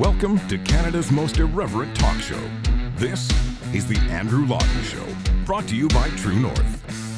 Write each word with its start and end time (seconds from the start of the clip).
Welcome 0.00 0.38
to 0.48 0.56
Canada's 0.56 1.12
most 1.12 1.36
irreverent 1.36 1.94
talk 1.94 2.18
show. 2.20 2.40
This 2.96 3.28
is 3.74 3.86
The 3.86 3.98
Andrew 4.08 4.46
Lawton 4.46 4.82
Show, 4.82 5.04
brought 5.44 5.68
to 5.68 5.76
you 5.76 5.88
by 5.88 6.08
True 6.16 6.40
North. 6.40 7.09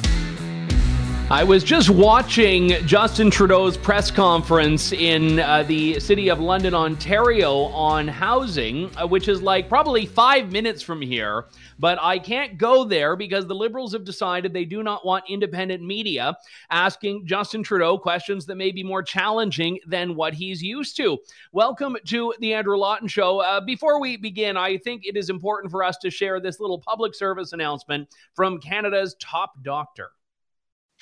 I 1.33 1.43
was 1.43 1.63
just 1.63 1.89
watching 1.89 2.85
Justin 2.85 3.31
Trudeau's 3.31 3.75
press 3.75 4.11
conference 4.11 4.91
in 4.91 5.39
uh, 5.39 5.63
the 5.63 5.99
city 5.99 6.29
of 6.29 6.39
London, 6.39 6.75
Ontario 6.75 7.63
on 7.73 8.07
housing, 8.07 8.95
uh, 8.97 9.07
which 9.07 9.27
is 9.27 9.41
like 9.41 9.67
probably 9.67 10.05
five 10.05 10.51
minutes 10.51 10.83
from 10.83 11.01
here. 11.01 11.45
But 11.79 11.97
I 11.99 12.19
can't 12.19 12.59
go 12.59 12.83
there 12.83 13.15
because 13.15 13.47
the 13.47 13.55
Liberals 13.55 13.93
have 13.93 14.05
decided 14.05 14.53
they 14.53 14.63
do 14.63 14.83
not 14.83 15.07
want 15.07 15.23
independent 15.27 15.81
media 15.81 16.37
asking 16.69 17.25
Justin 17.25 17.63
Trudeau 17.63 17.97
questions 17.97 18.45
that 18.45 18.55
may 18.55 18.71
be 18.71 18.83
more 18.83 19.01
challenging 19.01 19.79
than 19.87 20.15
what 20.15 20.35
he's 20.35 20.61
used 20.61 20.95
to. 20.97 21.17
Welcome 21.51 21.97
to 22.09 22.35
the 22.41 22.53
Andrew 22.53 22.77
Lawton 22.77 23.07
Show. 23.07 23.39
Uh, 23.39 23.59
before 23.59 23.99
we 23.99 24.17
begin, 24.17 24.55
I 24.55 24.77
think 24.77 25.01
it 25.03 25.17
is 25.17 25.31
important 25.31 25.71
for 25.71 25.83
us 25.83 25.97
to 26.03 26.11
share 26.11 26.39
this 26.39 26.59
little 26.59 26.79
public 26.79 27.15
service 27.15 27.53
announcement 27.53 28.07
from 28.35 28.59
Canada's 28.59 29.15
top 29.19 29.53
doctor 29.63 30.11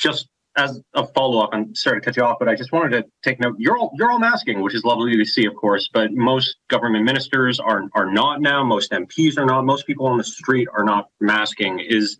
just 0.02 0.28
as 0.58 0.82
a 0.94 1.08
follow 1.08 1.40
up, 1.40 1.52
I'm 1.54 1.74
sorry 1.76 2.02
to 2.02 2.06
cut 2.06 2.18
you 2.18 2.24
off, 2.24 2.38
but 2.38 2.50
I 2.50 2.56
just 2.56 2.74
wanted 2.74 2.92
to 2.98 3.06
take 3.24 3.40
note. 3.40 3.56
You're 3.58 3.78
all 3.78 3.92
you're 3.96 4.12
all 4.12 4.20
masking, 4.20 4.62
which 4.62 4.76
is 4.76 4.84
lovely 4.84 5.16
to 5.16 5.26
see, 5.26 5.46
of 5.46 5.56
course. 5.56 5.90
But 5.94 6.12
most 6.12 6.58
government 6.68 7.06
ministers 7.06 7.60
are 7.60 7.84
are 7.94 8.12
not 8.12 8.42
now. 8.42 8.64
Most 8.64 8.92
MPs 8.92 9.38
are 9.38 9.46
not. 9.46 9.64
Most 9.64 9.88
people 9.88 10.08
on 10.08 10.18
the 10.18 10.24
street 10.24 10.68
are 10.76 10.84
not 10.84 11.08
masking. 11.22 11.80
Is 11.80 12.18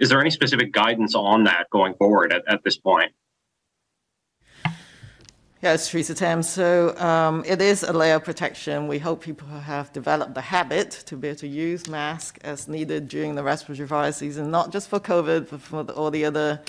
is 0.00 0.10
there 0.10 0.20
any 0.20 0.30
specific 0.30 0.72
guidance 0.72 1.14
on 1.14 1.44
that 1.44 1.70
going 1.70 1.94
forward 1.94 2.32
at, 2.32 2.42
at 2.46 2.62
this 2.64 2.76
point? 2.76 3.12
Yes, 5.62 5.88
Theresa 5.88 6.16
Tam. 6.16 6.42
So 6.42 6.98
um, 6.98 7.44
it 7.46 7.62
is 7.62 7.84
a 7.84 7.92
layer 7.92 8.16
of 8.16 8.24
protection. 8.24 8.88
We 8.88 8.98
hope 8.98 9.22
people 9.22 9.46
have 9.46 9.92
developed 9.92 10.34
the 10.34 10.40
habit 10.40 10.90
to 11.06 11.16
be 11.16 11.28
able 11.28 11.38
to 11.38 11.46
use 11.46 11.86
masks 11.86 12.40
as 12.42 12.66
needed 12.66 13.06
during 13.06 13.36
the 13.36 13.44
respiratory 13.44 13.86
virus 13.86 14.16
season, 14.16 14.50
not 14.50 14.72
just 14.72 14.88
for 14.88 14.98
COVID, 14.98 15.50
but 15.50 15.60
for 15.60 15.82
all 15.92 16.10
the 16.10 16.24
other 16.24 16.60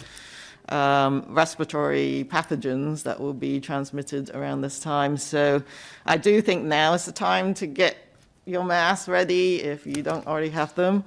um, 0.69 1.25
respiratory 1.29 2.25
pathogens 2.29 3.03
that 3.03 3.19
will 3.19 3.33
be 3.33 3.59
transmitted 3.59 4.29
around 4.31 4.61
this 4.61 4.79
time. 4.79 5.17
So 5.17 5.63
I 6.05 6.17
do 6.17 6.41
think 6.41 6.63
now 6.63 6.93
is 6.93 7.05
the 7.05 7.11
time 7.11 7.53
to 7.55 7.67
get 7.67 7.97
your 8.45 8.63
masks 8.63 9.07
ready 9.07 9.61
if 9.61 9.85
you 9.85 10.01
don't 10.03 10.25
already 10.27 10.49
have 10.49 10.73
them. 10.75 11.03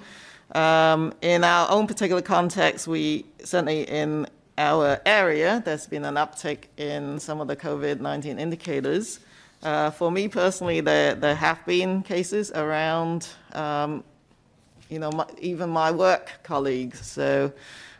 Um, 0.54 1.12
in 1.22 1.42
our 1.44 1.70
own 1.70 1.86
particular 1.86 2.22
context, 2.22 2.86
we 2.86 3.26
certainly 3.42 3.82
in 3.82 4.26
our 4.58 5.00
area, 5.04 5.62
there's 5.64 5.86
been 5.86 6.04
an 6.04 6.14
uptick 6.14 6.64
in 6.76 7.18
some 7.20 7.40
of 7.40 7.48
the 7.48 7.56
COVID 7.56 8.00
19 8.00 8.38
indicators. 8.38 9.20
Uh, 9.62 9.90
for 9.90 10.10
me 10.10 10.28
personally, 10.28 10.80
there, 10.80 11.14
there 11.14 11.34
have 11.34 11.64
been 11.66 12.02
cases 12.02 12.50
around, 12.52 13.28
um, 13.52 14.04
you 14.88 14.98
know, 14.98 15.10
my, 15.10 15.26
even 15.38 15.68
my 15.68 15.90
work 15.90 16.30
colleagues. 16.42 17.04
So 17.06 17.52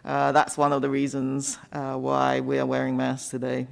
uh, 0.07 0.33
that's 0.33 0.57
one 0.57 0.73
of 0.73 0.83
the 0.83 0.89
reasons 0.89 1.59
uh, 1.73 1.97
why 1.97 2.41
we 2.41 2.59
are 2.59 2.67
wearing 2.67 2.97
masks 2.97 3.29
today. 3.29 3.67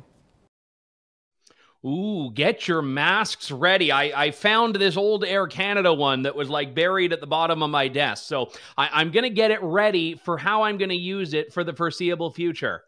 Ooh, 1.87 2.31
get 2.33 2.67
your 2.67 2.83
masks 2.83 3.51
ready. 3.51 3.93
I, 3.93 4.25
I 4.25 4.31
found 4.31 4.75
this 4.75 4.97
old 4.97 5.23
Air 5.23 5.47
Canada 5.47 5.93
one 5.93 6.23
that 6.23 6.35
was 6.35 6.49
like 6.49 6.75
buried 6.75 7.13
at 7.13 7.21
the 7.21 7.27
bottom 7.27 7.63
of 7.63 7.71
my 7.71 7.89
desk. 7.89 8.25
So 8.25 8.51
I, 8.77 8.89
I'm 8.93 9.11
going 9.11 9.25
to 9.25 9.31
get 9.31 9.51
it 9.51 9.63
ready 9.63 10.15
for 10.17 10.39
how 10.39 10.63
I'm 10.63 10.79
going 10.79 10.89
to 10.89 10.97
use 10.97 11.35
it 11.35 11.53
for 11.53 11.63
the 11.63 11.75
foreseeable 11.75 12.33
future. 12.33 12.83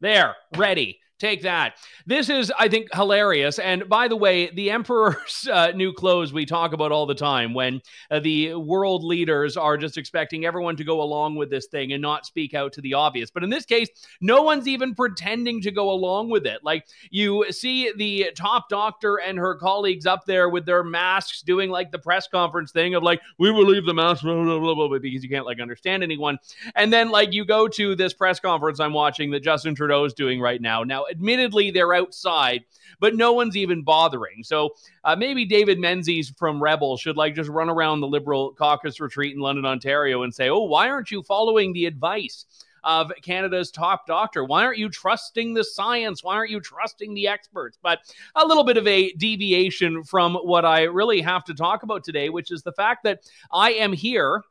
There, 0.00 0.34
ready. 0.56 0.98
Take 1.18 1.42
that. 1.42 1.74
This 2.06 2.30
is, 2.30 2.52
I 2.56 2.68
think, 2.68 2.94
hilarious. 2.94 3.58
And 3.58 3.88
by 3.88 4.06
the 4.06 4.14
way, 4.14 4.50
the 4.50 4.70
emperor's 4.70 5.48
uh, 5.52 5.72
new 5.74 5.92
clothes 5.92 6.32
we 6.32 6.46
talk 6.46 6.72
about 6.72 6.92
all 6.92 7.06
the 7.06 7.14
time 7.14 7.54
when 7.54 7.82
uh, 8.08 8.20
the 8.20 8.54
world 8.54 9.02
leaders 9.02 9.56
are 9.56 9.76
just 9.76 9.98
expecting 9.98 10.46
everyone 10.46 10.76
to 10.76 10.84
go 10.84 11.02
along 11.02 11.34
with 11.34 11.50
this 11.50 11.66
thing 11.66 11.92
and 11.92 12.00
not 12.00 12.24
speak 12.24 12.54
out 12.54 12.72
to 12.74 12.80
the 12.80 12.94
obvious. 12.94 13.30
But 13.32 13.42
in 13.42 13.50
this 13.50 13.64
case, 13.64 13.88
no 14.20 14.42
one's 14.42 14.68
even 14.68 14.94
pretending 14.94 15.60
to 15.62 15.72
go 15.72 15.90
along 15.90 16.30
with 16.30 16.46
it. 16.46 16.60
Like 16.62 16.86
you 17.10 17.50
see 17.50 17.92
the 17.96 18.30
top 18.36 18.68
doctor 18.68 19.16
and 19.16 19.38
her 19.38 19.56
colleagues 19.56 20.06
up 20.06 20.24
there 20.24 20.48
with 20.48 20.66
their 20.66 20.84
masks 20.84 21.42
doing 21.42 21.68
like 21.68 21.90
the 21.90 21.98
press 21.98 22.28
conference 22.28 22.70
thing 22.70 22.94
of 22.94 23.02
like, 23.02 23.20
we 23.38 23.50
will 23.50 23.66
leave 23.66 23.86
the 23.86 23.94
mask, 23.94 24.22
blah, 24.22 24.34
blah, 24.34 24.60
blah, 24.60 24.74
blah, 24.74 24.98
because 24.98 25.24
you 25.24 25.28
can't 25.28 25.46
like 25.46 25.58
understand 25.58 26.04
anyone. 26.04 26.38
And 26.76 26.92
then 26.92 27.10
like 27.10 27.32
you 27.32 27.44
go 27.44 27.66
to 27.66 27.96
this 27.96 28.14
press 28.14 28.38
conference 28.38 28.78
I'm 28.78 28.92
watching 28.92 29.32
that 29.32 29.42
Justin 29.42 29.74
Trudeau 29.74 30.04
is 30.04 30.14
doing 30.14 30.40
right 30.40 30.60
now. 30.60 30.84
Now, 30.84 31.06
admittedly, 31.10 31.70
they're 31.70 31.94
outside, 31.94 32.64
but 33.00 33.14
no 33.14 33.32
one's 33.32 33.56
even 33.56 33.82
bothering. 33.82 34.42
So 34.42 34.74
uh, 35.04 35.16
maybe 35.16 35.44
David 35.44 35.78
Menzies 35.78 36.30
from 36.36 36.62
Rebel 36.62 36.96
should 36.96 37.16
like 37.16 37.34
just 37.34 37.50
run 37.50 37.68
around 37.68 38.00
the 38.00 38.08
Liberal 38.08 38.52
caucus 38.54 39.00
retreat 39.00 39.34
in 39.34 39.40
London, 39.40 39.66
Ontario, 39.66 40.22
and 40.22 40.34
say, 40.34 40.48
"Oh, 40.48 40.64
why 40.64 40.88
aren't 40.88 41.10
you 41.10 41.22
following 41.22 41.72
the 41.72 41.86
advice?" 41.86 42.46
Of 42.84 43.10
Canada's 43.22 43.72
top 43.72 44.06
doctor. 44.06 44.44
Why 44.44 44.64
aren't 44.64 44.78
you 44.78 44.88
trusting 44.88 45.52
the 45.52 45.64
science? 45.64 46.22
Why 46.22 46.36
aren't 46.36 46.52
you 46.52 46.60
trusting 46.60 47.12
the 47.12 47.26
experts? 47.26 47.76
But 47.82 47.98
a 48.36 48.46
little 48.46 48.62
bit 48.62 48.76
of 48.76 48.86
a 48.86 49.10
deviation 49.14 50.04
from 50.04 50.36
what 50.36 50.64
I 50.64 50.84
really 50.84 51.20
have 51.20 51.44
to 51.46 51.54
talk 51.54 51.82
about 51.82 52.04
today, 52.04 52.30
which 52.30 52.52
is 52.52 52.62
the 52.62 52.72
fact 52.72 53.02
that 53.02 53.28
I 53.52 53.72
am 53.72 53.92
here 53.92 54.42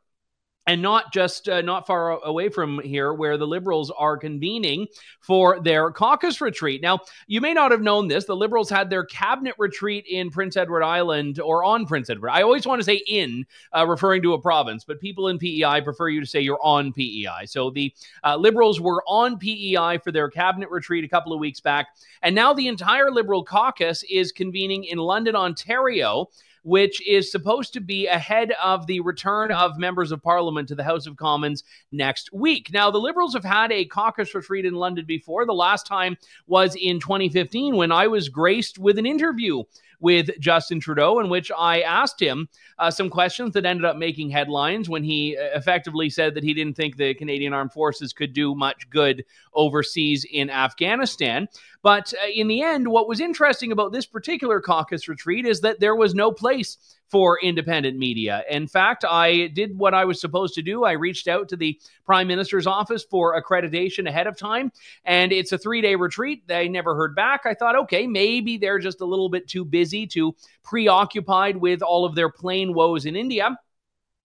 and 0.68 0.82
not 0.82 1.14
just 1.14 1.48
uh, 1.48 1.62
not 1.62 1.86
far 1.86 2.22
away 2.24 2.50
from 2.50 2.78
here 2.80 3.14
where 3.14 3.38
the 3.38 3.46
liberals 3.46 3.90
are 3.90 4.18
convening 4.18 4.86
for 5.20 5.58
their 5.60 5.90
caucus 5.90 6.42
retreat. 6.42 6.82
Now 6.82 7.00
you 7.26 7.40
may 7.40 7.54
not 7.54 7.70
have 7.70 7.80
known 7.80 8.06
this 8.06 8.26
the 8.26 8.36
liberals 8.36 8.68
had 8.68 8.90
their 8.90 9.04
cabinet 9.04 9.54
retreat 9.58 10.04
in 10.06 10.30
prince 10.30 10.56
edward 10.56 10.84
island 10.84 11.40
or 11.40 11.64
on 11.64 11.86
prince 11.86 12.10
edward. 12.10 12.30
I 12.30 12.42
always 12.42 12.66
want 12.66 12.80
to 12.80 12.84
say 12.84 13.02
in 13.06 13.46
uh, 13.74 13.86
referring 13.86 14.22
to 14.22 14.34
a 14.34 14.40
province 14.40 14.84
but 14.84 15.00
people 15.00 15.28
in 15.28 15.38
pei 15.38 15.80
prefer 15.80 16.08
you 16.08 16.20
to 16.20 16.26
say 16.26 16.40
you're 16.40 16.62
on 16.62 16.92
pei 16.92 17.26
so 17.46 17.70
the 17.70 17.92
uh, 18.22 18.36
liberals 18.36 18.78
were 18.78 19.02
on 19.06 19.38
pei 19.38 19.98
for 20.04 20.12
their 20.12 20.28
cabinet 20.28 20.68
retreat 20.70 21.02
a 21.02 21.08
couple 21.08 21.32
of 21.32 21.40
weeks 21.40 21.60
back 21.60 21.88
and 22.22 22.34
now 22.34 22.52
the 22.52 22.68
entire 22.68 23.10
liberal 23.10 23.42
caucus 23.42 24.04
is 24.10 24.32
convening 24.32 24.84
in 24.84 24.98
london 24.98 25.34
ontario 25.34 26.28
which 26.62 27.06
is 27.06 27.30
supposed 27.30 27.72
to 27.72 27.80
be 27.80 28.06
ahead 28.06 28.52
of 28.62 28.86
the 28.86 29.00
return 29.00 29.50
of 29.52 29.78
members 29.78 30.12
of 30.12 30.22
parliament 30.22 30.68
to 30.68 30.74
the 30.74 30.84
House 30.84 31.06
of 31.06 31.16
Commons 31.16 31.64
next 31.92 32.32
week. 32.32 32.72
Now, 32.72 32.90
the 32.90 32.98
Liberals 32.98 33.34
have 33.34 33.44
had 33.44 33.72
a 33.72 33.84
caucus 33.84 34.34
retreat 34.34 34.64
in 34.64 34.74
London 34.74 35.04
before. 35.04 35.46
The 35.46 35.52
last 35.52 35.86
time 35.86 36.16
was 36.46 36.76
in 36.76 37.00
2015 37.00 37.76
when 37.76 37.92
I 37.92 38.06
was 38.06 38.28
graced 38.28 38.78
with 38.78 38.98
an 38.98 39.06
interview 39.06 39.62
with 40.00 40.30
Justin 40.38 40.80
Trudeau, 40.80 41.20
in 41.20 41.28
which 41.28 41.50
I 41.56 41.80
asked 41.80 42.20
him 42.20 42.48
uh, 42.78 42.90
some 42.90 43.10
questions 43.10 43.52
that 43.54 43.66
ended 43.66 43.84
up 43.84 43.96
making 43.96 44.30
headlines 44.30 44.88
when 44.88 45.02
he 45.02 45.36
uh, 45.36 45.56
effectively 45.56 46.08
said 46.10 46.34
that 46.34 46.44
he 46.44 46.54
didn't 46.54 46.76
think 46.76 46.96
the 46.96 47.14
Canadian 47.14 47.52
Armed 47.52 47.72
Forces 47.72 48.12
could 48.12 48.32
do 48.32 48.54
much 48.54 48.88
good 48.90 49.24
overseas 49.54 50.24
in 50.30 50.50
Afghanistan. 50.50 51.48
But 51.82 52.12
uh, 52.22 52.28
in 52.32 52.48
the 52.48 52.62
end, 52.62 52.88
what 52.88 53.08
was 53.08 53.20
interesting 53.20 53.72
about 53.72 53.92
this 53.92 54.06
particular 54.06 54.60
caucus 54.60 55.08
retreat 55.08 55.46
is 55.46 55.60
that 55.62 55.80
there 55.80 55.96
was 55.96 56.14
no 56.14 56.30
place 56.30 56.97
for 57.10 57.38
independent 57.42 57.98
media. 57.98 58.44
In 58.50 58.66
fact, 58.66 59.04
I 59.08 59.48
did 59.48 59.76
what 59.78 59.94
I 59.94 60.04
was 60.04 60.20
supposed 60.20 60.54
to 60.54 60.62
do. 60.62 60.84
I 60.84 60.92
reached 60.92 61.28
out 61.28 61.48
to 61.48 61.56
the 61.56 61.80
Prime 62.04 62.26
Minister's 62.26 62.66
office 62.66 63.04
for 63.04 63.40
accreditation 63.40 64.08
ahead 64.08 64.26
of 64.26 64.36
time, 64.36 64.72
and 65.04 65.32
it's 65.32 65.52
a 65.52 65.58
three 65.58 65.80
day 65.80 65.94
retreat. 65.94 66.46
They 66.46 66.68
never 66.68 66.94
heard 66.94 67.14
back. 67.14 67.42
I 67.46 67.54
thought, 67.54 67.76
okay, 67.76 68.06
maybe 68.06 68.58
they're 68.58 68.78
just 68.78 69.00
a 69.00 69.06
little 69.06 69.28
bit 69.28 69.48
too 69.48 69.64
busy, 69.64 70.06
too 70.06 70.34
preoccupied 70.62 71.56
with 71.56 71.82
all 71.82 72.04
of 72.04 72.14
their 72.14 72.30
plane 72.30 72.74
woes 72.74 73.06
in 73.06 73.16
India. 73.16 73.56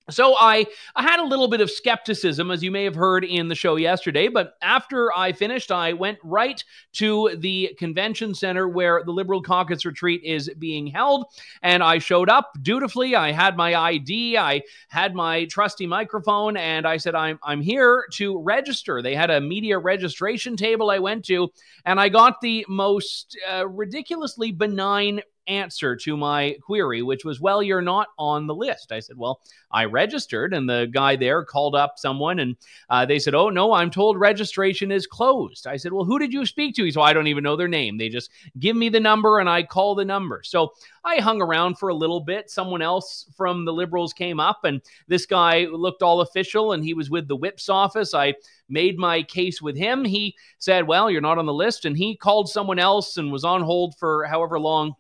So 0.10 0.36
I, 0.38 0.66
I 0.98 1.02
had 1.02 1.22
a 1.22 1.26
little 1.26 1.48
bit 1.48 1.62
of 1.62 1.72
skepticism, 1.72 2.52
as 2.52 2.62
you 2.62 2.72
may 2.72 2.84
have 2.84 2.96
heard 2.96 3.24
in 3.24 3.48
the 3.48 3.56
show 3.56 3.78
yesterday. 3.78 4.28
But 4.28 4.58
after 4.62 5.14
I 5.14 5.32
finished, 5.32 5.72
I 5.72 5.94
went 5.94 6.20
right 6.24 6.62
to 6.94 7.34
the 7.38 7.74
convention 7.80 8.36
center 8.36 8.68
where 8.68 9.04
the 9.06 9.14
Liberal 9.14 9.42
caucus 9.42 9.86
retreat 9.86 10.22
is 10.26 10.50
being 10.60 10.88
held. 10.88 11.28
And 11.62 11.82
I 11.82 12.00
showed 12.00 12.30
up 12.30 12.52
dutifully. 12.62 13.16
I 13.16 13.32
had 13.32 13.56
my 13.56 13.76
ID, 13.76 14.38
I 14.38 14.64
had 14.90 15.16
my 15.16 15.46
trusty 15.46 15.88
microphone, 15.88 16.58
and 16.58 16.86
I 16.86 16.98
said, 16.98 17.16
I'm, 17.16 17.40
I'm 17.42 17.62
here 17.62 18.06
to 18.14 18.42
register. 18.42 19.02
They 19.02 19.16
had 19.16 19.30
a 19.30 19.40
media 19.40 19.80
registration 19.80 20.58
table 20.58 20.92
I 20.92 21.00
went 21.00 21.24
to, 21.26 21.50
and 21.86 21.98
I 21.98 22.10
got 22.10 22.42
the 22.42 22.66
most 22.68 23.38
uh, 23.50 23.66
ridiculously 23.70 24.52
benign 24.52 25.22
answer 25.48 25.96
to 25.96 26.18
my 26.18 26.56
query, 26.62 27.02
which 27.02 27.26
was, 27.26 27.40
Well, 27.40 27.62
you're 27.62 27.82
not 27.82 28.08
on 28.18 28.48
the 28.48 28.56
list. 28.56 28.92
I 28.92 29.00
said, 29.00 29.18
Well, 29.18 29.42
I 29.72 29.86
registered. 29.86 30.54
And 30.54 30.70
the 30.70 30.90
guy 30.92 31.16
there 31.16 31.44
called 31.44 31.76
up 31.76 31.94
someone 31.98 32.40
and 32.40 32.56
uh, 32.90 33.06
they 33.06 33.20
said, 33.20 33.36
Oh, 33.36 33.50
no, 33.50 33.74
I'm 33.74 33.92
told 33.92 34.20
registration 34.20 34.92
is 34.92 35.08
closed. 35.08 35.68
I 35.68 35.78
said, 35.78 35.94
Well, 35.94 36.06
who 36.06 36.20
did 36.20 36.34
you 36.34 36.46
speak 36.46 36.76
to? 36.76 36.84
He 36.84 36.92
said, 36.92 37.02
I 37.02 37.14
don't 37.14 37.28
even 37.28 37.44
know 37.44 37.56
their 37.56 37.68
name. 37.68 37.98
They 37.98 38.10
just 38.10 38.32
give 38.60 38.76
me 38.76 38.90
the 38.90 39.00
number 39.00 39.40
and 39.40 39.50
I 39.50 39.64
call 39.64 39.96
the 39.96 40.06
number. 40.06 40.42
So 40.44 40.74
I 41.04 41.18
hung 41.18 41.42
around 41.42 41.78
for 41.78 41.90
a 41.90 41.96
little 41.96 42.20
bit. 42.20 42.50
Someone 42.50 42.82
else 42.82 43.26
from 43.36 43.66
the 43.66 43.74
Liberals 43.74 44.14
came 44.14 44.40
up 44.40 44.64
and 44.64 44.82
this 45.08 45.26
guy 45.26 45.66
looked 45.66 46.02
all 46.02 46.22
official 46.22 46.74
and 46.74 46.84
he 46.84 46.94
was 46.94 47.10
with 47.10 47.28
the 47.28 47.36
whip's 47.36 47.70
office. 47.70 48.14
I 48.14 48.36
made 48.70 48.98
my 48.98 49.24
case 49.24 49.62
with 49.62 49.76
him. 49.76 50.06
He 50.06 50.36
said, 50.60 50.88
Well, 50.88 51.10
you're 51.10 51.22
not 51.22 51.38
on 51.38 51.46
the 51.46 51.54
list. 51.54 51.86
And 51.86 51.98
he 51.98 52.16
called 52.16 52.50
someone 52.50 52.80
else 52.80 53.18
and 53.18 53.32
was 53.32 53.44
on 53.44 53.62
hold 53.62 53.96
for 53.98 54.26
however 54.26 54.60
long 54.60 54.96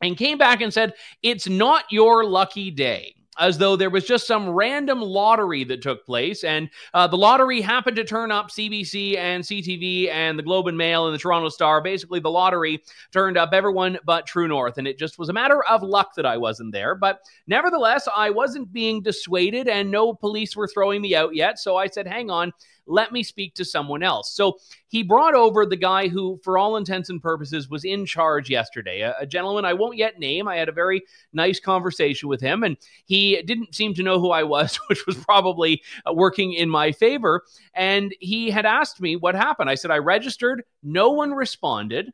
and 0.00 0.16
came 0.16 0.38
back 0.38 0.60
and 0.60 0.72
said, 0.72 0.94
It's 1.22 1.48
not 1.48 1.84
your 1.90 2.24
lucky 2.24 2.70
day 2.70 3.16
as 3.38 3.58
though 3.58 3.76
there 3.76 3.90
was 3.90 4.04
just 4.04 4.26
some 4.26 4.48
random 4.48 5.00
lottery 5.00 5.64
that 5.64 5.82
took 5.82 6.04
place. 6.06 6.44
And 6.44 6.70
uh, 6.94 7.06
the 7.06 7.18
lottery 7.18 7.60
happened 7.60 7.96
to 7.96 8.04
turn 8.04 8.32
up 8.32 8.50
CBC 8.50 9.16
and 9.16 9.44
CTV 9.44 10.08
and 10.08 10.38
the 10.38 10.42
Globe 10.42 10.68
and 10.68 10.78
Mail 10.78 11.06
and 11.06 11.14
the 11.14 11.18
Toronto 11.18 11.48
Star. 11.48 11.80
Basically, 11.80 12.20
the 12.20 12.30
lottery 12.30 12.82
turned 13.12 13.36
up 13.36 13.50
everyone 13.52 13.98
but 14.04 14.26
True 14.26 14.48
North. 14.48 14.78
And 14.78 14.88
it 14.88 14.98
just 14.98 15.18
was 15.18 15.28
a 15.28 15.34
matter 15.34 15.62
of 15.64 15.82
luck 15.82 16.14
that 16.16 16.26
I 16.26 16.36
wasn't 16.36 16.72
there. 16.72 16.94
But 16.94 17.20
nevertheless, 17.46 18.08
I 18.14 18.30
wasn't 18.30 18.72
being 18.72 19.02
dissuaded 19.02 19.68
and 19.68 19.90
no 19.90 20.14
police 20.14 20.56
were 20.56 20.68
throwing 20.68 21.02
me 21.02 21.14
out 21.14 21.34
yet. 21.34 21.58
So 21.58 21.76
I 21.76 21.88
said, 21.88 22.06
hang 22.06 22.30
on. 22.30 22.52
Let 22.86 23.12
me 23.12 23.22
speak 23.22 23.54
to 23.54 23.64
someone 23.64 24.02
else. 24.02 24.32
So 24.32 24.58
he 24.88 25.02
brought 25.02 25.34
over 25.34 25.66
the 25.66 25.76
guy 25.76 26.08
who, 26.08 26.40
for 26.42 26.58
all 26.58 26.76
intents 26.76 27.10
and 27.10 27.20
purposes, 27.20 27.68
was 27.68 27.84
in 27.84 28.06
charge 28.06 28.48
yesterday, 28.48 29.00
a, 29.00 29.14
a, 29.20 29.26
gentleman 29.26 29.64
I 29.64 29.72
won't 29.72 29.96
yet 29.96 30.18
name. 30.18 30.48
I 30.48 30.56
had 30.56 30.68
a 30.68 30.72
very 30.72 31.02
nice 31.32 31.60
conversation 31.60 32.28
with 32.28 32.40
him, 32.40 32.62
and 32.62 32.76
he 33.04 33.42
didn't 33.42 33.74
seem 33.74 33.94
to 33.94 34.02
know 34.02 34.20
who 34.20 34.30
I 34.30 34.42
was, 34.42 34.76
which 34.88 35.06
was 35.06 35.16
probably 35.16 35.82
uh, 36.08 36.12
working 36.12 36.52
in 36.52 36.70
my 36.70 36.92
favor. 36.92 37.42
And 37.74 38.14
he 38.20 38.50
had 38.50 38.66
asked 38.66 39.00
me 39.00 39.16
what 39.16 39.34
happened. 39.34 39.68
I 39.68 39.74
said, 39.74 39.90
I 39.90 39.98
registered, 39.98 40.62
no 40.82 41.10
one 41.10 41.32
responded. 41.32 42.12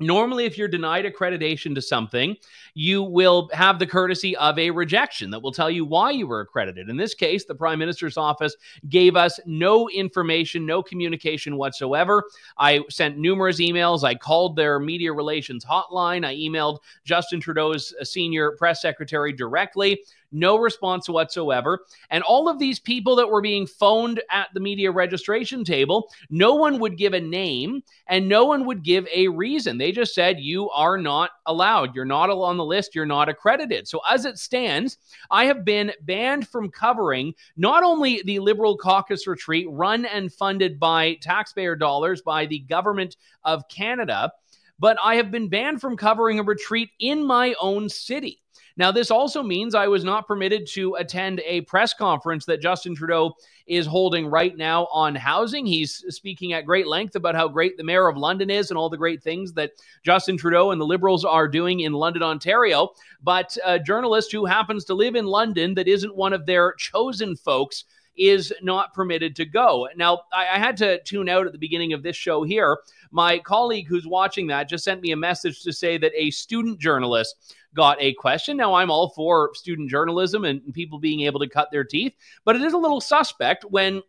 Normally, 0.00 0.44
if 0.44 0.58
you're 0.58 0.66
denied 0.66 1.04
accreditation 1.04 1.72
to 1.76 1.80
something, 1.80 2.36
you 2.74 3.02
will 3.04 3.48
have 3.52 3.78
the 3.78 3.86
courtesy 3.86 4.36
of 4.36 4.58
a 4.58 4.70
rejection 4.70 5.30
that 5.30 5.40
will 5.40 5.52
tell 5.52 5.70
you 5.70 5.84
why 5.84 6.10
you 6.10 6.26
were 6.26 6.40
accredited. 6.40 6.88
In 6.88 6.96
this 6.96 7.14
case, 7.14 7.44
the 7.44 7.54
Prime 7.54 7.78
Minister's 7.78 8.16
office 8.16 8.56
gave 8.88 9.14
us 9.14 9.38
no 9.46 9.88
information, 9.90 10.66
no 10.66 10.82
communication 10.82 11.56
whatsoever. 11.56 12.24
I 12.58 12.80
sent 12.90 13.18
numerous 13.18 13.60
emails. 13.60 14.02
I 14.02 14.16
called 14.16 14.56
their 14.56 14.80
media 14.80 15.12
relations 15.12 15.64
hotline. 15.64 16.26
I 16.26 16.34
emailed 16.34 16.78
Justin 17.04 17.40
Trudeau's 17.40 17.94
senior 18.02 18.56
press 18.58 18.82
secretary 18.82 19.32
directly 19.32 20.00
no 20.34 20.58
response 20.58 21.08
whatsoever. 21.08 21.80
And 22.10 22.22
all 22.24 22.48
of 22.48 22.58
these 22.58 22.78
people 22.78 23.16
that 23.16 23.28
were 23.28 23.40
being 23.40 23.66
phoned 23.66 24.20
at 24.30 24.48
the 24.52 24.60
media 24.60 24.90
registration 24.90 25.64
table, 25.64 26.10
no 26.28 26.54
one 26.54 26.78
would 26.80 26.98
give 26.98 27.14
a 27.14 27.20
name 27.20 27.82
and 28.06 28.28
no 28.28 28.44
one 28.44 28.66
would 28.66 28.82
give 28.82 29.06
a 29.14 29.28
reason. 29.28 29.78
They 29.78 29.92
just 29.92 30.14
said, 30.14 30.40
You 30.40 30.70
are 30.70 30.98
not 30.98 31.30
allowed. 31.46 31.94
You're 31.94 32.04
not 32.04 32.30
on 32.30 32.56
the 32.56 32.64
list. 32.64 32.94
You're 32.94 33.06
not 33.06 33.28
accredited. 33.28 33.88
So, 33.88 34.00
as 34.10 34.24
it 34.24 34.38
stands, 34.38 34.98
I 35.30 35.46
have 35.46 35.64
been 35.64 35.92
banned 36.02 36.48
from 36.48 36.70
covering 36.70 37.34
not 37.56 37.82
only 37.82 38.22
the 38.24 38.40
Liberal 38.40 38.76
caucus 38.76 39.26
retreat 39.26 39.66
run 39.70 40.04
and 40.04 40.32
funded 40.32 40.78
by 40.80 41.14
taxpayer 41.20 41.76
dollars 41.76 42.22
by 42.22 42.46
the 42.46 42.60
government 42.60 43.16
of 43.44 43.68
Canada, 43.68 44.32
but 44.78 44.96
I 45.02 45.16
have 45.16 45.30
been 45.30 45.48
banned 45.48 45.80
from 45.80 45.96
covering 45.96 46.38
a 46.38 46.42
retreat 46.42 46.90
in 46.98 47.26
my 47.26 47.54
own 47.60 47.88
city. 47.88 48.43
Now, 48.76 48.90
this 48.90 49.10
also 49.10 49.42
means 49.42 49.74
I 49.74 49.86
was 49.86 50.02
not 50.02 50.26
permitted 50.26 50.66
to 50.72 50.94
attend 50.94 51.40
a 51.46 51.60
press 51.62 51.94
conference 51.94 52.44
that 52.46 52.60
Justin 52.60 52.94
Trudeau 52.96 53.34
is 53.66 53.86
holding 53.86 54.26
right 54.26 54.56
now 54.56 54.86
on 54.86 55.14
housing. 55.14 55.64
He's 55.64 56.04
speaking 56.08 56.52
at 56.52 56.66
great 56.66 56.88
length 56.88 57.14
about 57.14 57.36
how 57.36 57.46
great 57.46 57.76
the 57.76 57.84
mayor 57.84 58.08
of 58.08 58.16
London 58.16 58.50
is 58.50 58.70
and 58.70 58.78
all 58.78 58.90
the 58.90 58.96
great 58.96 59.22
things 59.22 59.52
that 59.52 59.72
Justin 60.04 60.36
Trudeau 60.36 60.72
and 60.72 60.80
the 60.80 60.86
Liberals 60.86 61.24
are 61.24 61.46
doing 61.46 61.80
in 61.80 61.92
London, 61.92 62.22
Ontario. 62.22 62.90
But 63.22 63.56
a 63.64 63.78
journalist 63.78 64.32
who 64.32 64.44
happens 64.44 64.84
to 64.86 64.94
live 64.94 65.14
in 65.14 65.26
London 65.26 65.74
that 65.74 65.88
isn't 65.88 66.16
one 66.16 66.32
of 66.32 66.44
their 66.44 66.74
chosen 66.74 67.36
folks 67.36 67.84
is 68.16 68.52
not 68.62 68.94
permitted 68.94 69.34
to 69.36 69.44
go. 69.44 69.88
Now, 69.96 70.22
I, 70.32 70.54
I, 70.54 70.58
had 70.58 70.76
to 70.78 71.02
tune 71.02 71.28
out 71.28 71.46
at 71.46 71.52
the 71.52 71.58
beginning 71.58 71.92
of 71.92 72.02
this 72.02 72.14
show 72.16 72.44
here. 72.44 72.78
My 73.10 73.38
colleague 73.40 73.88
who's 73.88 74.06
watching 74.06 74.46
that 74.48 74.68
just 74.68 74.84
sent 74.84 75.00
me 75.00 75.10
a 75.10 75.16
message 75.16 75.62
to 75.62 75.72
say 75.72 75.98
that 75.98 76.12
a 76.14 76.30
student 76.30 76.78
journalist 76.78 77.56
got 77.74 78.00
a 78.00 78.14
question. 78.14 78.56
Now, 78.56 78.74
I'm 78.74 78.90
all 78.90 79.10
for 79.10 79.50
student 79.54 79.90
journalism 79.90 80.44
and 80.44 80.72
people 80.72 80.98
being 80.98 81.22
able 81.22 81.40
to 81.40 81.48
cut 81.48 81.70
their 81.70 81.84
teeth, 81.84 82.14
but 82.44 82.56
it 82.56 82.62
is 82.62 82.72
a 82.72 82.78
little 82.78 83.00
suspect 83.00 83.64
when 83.64 84.02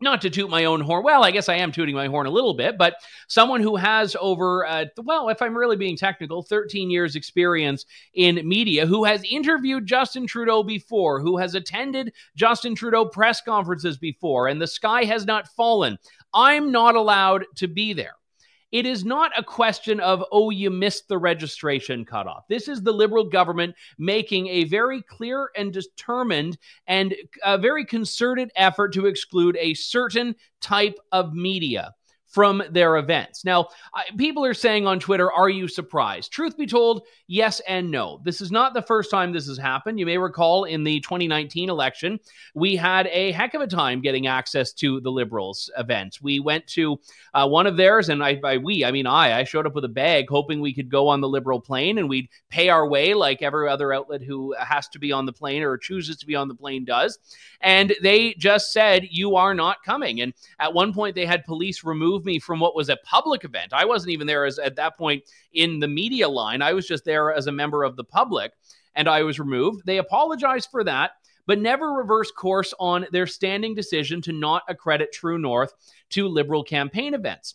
not 0.00 0.22
to 0.22 0.30
toot 0.30 0.48
my 0.48 0.64
own 0.64 0.80
horn. 0.80 1.04
Well, 1.04 1.24
I 1.24 1.30
guess 1.30 1.48
I 1.48 1.56
am 1.56 1.72
tooting 1.72 1.94
my 1.94 2.06
horn 2.06 2.26
a 2.26 2.30
little 2.30 2.54
bit, 2.54 2.78
but 2.78 2.96
someone 3.28 3.60
who 3.60 3.76
has 3.76 4.16
over, 4.18 4.66
uh, 4.66 4.86
well, 5.02 5.28
if 5.28 5.42
I'm 5.42 5.56
really 5.56 5.76
being 5.76 5.96
technical, 5.96 6.42
13 6.42 6.90
years 6.90 7.16
experience 7.16 7.84
in 8.14 8.48
media, 8.48 8.86
who 8.86 9.04
has 9.04 9.22
interviewed 9.24 9.86
Justin 9.86 10.26
Trudeau 10.26 10.62
before, 10.62 11.20
who 11.20 11.36
has 11.36 11.54
attended 11.54 12.12
Justin 12.34 12.74
Trudeau 12.74 13.04
press 13.04 13.42
conferences 13.42 13.98
before, 13.98 14.48
and 14.48 14.60
the 14.60 14.66
sky 14.66 15.04
has 15.04 15.26
not 15.26 15.48
fallen. 15.48 15.98
I'm 16.32 16.72
not 16.72 16.94
allowed 16.94 17.44
to 17.56 17.68
be 17.68 17.92
there. 17.92 18.14
It 18.72 18.86
is 18.86 19.04
not 19.04 19.32
a 19.36 19.42
question 19.42 19.98
of, 20.00 20.24
oh, 20.30 20.50
you 20.50 20.70
missed 20.70 21.08
the 21.08 21.18
registration 21.18 22.04
cutoff. 22.04 22.46
This 22.48 22.68
is 22.68 22.82
the 22.82 22.92
Liberal 22.92 23.24
government 23.24 23.74
making 23.98 24.46
a 24.48 24.64
very 24.64 25.02
clear 25.02 25.50
and 25.56 25.72
determined 25.72 26.56
and 26.86 27.14
a 27.44 27.58
very 27.58 27.84
concerted 27.84 28.52
effort 28.54 28.92
to 28.94 29.06
exclude 29.06 29.56
a 29.58 29.74
certain 29.74 30.36
type 30.60 30.98
of 31.10 31.34
media 31.34 31.94
from 32.30 32.62
their 32.70 32.96
events. 32.96 33.44
Now, 33.44 33.68
people 34.16 34.44
are 34.44 34.54
saying 34.54 34.86
on 34.86 35.00
Twitter, 35.00 35.30
are 35.30 35.50
you 35.50 35.66
surprised? 35.66 36.32
Truth 36.32 36.56
be 36.56 36.66
told, 36.66 37.02
yes 37.26 37.60
and 37.66 37.90
no. 37.90 38.20
This 38.24 38.40
is 38.40 38.52
not 38.52 38.72
the 38.72 38.82
first 38.82 39.10
time 39.10 39.32
this 39.32 39.48
has 39.48 39.58
happened. 39.58 39.98
You 39.98 40.06
may 40.06 40.16
recall 40.16 40.64
in 40.64 40.84
the 40.84 41.00
2019 41.00 41.68
election, 41.68 42.20
we 42.54 42.76
had 42.76 43.08
a 43.08 43.32
heck 43.32 43.54
of 43.54 43.62
a 43.62 43.66
time 43.66 44.00
getting 44.00 44.28
access 44.28 44.72
to 44.74 45.00
the 45.00 45.10
Liberals 45.10 45.70
events. 45.76 46.22
We 46.22 46.38
went 46.38 46.66
to 46.68 47.00
uh, 47.34 47.48
one 47.48 47.66
of 47.66 47.76
theirs, 47.76 48.08
and 48.08 48.22
I, 48.22 48.36
by 48.36 48.58
we, 48.58 48.84
I 48.84 48.92
mean 48.92 49.08
I, 49.08 49.40
I 49.40 49.44
showed 49.44 49.66
up 49.66 49.74
with 49.74 49.84
a 49.84 49.88
bag 49.88 50.26
hoping 50.28 50.60
we 50.60 50.74
could 50.74 50.88
go 50.88 51.08
on 51.08 51.20
the 51.20 51.28
Liberal 51.28 51.60
plane 51.60 51.98
and 51.98 52.08
we'd 52.08 52.28
pay 52.48 52.68
our 52.68 52.86
way 52.86 53.12
like 53.12 53.42
every 53.42 53.68
other 53.68 53.92
outlet 53.92 54.22
who 54.22 54.54
has 54.58 54.88
to 54.90 55.00
be 55.00 55.10
on 55.10 55.26
the 55.26 55.32
plane 55.32 55.62
or 55.62 55.76
chooses 55.76 56.16
to 56.18 56.26
be 56.26 56.36
on 56.36 56.46
the 56.46 56.54
plane 56.54 56.84
does. 56.84 57.18
And 57.60 57.92
they 58.02 58.34
just 58.34 58.72
said, 58.72 59.08
you 59.10 59.34
are 59.34 59.54
not 59.54 59.82
coming. 59.84 60.20
And 60.20 60.32
at 60.60 60.72
one 60.72 60.92
point, 60.92 61.14
they 61.14 61.26
had 61.26 61.44
police 61.44 61.82
remove 61.84 62.19
remove 62.20 62.26
me 62.26 62.38
from 62.38 62.60
what 62.60 62.76
was 62.76 62.88
a 62.88 62.98
public 63.04 63.44
event. 63.44 63.72
I 63.72 63.84
wasn't 63.84 64.12
even 64.12 64.26
there 64.26 64.44
as 64.44 64.58
at 64.58 64.76
that 64.76 64.98
point 64.98 65.24
in 65.52 65.78
the 65.78 65.88
media 65.88 66.28
line. 66.28 66.62
I 66.62 66.72
was 66.72 66.86
just 66.86 67.04
there 67.04 67.32
as 67.32 67.46
a 67.46 67.52
member 67.52 67.84
of 67.84 67.96
the 67.96 68.04
public 68.04 68.52
and 68.94 69.08
I 69.08 69.22
was 69.22 69.38
removed. 69.38 69.86
They 69.86 69.98
apologized 69.98 70.68
for 70.70 70.84
that, 70.84 71.12
but 71.46 71.58
never 71.58 71.92
reversed 71.92 72.34
course 72.36 72.74
on 72.78 73.06
their 73.12 73.26
standing 73.26 73.74
decision 73.74 74.20
to 74.22 74.32
not 74.32 74.62
accredit 74.68 75.12
True 75.12 75.38
North 75.38 75.72
to 76.10 76.28
Liberal 76.28 76.62
campaign 76.62 77.14
events. 77.14 77.54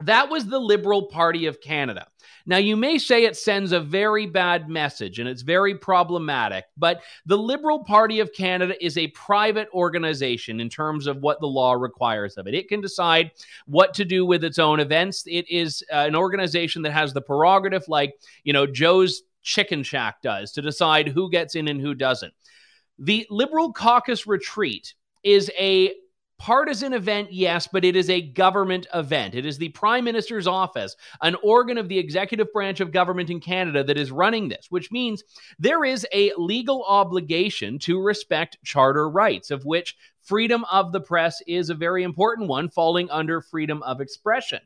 That 0.00 0.28
was 0.28 0.46
the 0.46 0.58
Liberal 0.58 1.06
Party 1.06 1.46
of 1.46 1.60
Canada. 1.60 2.06
Now, 2.44 2.58
you 2.58 2.76
may 2.76 2.98
say 2.98 3.24
it 3.24 3.36
sends 3.36 3.72
a 3.72 3.80
very 3.80 4.26
bad 4.26 4.68
message 4.68 5.18
and 5.18 5.28
it's 5.28 5.42
very 5.42 5.74
problematic, 5.74 6.66
but 6.76 7.02
the 7.24 7.38
Liberal 7.38 7.82
Party 7.82 8.20
of 8.20 8.32
Canada 8.32 8.74
is 8.84 8.98
a 8.98 9.08
private 9.08 9.68
organization 9.72 10.60
in 10.60 10.68
terms 10.68 11.06
of 11.06 11.22
what 11.22 11.40
the 11.40 11.46
law 11.46 11.72
requires 11.72 12.36
of 12.36 12.46
it. 12.46 12.54
It 12.54 12.68
can 12.68 12.80
decide 12.80 13.32
what 13.66 13.94
to 13.94 14.04
do 14.04 14.24
with 14.24 14.44
its 14.44 14.58
own 14.58 14.80
events. 14.80 15.24
It 15.26 15.48
is 15.50 15.82
uh, 15.90 16.04
an 16.06 16.14
organization 16.14 16.82
that 16.82 16.92
has 16.92 17.12
the 17.12 17.22
prerogative, 17.22 17.84
like, 17.88 18.14
you 18.44 18.52
know, 18.52 18.66
Joe's 18.66 19.22
Chicken 19.42 19.82
Shack 19.82 20.22
does, 20.22 20.52
to 20.52 20.62
decide 20.62 21.08
who 21.08 21.30
gets 21.30 21.56
in 21.56 21.68
and 21.68 21.80
who 21.80 21.94
doesn't. 21.94 22.34
The 22.98 23.26
Liberal 23.30 23.72
Caucus 23.72 24.26
Retreat 24.26 24.94
is 25.24 25.50
a 25.58 25.94
partisan 26.38 26.92
event, 26.92 27.32
yes, 27.32 27.66
but 27.66 27.84
it 27.84 27.96
is 27.96 28.10
a 28.10 28.20
government 28.20 28.86
event. 28.94 29.34
It 29.34 29.46
is 29.46 29.58
the 29.58 29.70
Prime 29.70 30.04
Minister's 30.04 30.46
office, 30.46 30.96
an 31.22 31.36
organ 31.42 31.78
of 31.78 31.88
the 31.88 31.98
executive 31.98 32.52
branch 32.52 32.80
of 32.80 32.92
government 32.92 33.30
in 33.30 33.40
Canada, 33.40 33.82
that 33.84 33.98
is 33.98 34.10
running 34.10 34.48
this, 34.48 34.66
which 34.70 34.90
means 34.92 35.24
there 35.58 35.84
is 35.84 36.06
a 36.12 36.32
legal 36.36 36.84
obligation 36.86 37.78
to 37.80 38.00
respect 38.00 38.58
charter 38.64 39.08
rights, 39.08 39.50
of 39.50 39.64
which 39.64 39.96
freedom 40.22 40.64
of 40.70 40.92
the 40.92 41.00
press 41.00 41.40
is 41.46 41.70
a 41.70 41.74
very 41.74 42.02
important 42.02 42.48
one, 42.48 42.68
falling 42.68 43.10
under 43.10 43.40
freedom 43.40 43.82
of 43.82 44.00
expression. 44.00 44.60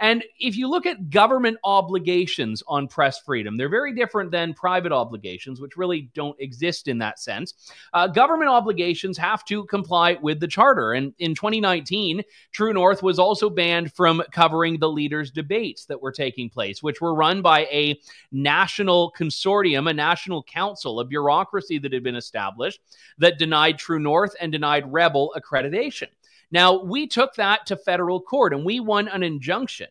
And 0.00 0.24
if 0.38 0.56
you 0.56 0.68
look 0.68 0.86
at 0.86 1.10
government 1.10 1.58
obligations 1.64 2.62
on 2.68 2.88
press 2.88 3.18
freedom, 3.18 3.56
they're 3.56 3.68
very 3.68 3.94
different 3.94 4.30
than 4.30 4.54
private 4.54 4.92
obligations, 4.92 5.60
which 5.60 5.76
really 5.76 6.10
don't 6.14 6.38
exist 6.40 6.88
in 6.88 6.98
that 6.98 7.18
sense. 7.18 7.54
Uh, 7.92 8.06
government 8.06 8.50
obligations 8.50 9.18
have 9.18 9.44
to 9.46 9.64
comply 9.64 10.16
with 10.22 10.40
the 10.40 10.46
charter. 10.46 10.92
And 10.92 11.12
in 11.18 11.34
2019, 11.34 12.22
True 12.52 12.72
North 12.72 13.02
was 13.02 13.18
also 13.18 13.50
banned 13.50 13.92
from 13.92 14.22
covering 14.32 14.78
the 14.78 14.90
leaders' 14.90 15.30
debates 15.30 15.84
that 15.86 16.00
were 16.00 16.12
taking 16.12 16.48
place, 16.48 16.82
which 16.82 17.00
were 17.00 17.14
run 17.14 17.42
by 17.42 17.60
a 17.62 17.98
national 18.30 19.12
consortium, 19.18 19.90
a 19.90 19.94
national 19.94 20.42
council, 20.44 21.00
a 21.00 21.04
bureaucracy 21.04 21.78
that 21.78 21.92
had 21.92 22.02
been 22.02 22.16
established 22.16 22.80
that 23.18 23.38
denied 23.38 23.78
True 23.78 23.98
North 23.98 24.34
and 24.40 24.52
denied 24.52 24.92
Rebel 24.92 25.34
accreditation. 25.36 26.08
Now, 26.50 26.82
we 26.82 27.06
took 27.06 27.34
that 27.34 27.66
to 27.66 27.76
federal 27.76 28.20
court 28.20 28.52
and 28.52 28.64
we 28.64 28.80
won 28.80 29.08
an 29.08 29.22
injunction 29.22 29.88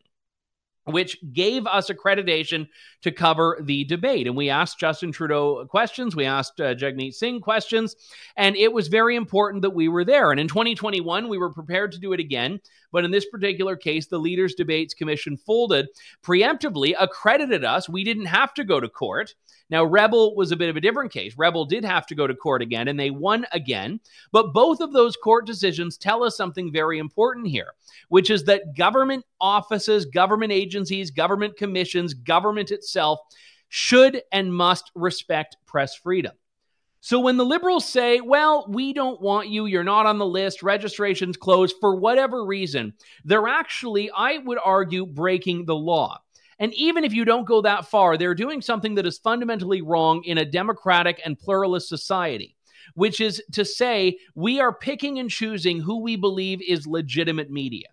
which 0.87 1.17
gave 1.33 1.67
us 1.67 1.89
accreditation 1.89 2.67
to 3.01 3.11
cover 3.11 3.57
the 3.61 3.83
debate. 3.83 4.25
And 4.25 4.37
we 4.37 4.49
asked 4.49 4.79
Justin 4.79 5.11
Trudeau 5.11 5.65
questions, 5.65 6.15
we 6.15 6.25
asked 6.25 6.61
uh, 6.61 6.75
Jagmeet 6.75 7.13
Singh 7.13 7.41
questions, 7.41 7.95
and 8.37 8.55
it 8.55 8.71
was 8.71 8.87
very 8.87 9.15
important 9.15 9.61
that 9.63 9.71
we 9.71 9.89
were 9.89 10.05
there. 10.05 10.31
And 10.31 10.39
in 10.39 10.47
2021, 10.47 11.27
we 11.27 11.37
were 11.37 11.51
prepared 11.51 11.91
to 11.91 11.99
do 11.99 12.13
it 12.13 12.19
again, 12.19 12.61
But 12.91 13.05
in 13.05 13.11
this 13.11 13.25
particular 13.25 13.75
case, 13.75 14.07
the 14.07 14.17
Leaders 14.17 14.55
Debates 14.55 14.93
Commission 14.93 15.37
folded, 15.37 15.87
preemptively 16.23 16.93
accredited 16.99 17.63
us. 17.63 17.89
We 17.89 18.03
didn't 18.03 18.25
have 18.25 18.53
to 18.55 18.63
go 18.63 18.79
to 18.79 18.89
court. 18.89 19.35
Now, 19.69 19.83
Rebel 19.83 20.35
was 20.35 20.51
a 20.51 20.55
bit 20.55 20.69
of 20.69 20.77
a 20.77 20.81
different 20.81 21.11
case. 21.11 21.37
Rebel 21.37 21.65
did 21.65 21.83
have 21.83 22.07
to 22.07 22.15
go 22.15 22.25
to 22.25 22.33
court 22.33 22.61
again, 22.61 22.87
and 22.87 22.97
they 22.97 23.09
won 23.09 23.45
again. 23.51 23.99
But 24.31 24.53
both 24.53 24.79
of 24.79 24.93
those 24.93 25.17
court 25.17 25.45
decisions 25.45 25.97
tell 25.97 26.23
us 26.23 26.37
something 26.37 26.71
very 26.71 26.99
important 26.99 27.47
here, 27.47 27.73
which 28.07 28.29
is 28.29 28.45
that 28.45 28.77
government 28.77 29.25
offices, 29.41 30.05
government 30.05 30.53
agencies, 30.53 31.11
government 31.11 31.57
commissions, 31.57 32.13
government 32.13 32.71
itself 32.71 33.19
should 33.69 34.21
and 34.31 34.53
must 34.53 34.91
respect 34.95 35.57
press 35.65 35.95
freedom. 35.95 36.31
So 36.99 37.19
when 37.19 37.37
the 37.37 37.45
liberals 37.45 37.85
say, 37.85 38.21
well, 38.21 38.65
we 38.67 38.91
don't 38.91 39.21
want 39.21 39.49
you, 39.49 39.65
you're 39.65 39.83
not 39.83 40.05
on 40.05 40.17
the 40.17 40.25
list, 40.25 40.63
registration's 40.63 41.37
closed 41.37 41.75
for 41.79 41.95
whatever 41.95 42.45
reason, 42.45 42.93
they're 43.23 43.47
actually, 43.47 44.09
I 44.15 44.39
would 44.39 44.57
argue, 44.63 45.05
breaking 45.05 45.65
the 45.65 45.75
law. 45.75 46.19
And 46.59 46.73
even 46.73 47.03
if 47.03 47.13
you 47.13 47.23
don't 47.23 47.47
go 47.47 47.61
that 47.61 47.85
far, 47.85 48.17
they're 48.17 48.33
doing 48.33 48.61
something 48.61 48.95
that 48.95 49.05
is 49.05 49.19
fundamentally 49.19 49.81
wrong 49.81 50.23
in 50.23 50.39
a 50.39 50.45
democratic 50.45 51.21
and 51.23 51.37
pluralist 51.37 51.87
society, 51.87 52.55
which 52.95 53.21
is 53.21 53.41
to 53.51 53.63
say, 53.63 54.17
we 54.33 54.59
are 54.59 54.73
picking 54.73 55.19
and 55.19 55.29
choosing 55.29 55.79
who 55.79 56.01
we 56.01 56.15
believe 56.15 56.61
is 56.67 56.87
legitimate 56.87 57.51
media 57.51 57.87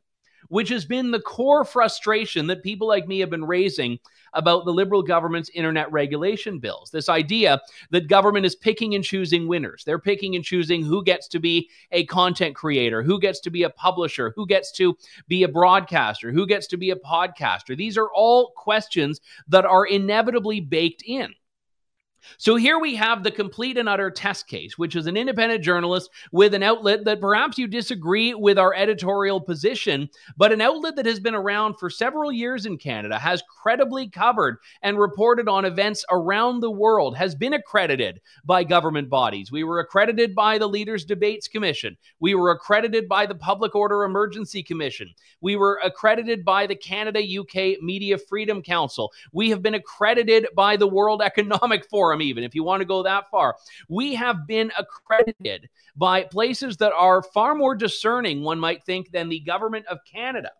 which 0.49 0.69
has 0.69 0.85
been 0.85 1.11
the 1.11 1.21
core 1.21 1.65
frustration 1.65 2.47
that 2.47 2.63
people 2.63 2.87
like 2.87 3.07
me 3.07 3.21
have 3.21 3.31
been 3.31 3.45
raising 3.45 3.99
about 4.35 4.65
the 4.65 4.73
liberal 4.73 5.03
government's 5.03 5.49
internet 5.51 5.91
regulation 5.93 6.59
bills. 6.59 6.91
This 6.91 7.09
idea 7.09 7.61
that 7.91 8.09
government 8.09 8.45
is 8.45 8.57
picking 8.57 8.95
and 8.95 9.05
choosing 9.05 9.47
winners. 9.47 9.85
They're 9.85 9.99
picking 9.99 10.35
and 10.35 10.45
choosing 10.45 10.83
who 10.83 11.03
gets 11.05 11.29
to 11.29 11.39
be 11.39 11.71
a 11.93 12.05
content 12.07 12.55
creator, 12.55 13.03
who 13.03 13.21
gets 13.21 13.41
to 13.41 13.51
be 13.51 13.63
a 13.63 13.71
publisher, 13.71 14.33
who 14.35 14.47
gets 14.47 14.73
to 14.73 14.97
be 15.29 15.45
a 15.45 15.49
broadcaster, 15.49 16.33
who 16.33 16.47
gets 16.47 16.67
to 16.69 16.77
be 16.77 16.91
a 16.91 16.97
podcaster. 16.97 17.77
These 17.77 17.97
are 17.97 18.11
all 18.13 18.53
questions 18.57 19.21
that 19.49 19.65
are 19.65 19.87
inevitably 19.87 20.61
baked 20.61 21.03
in. 21.07 21.33
So 22.38 22.57
here 22.57 22.78
we 22.78 22.95
have 22.97 23.23
the 23.23 23.31
complete 23.31 23.78
and 23.78 23.88
utter 23.88 24.11
test 24.11 24.47
case, 24.49 24.78
which 24.78 24.97
is 24.97 25.07
an 25.07 25.16
independent 25.16 25.62
journalist 25.62 26.11
with 26.33 26.54
an 26.54 26.62
outlet 26.62 27.04
that 27.04 27.21
perhaps 27.21 27.59
you 27.59 27.66
disagree 27.66 28.35
with 28.35 28.59
our 28.59 28.75
editorial 28.75 29.40
position, 29.40 30.09
but 30.37 30.52
an 30.52 30.61
outlet 30.61 30.97
that 30.97 31.07
has 31.07 31.21
been 31.21 31.35
around 31.35 31.75
for 31.78 31.90
several 31.90 32.33
years 32.33 32.66
in 32.66 32.78
Canada, 32.78 33.19
has 33.19 33.43
credibly 33.62 34.09
covered 34.09 34.59
and 34.83 34.99
reported 34.99 35.49
on 35.49 35.64
events 35.64 36.04
around 36.11 36.61
the 36.61 36.71
world, 36.71 37.16
has 37.16 37.35
been 37.35 37.54
accredited 37.54 38.21
by 38.45 38.64
government 38.64 39.09
bodies. 39.09 39.52
We 39.52 39.64
were 39.64 39.81
accredited 39.81 40.35
by 40.35 40.59
the 40.59 40.69
Leaders 40.69 41.04
Debates 41.04 41.49
Commission. 41.49 41.97
We 42.21 42.35
were 42.35 42.50
accredited 42.50 43.09
by 43.09 43.26
the 43.26 43.35
Public 43.35 43.75
Order 43.75 44.04
Emergency 44.04 44.62
Commission. 44.62 45.11
We 45.40 45.57
were 45.57 45.81
accredited 45.85 46.45
by 46.45 46.66
the 46.66 46.76
Canada 46.76 47.21
UK 47.21 47.83
Media 47.83 48.19
Freedom 48.19 48.62
Council. 48.62 49.12
We 49.33 49.50
have 49.50 49.62
been 49.62 49.75
accredited 49.75 50.49
by 50.54 50.76
the 50.76 50.87
World 50.87 51.23
Economic 51.23 51.88
Forum 51.88 52.13
forum, 52.14 52.23
even 52.23 52.44
if 52.44 52.54
you 52.54 52.64
want 52.64 52.80
to 52.80 52.87
go 52.87 53.02
that 53.02 53.30
far. 53.30 53.56
We 53.88 54.14
have 54.14 54.47
been 54.47 54.71
accredited 54.78 55.68
by 55.97 56.25
places 56.25 56.76
that 56.78 56.92
are 56.92 57.23
far 57.23 57.54
more 57.54 57.75
discerning, 57.75 58.42
one 58.42 58.59
might 58.59 58.85
think, 58.85 59.11
than 59.11 59.28
the 59.28 59.40
government 59.40 59.87
of 59.87 59.99
Canada. 60.11 60.50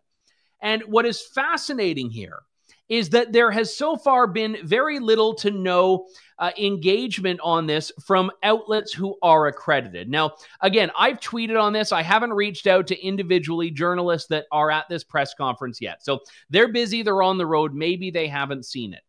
And 0.61 0.83
what 0.83 1.05
is 1.05 1.21
fascinating 1.33 2.09
here 2.09 2.39
is 2.87 3.09
that 3.09 3.33
there 3.33 3.49
has 3.49 3.75
so 3.75 3.97
far 3.97 4.27
been 4.27 4.57
very 4.63 4.99
little 4.99 5.33
to 5.33 5.49
no 5.49 6.05
uh, 6.37 6.51
engagement 6.57 7.39
on 7.43 7.65
this 7.65 7.91
from 8.05 8.31
outlets 8.43 8.93
who 8.93 9.15
are 9.23 9.47
accredited. 9.47 10.07
Now, 10.07 10.33
again, 10.61 10.91
I've 10.95 11.19
tweeted 11.19 11.59
on 11.59 11.73
this. 11.73 11.91
I 11.91 12.03
haven't 12.03 12.33
reached 12.33 12.67
out 12.67 12.85
to 12.87 13.03
individually 13.03 13.71
journalists 13.71 14.27
that 14.29 14.45
are 14.51 14.69
at 14.69 14.85
this 14.87 15.03
press 15.03 15.33
conference 15.33 15.81
yet. 15.81 16.03
So 16.03 16.19
they're 16.51 16.71
busy, 16.71 17.01
they're 17.01 17.23
on 17.23 17.39
the 17.39 17.47
road. 17.47 17.73
Maybe 17.73 18.11
they 18.11 18.27
haven't 18.27 18.65
seen 18.65 18.93
it. 18.93 19.01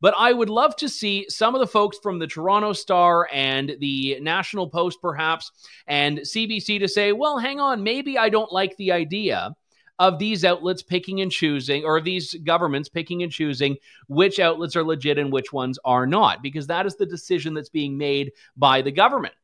But 0.00 0.14
I 0.18 0.32
would 0.32 0.50
love 0.50 0.76
to 0.76 0.88
see 0.88 1.26
some 1.28 1.54
of 1.54 1.60
the 1.60 1.66
folks 1.66 1.98
from 2.02 2.18
the 2.18 2.26
Toronto 2.26 2.72
Star 2.72 3.28
and 3.32 3.76
the 3.80 4.18
National 4.20 4.68
Post, 4.68 5.00
perhaps, 5.00 5.50
and 5.86 6.18
CBC 6.18 6.80
to 6.80 6.88
say, 6.88 7.12
well, 7.12 7.38
hang 7.38 7.60
on, 7.60 7.82
maybe 7.82 8.18
I 8.18 8.28
don't 8.28 8.52
like 8.52 8.76
the 8.76 8.92
idea 8.92 9.54
of 9.98 10.18
these 10.18 10.44
outlets 10.44 10.82
picking 10.82 11.22
and 11.22 11.32
choosing, 11.32 11.84
or 11.84 12.00
these 12.00 12.34
governments 12.44 12.88
picking 12.88 13.22
and 13.22 13.32
choosing 13.32 13.76
which 14.08 14.38
outlets 14.38 14.76
are 14.76 14.84
legit 14.84 15.18
and 15.18 15.32
which 15.32 15.52
ones 15.52 15.78
are 15.84 16.06
not, 16.06 16.42
because 16.42 16.66
that 16.66 16.84
is 16.84 16.96
the 16.96 17.06
decision 17.06 17.54
that's 17.54 17.70
being 17.70 17.96
made 17.96 18.32
by 18.56 18.82
the 18.82 18.92
government. 18.92 19.34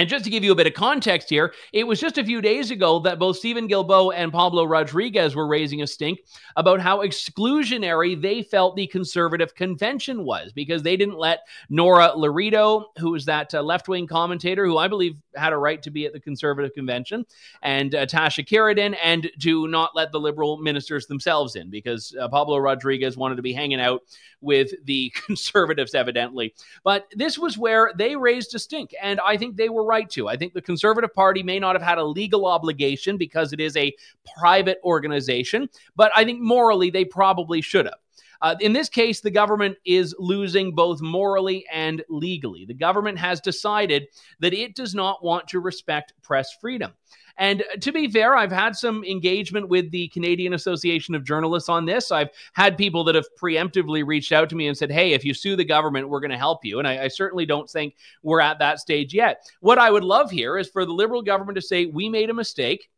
And 0.00 0.08
just 0.08 0.24
to 0.24 0.30
give 0.30 0.42
you 0.42 0.50
a 0.50 0.54
bit 0.54 0.66
of 0.66 0.72
context 0.72 1.28
here, 1.28 1.52
it 1.74 1.86
was 1.86 2.00
just 2.00 2.16
a 2.16 2.24
few 2.24 2.40
days 2.40 2.70
ago 2.70 3.00
that 3.00 3.18
both 3.18 3.36
Steven 3.36 3.68
Guilbeault 3.68 4.14
and 4.16 4.32
Pablo 4.32 4.64
Rodriguez 4.64 5.36
were 5.36 5.46
raising 5.46 5.82
a 5.82 5.86
stink 5.86 6.20
about 6.56 6.80
how 6.80 7.00
exclusionary 7.00 8.18
they 8.18 8.42
felt 8.42 8.76
the 8.76 8.86
conservative 8.86 9.54
convention 9.54 10.24
was 10.24 10.54
because 10.54 10.82
they 10.82 10.96
didn't 10.96 11.18
let 11.18 11.40
Nora 11.68 12.14
Loreto, 12.16 12.86
who 12.98 13.10
was 13.10 13.26
that 13.26 13.52
uh, 13.52 13.60
left 13.60 13.88
wing 13.88 14.06
commentator 14.06 14.64
who 14.64 14.78
I 14.78 14.88
believe 14.88 15.16
had 15.36 15.52
a 15.52 15.58
right 15.58 15.82
to 15.82 15.90
be 15.90 16.06
at 16.06 16.14
the 16.14 16.20
conservative 16.20 16.72
convention, 16.72 17.26
and 17.60 17.94
uh, 17.94 18.06
Tasha 18.06 18.42
Kheiriddin, 18.42 18.96
and 19.02 19.30
to 19.40 19.68
not 19.68 19.94
let 19.94 20.12
the 20.12 20.20
liberal 20.20 20.56
ministers 20.56 21.08
themselves 21.08 21.56
in 21.56 21.68
because 21.68 22.16
uh, 22.18 22.26
Pablo 22.28 22.56
Rodriguez 22.56 23.18
wanted 23.18 23.36
to 23.36 23.42
be 23.42 23.52
hanging 23.52 23.82
out 23.82 24.00
with 24.40 24.72
the 24.84 25.10
conservatives, 25.26 25.94
evidently. 25.94 26.54
But 26.84 27.06
this 27.14 27.38
was 27.38 27.58
where 27.58 27.92
they 27.96 28.16
raised 28.16 28.54
a 28.54 28.58
stink, 28.58 28.94
and 29.00 29.20
I 29.20 29.36
think 29.36 29.56
they 29.56 29.68
were 29.68 29.89
right 29.90 30.08
to. 30.10 30.28
I 30.28 30.36
think 30.36 30.54
the 30.54 30.62
Conservative 30.62 31.12
Party 31.12 31.42
may 31.42 31.58
not 31.58 31.74
have 31.74 31.82
had 31.82 31.98
a 31.98 32.04
legal 32.04 32.46
obligation 32.46 33.16
because 33.16 33.52
it 33.52 33.60
is 33.60 33.76
a 33.76 33.92
private 34.38 34.78
organization, 34.84 35.68
but 35.96 36.12
I 36.14 36.24
think 36.24 36.40
morally 36.40 36.90
they 36.90 37.04
probably 37.04 37.60
should 37.60 37.86
have. 37.86 37.98
Uh, 38.42 38.54
in 38.60 38.72
this 38.72 38.88
case, 38.88 39.20
the 39.20 39.30
government 39.30 39.76
is 39.84 40.14
losing 40.18 40.74
both 40.74 41.02
morally 41.02 41.66
and 41.70 42.02
legally. 42.08 42.64
The 42.64 42.74
government 42.74 43.18
has 43.18 43.40
decided 43.40 44.06
that 44.38 44.54
it 44.54 44.74
does 44.74 44.94
not 44.94 45.22
want 45.22 45.46
to 45.48 45.60
respect 45.60 46.14
press 46.22 46.54
freedom. 46.60 46.92
And 47.40 47.64
to 47.80 47.90
be 47.90 48.06
fair, 48.06 48.36
I've 48.36 48.52
had 48.52 48.76
some 48.76 49.02
engagement 49.02 49.70
with 49.70 49.90
the 49.90 50.08
Canadian 50.08 50.52
Association 50.52 51.14
of 51.14 51.24
Journalists 51.24 51.70
on 51.70 51.86
this. 51.86 52.12
I've 52.12 52.28
had 52.52 52.76
people 52.76 53.02
that 53.04 53.14
have 53.14 53.24
preemptively 53.40 54.06
reached 54.06 54.30
out 54.30 54.50
to 54.50 54.56
me 54.56 54.68
and 54.68 54.76
said, 54.76 54.92
hey, 54.92 55.14
if 55.14 55.24
you 55.24 55.32
sue 55.32 55.56
the 55.56 55.64
government, 55.64 56.10
we're 56.10 56.20
going 56.20 56.32
to 56.32 56.36
help 56.36 56.66
you. 56.66 56.78
And 56.78 56.86
I, 56.86 57.04
I 57.04 57.08
certainly 57.08 57.46
don't 57.46 57.68
think 57.68 57.96
we're 58.22 58.42
at 58.42 58.58
that 58.58 58.78
stage 58.78 59.14
yet. 59.14 59.42
What 59.60 59.78
I 59.78 59.90
would 59.90 60.04
love 60.04 60.30
here 60.30 60.58
is 60.58 60.68
for 60.68 60.84
the 60.84 60.92
Liberal 60.92 61.22
government 61.22 61.56
to 61.56 61.62
say, 61.62 61.86
we 61.86 62.10
made 62.10 62.28
a 62.28 62.34
mistake. 62.34 62.90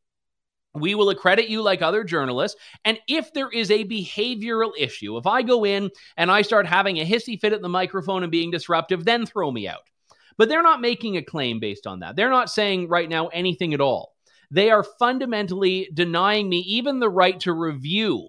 We 0.75 0.97
will 0.97 1.11
accredit 1.11 1.49
you 1.49 1.63
like 1.63 1.81
other 1.81 2.03
journalists. 2.03 2.59
And 2.85 2.99
if 3.07 3.33
there 3.33 3.49
is 3.49 3.71
a 3.71 3.85
behavioral 3.85 4.73
issue, 4.77 5.19
if 5.19 5.27
I 5.27 5.43
go 5.43 5.65
in 5.65 5.89
and 6.17 6.33
I 6.33 6.43
start 6.43 6.67
having 6.67 6.99
a 6.99 7.07
hissy 7.07 7.41
fit 7.41 7.53
at 7.53 7.63
the 7.63 7.69
microphone 7.69 8.25
and 8.25 8.33
being 8.33 8.51
disruptive, 8.51 9.05
then 9.05 9.25
throw 9.25 9.53
me 9.53 9.69
out. 9.69 9.89
But 10.37 10.49
they're 10.49 10.65
not 10.65 10.81
making 10.81 11.17
a 11.17 11.23
claim 11.23 11.61
based 11.61 11.87
on 11.87 12.01
that. 12.01 12.17
They're 12.17 12.29
not 12.29 12.51
saying 12.51 12.89
right 12.89 13.09
now 13.09 13.29
anything 13.29 13.73
at 13.73 13.81
all 13.81 14.12
they 14.53 14.71
are 14.71 14.85
fundamentally 14.85 15.89
denying 15.93 16.49
me 16.49 16.59
even 16.59 17.01
the 17.01 17.09
right 17.09 17.41
to 17.41 17.53
review 17.53 18.29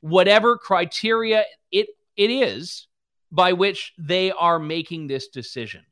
whatever 0.00 0.56
criteria 0.56 1.44
it, 1.70 1.88
it 2.16 2.30
is 2.30 2.86
by 3.30 3.52
which 3.52 3.92
they 3.98 4.30
are 4.30 4.58
making 4.58 5.06
this 5.06 5.28
decision 5.28 5.82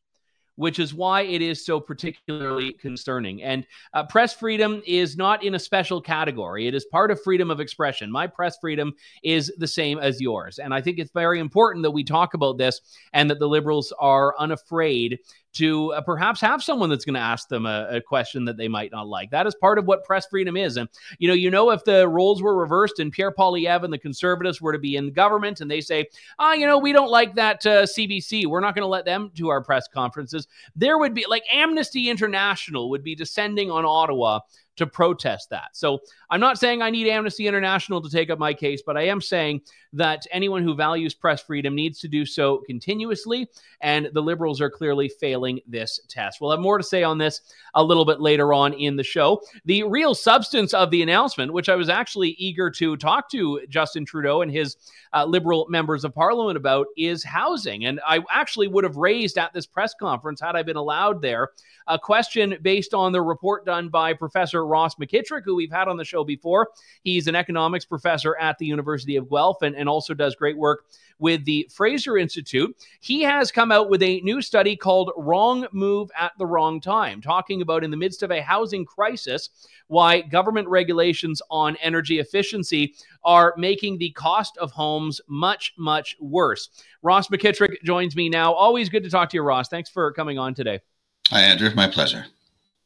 which 0.56 0.78
is 0.78 0.94
why 0.94 1.22
it 1.22 1.42
is 1.42 1.64
so 1.64 1.80
particularly 1.80 2.72
concerning. 2.74 3.42
And 3.42 3.66
uh, 3.92 4.04
press 4.06 4.34
freedom 4.34 4.82
is 4.86 5.16
not 5.16 5.42
in 5.42 5.54
a 5.54 5.58
special 5.58 6.00
category, 6.00 6.66
it 6.66 6.74
is 6.74 6.84
part 6.84 7.10
of 7.10 7.22
freedom 7.22 7.50
of 7.50 7.60
expression. 7.60 8.10
My 8.10 8.26
press 8.26 8.56
freedom 8.60 8.92
is 9.22 9.52
the 9.58 9.66
same 9.66 9.98
as 9.98 10.20
yours. 10.20 10.58
And 10.58 10.72
I 10.72 10.80
think 10.80 10.98
it's 10.98 11.12
very 11.12 11.40
important 11.40 11.82
that 11.82 11.90
we 11.90 12.04
talk 12.04 12.34
about 12.34 12.58
this 12.58 12.80
and 13.12 13.30
that 13.30 13.38
the 13.38 13.48
liberals 13.48 13.92
are 13.98 14.34
unafraid 14.38 15.18
to 15.54 15.92
uh, 15.92 16.00
perhaps 16.00 16.40
have 16.40 16.62
someone 16.62 16.90
that's 16.90 17.04
going 17.04 17.14
to 17.14 17.20
ask 17.20 17.48
them 17.48 17.64
a, 17.66 17.86
a, 17.90 18.00
question 18.00 18.44
that 18.44 18.56
they 18.56 18.68
might 18.68 18.92
not 18.92 19.06
like. 19.06 19.30
That 19.30 19.46
is 19.46 19.54
part 19.54 19.78
of 19.78 19.86
what 19.86 20.04
press 20.04 20.26
freedom 20.26 20.56
is. 20.56 20.76
And, 20.76 20.88
you 21.18 21.28
know, 21.28 21.34
you 21.34 21.50
know, 21.50 21.70
if 21.70 21.84
the 21.84 22.06
roles 22.08 22.42
were 22.42 22.56
reversed 22.56 22.98
and 22.98 23.12
Pierre 23.12 23.32
Poilievre 23.32 23.84
and 23.84 23.92
the 23.92 23.98
conservatives 23.98 24.60
were 24.60 24.72
to 24.72 24.78
be 24.78 24.96
in 24.96 25.12
government 25.12 25.60
and 25.60 25.70
they 25.70 25.80
say, 25.80 26.06
ah, 26.38 26.50
oh, 26.50 26.52
you 26.52 26.66
know, 26.66 26.78
we 26.78 26.92
don't 26.92 27.10
like 27.10 27.34
that 27.36 27.64
uh, 27.66 27.84
CBC, 27.84 28.46
we're 28.46 28.60
not 28.60 28.74
going 28.74 28.82
to 28.82 28.88
let 28.88 29.04
them 29.04 29.30
do 29.34 29.48
our 29.48 29.62
press 29.62 29.88
conferences, 29.88 30.48
there 30.76 30.98
would 30.98 31.14
be 31.14 31.24
like 31.28 31.44
Amnesty 31.52 32.10
International 32.10 32.90
would 32.90 33.04
be 33.04 33.14
descending 33.14 33.70
on 33.70 33.84
Ottawa 33.84 34.40
to 34.76 34.86
protest 34.86 35.50
that. 35.50 35.68
So 35.72 36.00
I'm 36.30 36.40
not 36.40 36.58
saying 36.58 36.82
I 36.82 36.90
need 36.90 37.08
Amnesty 37.08 37.46
International 37.46 38.00
to 38.02 38.10
take 38.10 38.30
up 38.30 38.38
my 38.38 38.52
case, 38.52 38.82
but 38.84 38.96
I 38.96 39.02
am 39.02 39.20
saying 39.20 39.62
that 39.92 40.26
anyone 40.32 40.64
who 40.64 40.74
values 40.74 41.14
press 41.14 41.40
freedom 41.40 41.74
needs 41.74 42.00
to 42.00 42.08
do 42.08 42.26
so 42.26 42.58
continuously. 42.66 43.48
And 43.80 44.10
the 44.12 44.20
liberals 44.20 44.60
are 44.60 44.70
clearly 44.70 45.08
failing 45.08 45.60
this 45.66 46.00
test. 46.08 46.40
We'll 46.40 46.50
have 46.50 46.60
more 46.60 46.78
to 46.78 46.84
say 46.84 47.04
on 47.04 47.18
this 47.18 47.40
a 47.74 47.84
little 47.84 48.04
bit 48.04 48.20
later 48.20 48.52
on 48.52 48.72
in 48.72 48.96
the 48.96 49.04
show. 49.04 49.40
The 49.64 49.84
real 49.84 50.14
substance 50.14 50.74
of 50.74 50.90
the 50.90 51.02
announcement, 51.02 51.52
which 51.52 51.68
I 51.68 51.76
was 51.76 51.88
actually 51.88 52.30
eager 52.30 52.70
to 52.70 52.96
talk 52.96 53.30
to 53.30 53.60
Justin 53.68 54.04
Trudeau 54.04 54.42
and 54.42 54.50
his 54.50 54.76
uh, 55.12 55.24
liberal 55.24 55.66
members 55.68 56.04
of 56.04 56.14
parliament 56.14 56.56
about, 56.56 56.88
is 56.96 57.22
housing. 57.22 57.84
And 57.84 58.00
I 58.06 58.20
actually 58.30 58.66
would 58.66 58.84
have 58.84 58.96
raised 58.96 59.38
at 59.38 59.52
this 59.52 59.66
press 59.66 59.94
conference, 59.94 60.40
had 60.40 60.56
I 60.56 60.62
been 60.62 60.76
allowed 60.76 61.22
there, 61.22 61.50
a 61.86 61.98
question 61.98 62.56
based 62.62 62.94
on 62.94 63.12
the 63.12 63.22
report 63.22 63.64
done 63.64 63.88
by 63.88 64.12
Professor 64.12 64.63
Dr. 64.64 64.70
Ross 64.70 64.94
McKitrick, 64.96 65.42
who 65.44 65.54
we've 65.54 65.70
had 65.70 65.88
on 65.88 65.96
the 65.96 66.04
show 66.04 66.24
before. 66.24 66.70
He's 67.02 67.28
an 67.28 67.36
economics 67.36 67.84
professor 67.84 68.36
at 68.36 68.58
the 68.58 68.66
University 68.66 69.16
of 69.16 69.28
Guelph 69.28 69.62
and, 69.62 69.76
and 69.76 69.88
also 69.88 70.14
does 70.14 70.34
great 70.34 70.56
work 70.56 70.84
with 71.18 71.44
the 71.44 71.68
Fraser 71.72 72.18
Institute. 72.18 72.74
He 73.00 73.22
has 73.22 73.52
come 73.52 73.70
out 73.70 73.88
with 73.88 74.02
a 74.02 74.20
new 74.22 74.42
study 74.42 74.76
called 74.76 75.12
Wrong 75.16 75.66
Move 75.72 76.10
at 76.18 76.32
the 76.38 76.46
Wrong 76.46 76.80
Time, 76.80 77.20
talking 77.20 77.62
about 77.62 77.84
in 77.84 77.90
the 77.90 77.96
midst 77.96 78.22
of 78.22 78.30
a 78.30 78.42
housing 78.42 78.84
crisis, 78.84 79.50
why 79.86 80.22
government 80.22 80.66
regulations 80.68 81.40
on 81.50 81.76
energy 81.76 82.18
efficiency 82.18 82.94
are 83.22 83.54
making 83.56 83.98
the 83.98 84.10
cost 84.10 84.56
of 84.58 84.72
homes 84.72 85.20
much, 85.28 85.72
much 85.78 86.16
worse. 86.20 86.70
Ross 87.02 87.28
McKitrick 87.28 87.82
joins 87.84 88.16
me 88.16 88.28
now. 88.28 88.52
Always 88.52 88.88
good 88.88 89.04
to 89.04 89.10
talk 89.10 89.30
to 89.30 89.36
you, 89.36 89.42
Ross. 89.42 89.68
Thanks 89.68 89.90
for 89.90 90.12
coming 90.12 90.38
on 90.38 90.54
today. 90.54 90.80
Hi, 91.28 91.42
Andrew. 91.42 91.70
My 91.74 91.88
pleasure. 91.88 92.26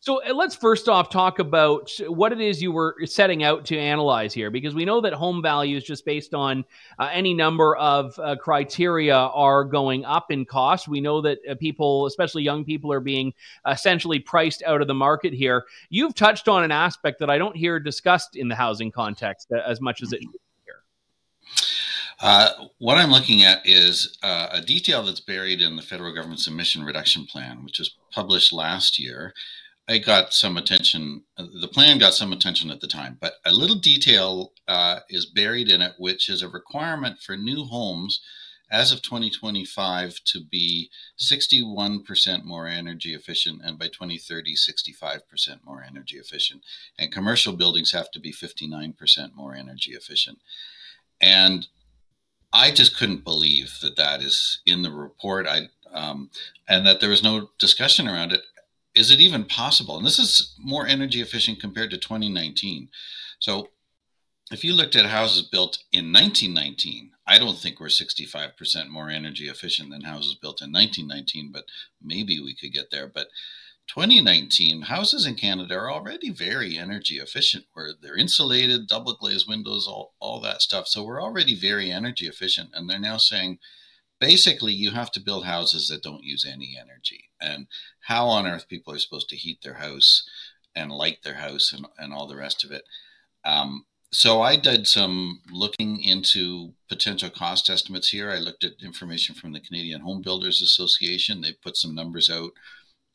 So 0.09 0.23
uh, 0.25 0.33
let's 0.33 0.55
first 0.55 0.89
off 0.89 1.11
talk 1.11 1.39
about 1.39 1.91
what 2.07 2.33
it 2.33 2.41
is 2.41 2.63
you 2.63 2.73
were 2.73 2.97
setting 3.05 3.45
out 3.45 3.67
to 3.67 3.79
analyze 3.79 4.33
here, 4.33 4.51
because 4.51 4.75
we 4.75 4.87
know 4.87 5.03
that 5.03 5.13
home 5.13 5.43
values, 5.43 5.85
just 5.85 6.07
based 6.07 6.33
on 6.33 6.65
uh, 6.99 7.11
any 7.13 7.35
number 7.35 7.77
of 7.77 8.19
uh, 8.19 8.35
criteria, 8.37 9.15
are 9.15 9.65
going 9.65 10.07
up 10.07 10.31
in 10.31 10.47
cost. 10.47 10.89
We 10.89 11.03
know 11.03 11.21
that 11.21 11.41
uh, 11.47 11.57
people, 11.57 12.07
especially 12.07 12.43
young 12.43 12.65
people, 12.65 12.91
are 12.91 13.01
being 13.01 13.35
essentially 13.71 14.19
priced 14.19 14.63
out 14.63 14.81
of 14.81 14.87
the 14.87 14.95
market 14.95 15.35
here. 15.35 15.67
You've 15.91 16.15
touched 16.15 16.49
on 16.49 16.65
an 16.65 16.73
aspect 16.73 17.19
that 17.19 17.29
I 17.29 17.37
don't 17.37 17.55
hear 17.55 17.79
discussed 17.79 18.35
in 18.35 18.49
the 18.49 18.55
housing 18.55 18.91
context 18.91 19.53
uh, 19.53 19.59
as 19.67 19.83
much 19.83 20.03
as 20.03 20.15
it 20.15 20.23
here. 20.65 20.77
Uh, 22.19 22.49
what 22.79 22.97
I'm 22.97 23.11
looking 23.11 23.43
at 23.43 23.61
is 23.67 24.17
a 24.23 24.63
detail 24.63 25.05
that's 25.05 25.21
buried 25.21 25.61
in 25.61 25.77
the 25.77 25.83
federal 25.83 26.15
government's 26.15 26.47
emission 26.47 26.83
reduction 26.83 27.27
plan, 27.27 27.63
which 27.63 27.79
was 27.79 27.95
published 28.11 28.55
last 28.55 28.99
year 28.99 29.35
it 29.89 30.05
got 30.05 30.35
some 30.35 30.57
attention. 30.59 31.23
The 31.37 31.69
plan 31.69 31.99
got 31.99 32.15
some 32.15 32.33
attention 32.33 32.71
at 32.71 32.81
the 32.81 32.87
time, 32.87 33.17
but 33.21 33.35
a 33.45 33.53
little 33.53 33.77
detail 33.77 34.53
uh, 34.69 35.01
is 35.09 35.27
buried 35.27 35.71
in 35.71 35.81
it, 35.81 35.95
which 35.99 36.29
is 36.29 36.43
a 36.43 36.49
requirement 36.49 37.21
for 37.21 37.37
new 37.37 37.65
homes 37.65 38.21
as 38.71 38.93
of 38.93 39.01
2025 39.01 40.21
to 40.27 40.45
be 40.45 40.91
61% 41.19 42.45
more 42.45 42.67
energy 42.67 43.15
efficient, 43.15 43.63
and 43.65 43.79
by 43.79 43.87
2030, 43.87 44.55
65% 44.57 45.65
more 45.65 45.83
energy 45.83 46.19
efficient. 46.19 46.63
And 46.99 47.11
commercial 47.11 47.55
buildings 47.55 47.93
have 47.93 48.11
to 48.11 48.21
be 48.21 48.31
59% 48.31 49.35
more 49.35 49.55
energy 49.55 49.93
efficient. 49.93 50.39
And 51.19 51.67
I 52.53 52.71
just 52.71 52.97
couldn't 52.97 53.25
believe 53.25 53.79
that 53.81 53.97
that 53.97 54.21
is 54.21 54.61
in 54.67 54.83
the 54.83 54.91
report. 54.93 55.47
I 55.47 55.69
um, 55.93 56.29
and 56.69 56.87
that 56.87 57.01
there 57.01 57.09
was 57.09 57.23
no 57.23 57.49
discussion 57.59 58.07
around 58.07 58.33
it 58.33 58.43
is 58.99 59.13
it 59.13 59.21
even 59.21 59.45
possible? 59.45 59.97
And 59.97 60.05
this 60.05 60.19
is 60.19 60.55
more 60.59 60.87
energy 60.87 61.21
efficient 61.21 61.61
compared 61.61 61.91
to 61.91 61.99
2019. 61.99 62.89
So 63.39 63.69
if 64.51 64.65
you 64.65 64.75
looked 64.75 64.97
at 64.97 65.07
houses 65.07 65.43
built 65.43 65.79
in 65.93 66.13
1919, 66.13 67.13
I 67.27 67.39
don't 67.39 67.59
think 67.59 67.79
we're 67.79 67.87
65% 67.87 68.89
more 68.89 69.09
energy 69.09 69.49
efficient 69.49 69.91
than 69.91 70.03
houses 70.03 70.35
built 70.35 70.61
in 70.61 70.73
1919, 70.73 71.53
but 71.53 71.67
maybe 72.03 72.41
we 72.41 72.57
could 72.57 72.73
get 72.73 72.91
there. 72.91 73.07
But 73.07 73.29
2019 73.87 74.83
houses 74.83 75.27
in 75.27 75.37
Canada 75.37 75.75
are 75.75 75.93
already 75.93 76.31
very 76.31 76.77
energy 76.77 77.19
efficient 77.19 77.67
where 77.75 77.91
they're 78.01 78.17
insulated, 78.17 78.89
double 78.89 79.15
glazed 79.15 79.47
windows, 79.49 79.87
all, 79.87 80.15
all 80.19 80.41
that 80.41 80.61
stuff. 80.61 80.89
So 80.89 81.05
we're 81.05 81.23
already 81.23 81.55
very 81.55 81.93
energy 81.93 82.27
efficient. 82.27 82.71
And 82.75 82.91
they're 82.91 82.99
now 82.99 83.19
saying 83.19 83.61
basically 84.21 84.73
you 84.73 84.91
have 84.93 85.11
to 85.13 85.21
build 85.21 85.45
houses 85.45 85.89
that 85.89 86.03
don't 86.03 86.25
use 86.25 86.47
any 86.47 86.77
energy. 86.81 87.31
And 87.41 87.67
how 88.01 88.27
on 88.27 88.47
earth 88.47 88.69
people 88.69 88.93
are 88.93 88.99
supposed 88.99 89.29
to 89.31 89.37
heat 89.37 89.61
their 89.63 89.75
house 89.75 90.29
and 90.75 90.93
light 90.93 91.19
their 91.23 91.35
house 91.35 91.73
and, 91.73 91.87
and 91.99 92.13
all 92.13 92.27
the 92.27 92.37
rest 92.37 92.65
of 92.65 92.71
it. 92.71 92.85
Um, 93.45 93.85
so 94.11 94.41
i 94.41 94.57
did 94.57 94.87
some 94.87 95.43
looking 95.51 96.03
into 96.03 96.73
potential 96.89 97.29
cost 97.29 97.69
estimates 97.69 98.09
here. 98.09 98.31
I 98.31 98.39
looked 98.39 98.65
at 98.65 98.83
information 98.83 99.35
from 99.35 99.53
the 99.53 99.61
canadian 99.61 100.01
home 100.01 100.23
builders 100.23 100.63
association. 100.63 101.43
They 101.43 101.53
put 101.53 101.77
some 101.77 101.95
numbers 101.95 102.31
out. 102.31 102.53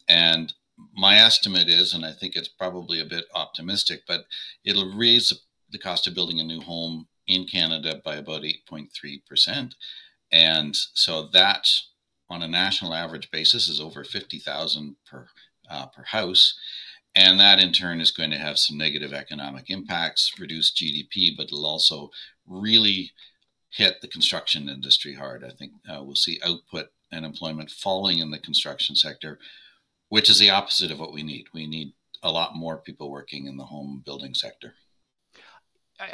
And 0.07 0.53
my 0.93 1.17
estimate 1.17 1.67
is 1.67 1.93
and 1.93 2.05
i 2.05 2.11
think 2.11 2.35
it's 2.35 2.47
probably 2.47 2.99
a 2.99 3.05
bit 3.05 3.25
optimistic 3.35 4.01
but 4.07 4.25
it'll 4.65 4.91
raise 4.93 5.31
the 5.69 5.77
cost 5.77 6.07
of 6.07 6.15
building 6.15 6.39
a 6.39 6.43
new 6.43 6.61
home 6.61 7.07
in 7.27 7.45
canada 7.45 8.01
by 8.03 8.15
about 8.15 8.41
8.3 8.41 8.89
percent 9.27 9.75
and 10.33 10.75
so 10.95 11.27
that 11.31 11.67
on 12.27 12.41
a 12.41 12.47
national 12.47 12.95
average 12.95 13.29
basis 13.29 13.69
is 13.69 13.79
over 13.79 14.03
50,000 14.03 14.95
per 15.05 15.27
uh, 15.69 15.85
per 15.85 16.03
house. 16.03 16.57
And 17.15 17.39
that 17.39 17.59
in 17.59 17.71
turn 17.71 18.01
is 18.01 18.09
going 18.09 18.31
to 18.31 18.37
have 18.37 18.57
some 18.57 18.75
negative 18.75 19.13
economic 19.13 19.69
impacts, 19.69 20.31
reduce 20.39 20.73
GDP, 20.73 21.37
but 21.37 21.45
it'll 21.45 21.67
also 21.67 22.09
really 22.47 23.11
hit 23.69 24.01
the 24.01 24.07
construction 24.07 24.67
industry 24.67 25.13
hard. 25.13 25.43
I 25.43 25.51
think 25.51 25.73
uh, 25.87 26.03
we'll 26.03 26.15
see 26.15 26.41
output 26.43 26.87
and 27.11 27.23
employment 27.23 27.69
falling 27.69 28.17
in 28.17 28.31
the 28.31 28.39
construction 28.39 28.95
sector, 28.95 29.37
which 30.09 30.29
is 30.29 30.39
the 30.39 30.49
opposite 30.49 30.89
of 30.89 30.99
what 30.99 31.13
we 31.13 31.21
need. 31.21 31.45
We 31.53 31.67
need 31.67 31.93
a 32.23 32.31
lot 32.31 32.55
more 32.55 32.77
people 32.77 33.11
working 33.11 33.45
in 33.45 33.57
the 33.57 33.65
home 33.65 34.01
building 34.03 34.33
sector. 34.33 34.73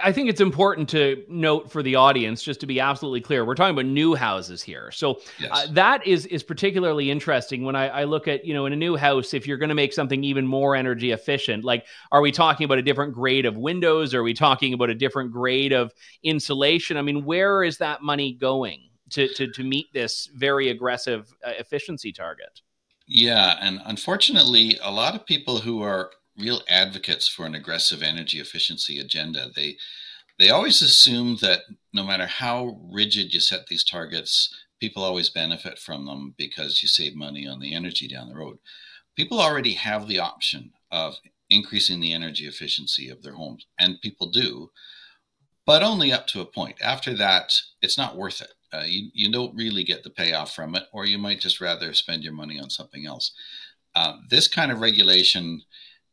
I 0.01 0.11
think 0.11 0.29
it's 0.29 0.41
important 0.41 0.89
to 0.89 1.23
note 1.27 1.71
for 1.71 1.81
the 1.81 1.95
audience, 1.95 2.43
just 2.43 2.59
to 2.61 2.67
be 2.67 2.79
absolutely 2.79 3.21
clear, 3.21 3.45
we're 3.45 3.55
talking 3.55 3.75
about 3.75 3.85
new 3.85 4.15
houses 4.15 4.61
here. 4.61 4.91
So 4.91 5.13
uh, 5.13 5.19
yes. 5.39 5.49
uh, 5.51 5.67
that 5.71 6.05
is 6.05 6.25
is 6.27 6.43
particularly 6.43 7.09
interesting 7.09 7.63
when 7.63 7.75
I, 7.75 7.87
I, 7.87 8.03
look 8.03 8.27
at 8.27 8.45
you 8.45 8.53
know 8.53 8.65
in 8.65 8.73
a 8.73 8.75
new 8.75 8.95
house, 8.95 9.33
if 9.33 9.47
you're 9.47 9.57
going 9.57 9.69
to 9.69 9.75
make 9.75 9.93
something 9.93 10.23
even 10.23 10.45
more 10.45 10.75
energy 10.75 11.11
efficient, 11.11 11.63
like 11.63 11.85
are 12.11 12.21
we 12.21 12.31
talking 12.31 12.65
about 12.65 12.77
a 12.77 12.81
different 12.81 13.13
grade 13.13 13.45
of 13.45 13.57
windows? 13.57 14.13
Are 14.13 14.23
we 14.23 14.33
talking 14.33 14.73
about 14.73 14.89
a 14.89 14.95
different 14.95 15.31
grade 15.31 15.73
of 15.73 15.93
insulation? 16.23 16.97
I 16.97 17.01
mean, 17.01 17.25
where 17.25 17.63
is 17.63 17.77
that 17.77 18.01
money 18.01 18.33
going 18.33 18.89
to 19.11 19.27
to 19.35 19.51
to 19.51 19.63
meet 19.63 19.91
this 19.93 20.29
very 20.35 20.69
aggressive 20.69 21.33
uh, 21.45 21.51
efficiency 21.57 22.11
target? 22.11 22.61
Yeah, 23.07 23.57
and 23.59 23.81
unfortunately, 23.85 24.77
a 24.83 24.91
lot 24.91 25.15
of 25.15 25.25
people 25.25 25.57
who 25.57 25.81
are 25.81 26.11
real 26.39 26.61
advocates 26.67 27.27
for 27.27 27.45
an 27.45 27.55
aggressive 27.55 28.01
energy 28.01 28.39
efficiency 28.39 28.99
agenda. 28.99 29.49
They 29.55 29.77
they 30.37 30.49
always 30.49 30.81
assume 30.81 31.37
that 31.41 31.63
no 31.93 32.03
matter 32.03 32.25
how 32.25 32.79
rigid 32.89 33.33
you 33.33 33.41
set 33.41 33.67
these 33.67 33.83
targets, 33.83 34.53
people 34.79 35.03
always 35.03 35.29
benefit 35.29 35.77
from 35.77 36.05
them 36.05 36.33
because 36.37 36.81
you 36.81 36.87
save 36.87 37.13
money 37.13 37.45
on 37.45 37.59
the 37.59 37.73
energy 37.73 38.07
down 38.07 38.29
the 38.29 38.37
road. 38.37 38.57
People 39.17 39.41
already 39.41 39.73
have 39.73 40.07
the 40.07 40.19
option 40.19 40.71
of 40.91 41.15
increasing 41.49 41.99
the 41.99 42.13
energy 42.13 42.45
efficiency 42.47 43.09
of 43.09 43.21
their 43.21 43.33
homes, 43.33 43.65
and 43.77 43.99
people 44.01 44.29
do, 44.29 44.71
but 45.65 45.83
only 45.83 46.13
up 46.13 46.25
to 46.27 46.39
a 46.39 46.45
point. 46.45 46.77
After 46.81 47.13
that, 47.15 47.51
it's 47.81 47.97
not 47.97 48.15
worth 48.15 48.39
it. 48.41 48.53
Uh, 48.71 48.83
you, 48.85 49.09
you 49.13 49.31
don't 49.31 49.55
really 49.55 49.83
get 49.83 50.03
the 50.03 50.09
payoff 50.09 50.53
from 50.53 50.75
it, 50.75 50.83
or 50.93 51.05
you 51.05 51.17
might 51.17 51.41
just 51.41 51.59
rather 51.59 51.93
spend 51.93 52.23
your 52.23 52.33
money 52.33 52.59
on 52.59 52.69
something 52.69 53.05
else. 53.05 53.33
Uh, 53.95 54.13
this 54.29 54.47
kind 54.47 54.71
of 54.71 54.79
regulation 54.79 55.63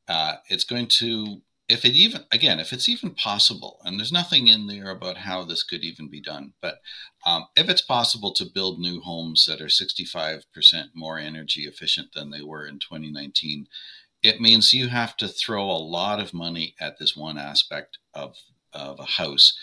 uh, 0.08 0.36
it's 0.48 0.64
going 0.64 0.86
to 0.86 1.42
if 1.68 1.84
it 1.84 1.92
even 1.94 2.22
again 2.30 2.60
if 2.60 2.72
it's 2.72 2.88
even 2.88 3.10
possible 3.10 3.80
and 3.84 3.98
there's 3.98 4.12
nothing 4.12 4.46
in 4.46 4.68
there 4.68 4.90
about 4.90 5.16
how 5.16 5.42
this 5.42 5.64
could 5.64 5.82
even 5.82 6.08
be 6.08 6.20
done 6.20 6.52
but 6.60 6.78
um, 7.26 7.46
if 7.56 7.68
it's 7.68 7.82
possible 7.82 8.32
to 8.32 8.44
build 8.44 8.78
new 8.78 9.00
homes 9.00 9.46
that 9.46 9.60
are 9.60 9.66
65% 9.66 10.42
more 10.94 11.18
energy 11.18 11.62
efficient 11.62 12.12
than 12.14 12.30
they 12.30 12.42
were 12.42 12.66
in 12.66 12.78
2019 12.78 13.66
it 14.22 14.40
means 14.40 14.72
you 14.72 14.88
have 14.88 15.16
to 15.18 15.28
throw 15.28 15.64
a 15.70 15.78
lot 15.78 16.20
of 16.20 16.34
money 16.34 16.74
at 16.80 16.98
this 16.98 17.16
one 17.16 17.38
aspect 17.38 17.98
of, 18.14 18.36
of 18.72 18.98
a 18.98 19.04
house. 19.04 19.56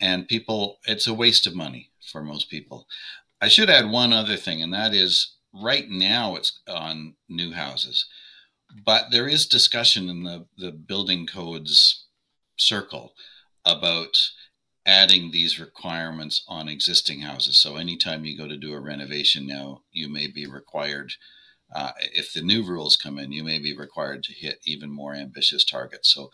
And 0.00 0.26
people 0.26 0.78
it's 0.86 1.06
a 1.06 1.14
waste 1.14 1.46
of 1.46 1.54
money 1.54 1.90
for 2.10 2.22
most 2.22 2.50
people. 2.50 2.88
I 3.40 3.48
should 3.48 3.70
add 3.70 3.90
one 3.90 4.12
other 4.12 4.36
thing 4.36 4.62
and 4.62 4.72
that 4.74 4.92
is 4.94 5.36
right 5.54 5.88
now 5.88 6.34
it's 6.34 6.60
on 6.66 7.14
new 7.28 7.52
houses 7.52 8.06
but 8.84 9.06
there 9.10 9.28
is 9.28 9.46
discussion 9.46 10.08
in 10.08 10.22
the, 10.24 10.46
the 10.56 10.72
building 10.72 11.26
codes 11.26 12.06
circle 12.56 13.14
about 13.64 14.16
adding 14.84 15.30
these 15.30 15.60
requirements 15.60 16.44
on 16.48 16.68
existing 16.68 17.20
houses. 17.20 17.58
So 17.58 17.76
anytime 17.76 18.24
you 18.24 18.36
go 18.36 18.48
to 18.48 18.56
do 18.56 18.72
a 18.74 18.80
renovation 18.80 19.46
now, 19.46 19.82
you 19.92 20.08
may 20.08 20.26
be 20.26 20.46
required, 20.46 21.12
uh, 21.74 21.92
if 21.98 22.32
the 22.32 22.42
new 22.42 22.64
rules 22.64 22.96
come 22.96 23.18
in, 23.18 23.30
you 23.32 23.44
may 23.44 23.58
be 23.58 23.76
required 23.76 24.24
to 24.24 24.32
hit 24.32 24.58
even 24.64 24.90
more 24.90 25.14
ambitious 25.14 25.64
targets. 25.64 26.12
So 26.12 26.30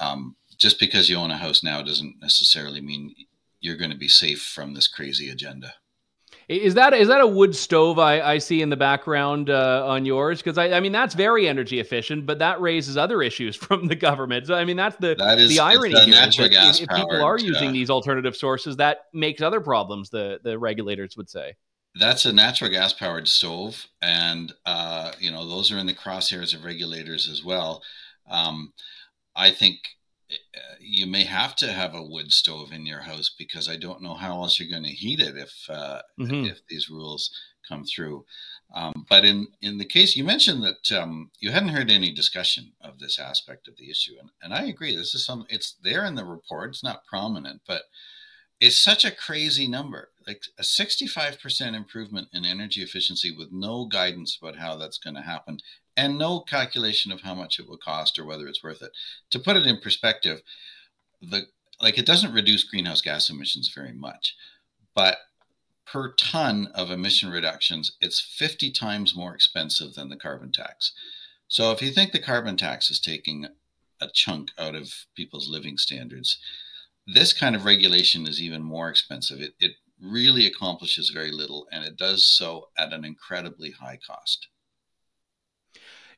um, 0.00 0.36
just 0.58 0.78
because 0.78 1.08
you 1.08 1.16
own 1.16 1.30
a 1.30 1.38
house 1.38 1.62
now 1.62 1.82
doesn't 1.82 2.20
necessarily 2.20 2.80
mean 2.80 3.14
you're 3.60 3.76
going 3.76 3.90
to 3.90 3.96
be 3.96 4.08
safe 4.08 4.42
from 4.42 4.74
this 4.74 4.88
crazy 4.88 5.30
agenda. 5.30 5.74
Is 6.48 6.74
that 6.74 6.94
is 6.94 7.08
that 7.08 7.20
a 7.20 7.26
wood 7.26 7.54
stove 7.54 7.98
I, 7.98 8.22
I 8.22 8.38
see 8.38 8.62
in 8.62 8.70
the 8.70 8.76
background 8.76 9.50
uh, 9.50 9.84
on 9.86 10.06
yours? 10.06 10.38
Because 10.38 10.56
I, 10.56 10.70
I 10.70 10.80
mean 10.80 10.92
that's 10.92 11.14
very 11.14 11.46
energy 11.46 11.78
efficient, 11.78 12.24
but 12.24 12.38
that 12.38 12.58
raises 12.58 12.96
other 12.96 13.22
issues 13.22 13.54
from 13.56 13.86
the 13.86 13.94
government. 13.94 14.46
So 14.46 14.54
I 14.54 14.64
mean 14.64 14.76
that's 14.76 14.96
the 14.96 15.14
that 15.18 15.38
is, 15.38 15.50
the 15.50 15.60
irony 15.60 16.00
here. 16.00 16.14
Natural 16.14 16.48
gas 16.48 16.80
if, 16.80 16.84
if 16.84 16.96
people 16.96 17.22
are 17.22 17.38
using 17.38 17.68
uh, 17.68 17.72
these 17.72 17.90
alternative 17.90 18.34
sources, 18.34 18.76
that 18.76 19.04
makes 19.12 19.42
other 19.42 19.60
problems. 19.60 20.08
The 20.08 20.40
the 20.42 20.58
regulators 20.58 21.16
would 21.18 21.28
say 21.28 21.54
that's 21.94 22.24
a 22.24 22.32
natural 22.32 22.70
gas 22.70 22.94
powered 22.94 23.28
stove, 23.28 23.86
and 24.00 24.52
uh, 24.64 25.12
you 25.18 25.30
know 25.30 25.46
those 25.46 25.70
are 25.70 25.78
in 25.78 25.86
the 25.86 25.94
crosshairs 25.94 26.54
of 26.54 26.64
regulators 26.64 27.28
as 27.28 27.44
well. 27.44 27.82
Um, 28.30 28.72
I 29.36 29.50
think 29.50 29.80
you 30.80 31.06
may 31.06 31.24
have 31.24 31.56
to 31.56 31.72
have 31.72 31.94
a 31.94 32.02
wood 32.02 32.32
stove 32.32 32.72
in 32.72 32.86
your 32.86 33.00
house 33.00 33.34
because 33.36 33.68
I 33.68 33.76
don't 33.76 34.02
know 34.02 34.14
how 34.14 34.42
else 34.42 34.58
you're 34.58 34.70
going 34.70 34.84
to 34.84 34.90
heat 34.90 35.20
it 35.20 35.36
if 35.36 35.52
uh, 35.68 36.02
mm-hmm. 36.18 36.44
if 36.44 36.60
these 36.68 36.88
rules 36.88 37.30
come 37.68 37.84
through. 37.84 38.24
Um, 38.74 39.06
but 39.08 39.24
in 39.24 39.48
in 39.62 39.78
the 39.78 39.84
case 39.84 40.16
you 40.16 40.24
mentioned 40.24 40.62
that 40.64 40.92
um, 40.98 41.30
you 41.40 41.50
hadn't 41.50 41.70
heard 41.70 41.90
any 41.90 42.12
discussion 42.12 42.72
of 42.80 42.98
this 42.98 43.18
aspect 43.18 43.68
of 43.68 43.76
the 43.76 43.90
issue, 43.90 44.14
and, 44.20 44.30
and 44.42 44.52
I 44.52 44.66
agree. 44.66 44.94
This 44.94 45.14
is 45.14 45.24
some 45.24 45.46
it's 45.48 45.76
there 45.82 46.04
in 46.04 46.14
the 46.14 46.24
report. 46.24 46.70
It's 46.70 46.84
not 46.84 47.06
prominent, 47.06 47.62
but 47.66 47.82
it's 48.60 48.76
such 48.76 49.04
a 49.04 49.14
crazy 49.14 49.68
number. 49.68 50.10
Like 50.26 50.42
a 50.58 50.62
65% 50.62 51.74
improvement 51.74 52.28
in 52.32 52.44
energy 52.44 52.82
efficiency 52.82 53.34
with 53.34 53.52
no 53.52 53.86
guidance 53.86 54.36
about 54.40 54.56
how 54.56 54.76
that's 54.76 54.98
going 54.98 55.14
to 55.14 55.22
happen 55.22 55.58
and 55.98 56.16
no 56.16 56.38
calculation 56.40 57.10
of 57.10 57.22
how 57.22 57.34
much 57.34 57.58
it 57.58 57.68
will 57.68 57.76
cost 57.76 58.18
or 58.18 58.24
whether 58.24 58.46
it's 58.46 58.62
worth 58.62 58.80
it. 58.80 58.92
To 59.30 59.38
put 59.40 59.56
it 59.56 59.66
in 59.66 59.80
perspective, 59.80 60.42
the 61.20 61.48
like 61.80 61.98
it 61.98 62.06
doesn't 62.06 62.32
reduce 62.32 62.62
greenhouse 62.62 63.00
gas 63.00 63.28
emissions 63.28 63.70
very 63.74 63.92
much, 63.92 64.36
but 64.94 65.18
per 65.84 66.12
ton 66.14 66.68
of 66.74 66.90
emission 66.90 67.30
reductions, 67.30 67.96
it's 68.00 68.20
50 68.20 68.70
times 68.70 69.16
more 69.16 69.34
expensive 69.34 69.94
than 69.94 70.08
the 70.08 70.16
carbon 70.16 70.52
tax. 70.52 70.92
So 71.48 71.72
if 71.72 71.82
you 71.82 71.90
think 71.90 72.12
the 72.12 72.18
carbon 72.20 72.56
tax 72.56 72.90
is 72.90 73.00
taking 73.00 73.46
a 74.00 74.08
chunk 74.08 74.50
out 74.58 74.74
of 74.74 74.92
people's 75.16 75.48
living 75.48 75.78
standards, 75.78 76.38
this 77.06 77.32
kind 77.32 77.56
of 77.56 77.64
regulation 77.64 78.26
is 78.26 78.40
even 78.40 78.62
more 78.62 78.88
expensive. 78.88 79.40
It, 79.40 79.54
it 79.58 79.72
really 80.00 80.46
accomplishes 80.46 81.10
very 81.10 81.32
little 81.32 81.66
and 81.72 81.84
it 81.84 81.96
does 81.96 82.24
so 82.24 82.68
at 82.76 82.92
an 82.92 83.04
incredibly 83.04 83.72
high 83.72 83.98
cost. 84.04 84.48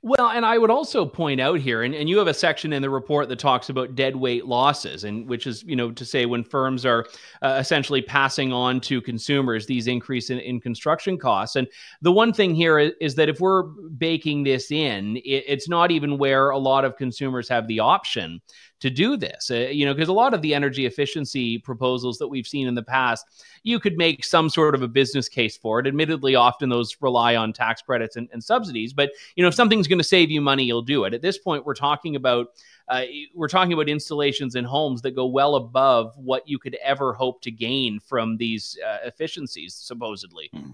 Well, 0.02 0.30
and 0.30 0.46
I 0.46 0.56
would 0.56 0.70
also 0.70 1.04
point 1.04 1.42
out 1.42 1.60
here, 1.60 1.82
and, 1.82 1.94
and 1.94 2.08
you 2.08 2.16
have 2.16 2.26
a 2.26 2.32
section 2.32 2.72
in 2.72 2.80
the 2.80 2.88
report 2.88 3.28
that 3.28 3.38
talks 3.38 3.68
about 3.68 3.96
dead 3.96 4.16
weight 4.16 4.46
losses, 4.46 5.04
and 5.04 5.28
which 5.28 5.46
is, 5.46 5.62
you 5.64 5.76
know, 5.76 5.90
to 5.92 6.06
say 6.06 6.24
when 6.24 6.42
firms 6.42 6.86
are 6.86 7.04
uh, 7.42 7.58
essentially 7.60 8.00
passing 8.00 8.50
on 8.50 8.80
to 8.80 9.02
consumers 9.02 9.66
these 9.66 9.86
increase 9.88 10.30
in, 10.30 10.38
in 10.38 10.58
construction 10.58 11.18
costs. 11.18 11.56
And 11.56 11.68
the 12.00 12.12
one 12.12 12.32
thing 12.32 12.54
here 12.54 12.78
is, 12.78 12.92
is 12.98 13.14
that 13.16 13.28
if 13.28 13.40
we're 13.40 13.64
baking 13.64 14.44
this 14.44 14.70
in, 14.70 15.18
it, 15.18 15.44
it's 15.46 15.68
not 15.68 15.90
even 15.90 16.16
where 16.16 16.48
a 16.48 16.58
lot 16.58 16.86
of 16.86 16.96
consumers 16.96 17.46
have 17.50 17.66
the 17.66 17.80
option 17.80 18.40
to 18.80 18.90
do 18.90 19.16
this. 19.16 19.50
Uh, 19.50 19.68
you 19.70 19.84
know, 19.84 19.94
because 19.94 20.08
a 20.08 20.12
lot 20.12 20.34
of 20.34 20.42
the 20.42 20.54
energy 20.54 20.86
efficiency 20.86 21.58
proposals 21.58 22.18
that 22.18 22.28
we've 22.28 22.46
seen 22.46 22.66
in 22.66 22.74
the 22.74 22.82
past, 22.82 23.26
you 23.62 23.78
could 23.78 23.96
make 23.96 24.24
some 24.24 24.48
sort 24.48 24.74
of 24.74 24.82
a 24.82 24.88
business 24.88 25.28
case 25.28 25.56
for 25.56 25.78
it. 25.78 25.86
Admittedly, 25.86 26.34
often 26.34 26.68
those 26.68 26.96
rely 27.00 27.36
on 27.36 27.52
tax 27.52 27.82
credits 27.82 28.16
and, 28.16 28.28
and 28.32 28.42
subsidies, 28.42 28.92
but 28.92 29.10
you 29.36 29.42
know, 29.42 29.48
if 29.48 29.54
something's 29.54 29.86
going 29.86 29.98
to 29.98 30.04
save 30.04 30.30
you 30.30 30.40
money, 30.40 30.64
you'll 30.64 30.82
do 30.82 31.04
it. 31.04 31.14
At 31.14 31.22
this 31.22 31.38
point, 31.38 31.64
we're 31.64 31.74
talking 31.74 32.16
about 32.16 32.48
uh, 32.88 33.02
we're 33.34 33.48
talking 33.48 33.72
about 33.72 33.88
installations 33.88 34.56
in 34.56 34.64
homes 34.64 35.00
that 35.02 35.14
go 35.14 35.26
well 35.26 35.54
above 35.54 36.12
what 36.16 36.48
you 36.48 36.58
could 36.58 36.76
ever 36.82 37.12
hope 37.12 37.40
to 37.42 37.50
gain 37.50 38.00
from 38.00 38.36
these 38.36 38.76
uh, 38.84 38.98
efficiencies, 39.04 39.74
supposedly. 39.74 40.50
Hmm. 40.52 40.72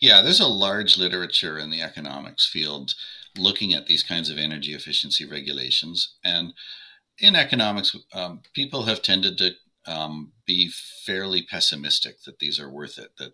Yeah, 0.00 0.20
there's 0.20 0.40
a 0.40 0.46
large 0.46 0.98
literature 0.98 1.58
in 1.58 1.70
the 1.70 1.82
economics 1.82 2.46
field 2.46 2.94
looking 3.36 3.74
at 3.74 3.86
these 3.86 4.02
kinds 4.02 4.30
of 4.30 4.38
energy 4.38 4.74
efficiency 4.74 5.24
regulations 5.24 6.16
and 6.24 6.52
in 7.18 7.36
economics, 7.36 7.96
um, 8.12 8.42
people 8.54 8.84
have 8.84 9.02
tended 9.02 9.38
to 9.38 9.52
um, 9.86 10.32
be 10.46 10.70
fairly 11.04 11.42
pessimistic 11.42 12.22
that 12.24 12.38
these 12.38 12.60
are 12.60 12.70
worth 12.70 12.98
it. 12.98 13.12
That 13.18 13.32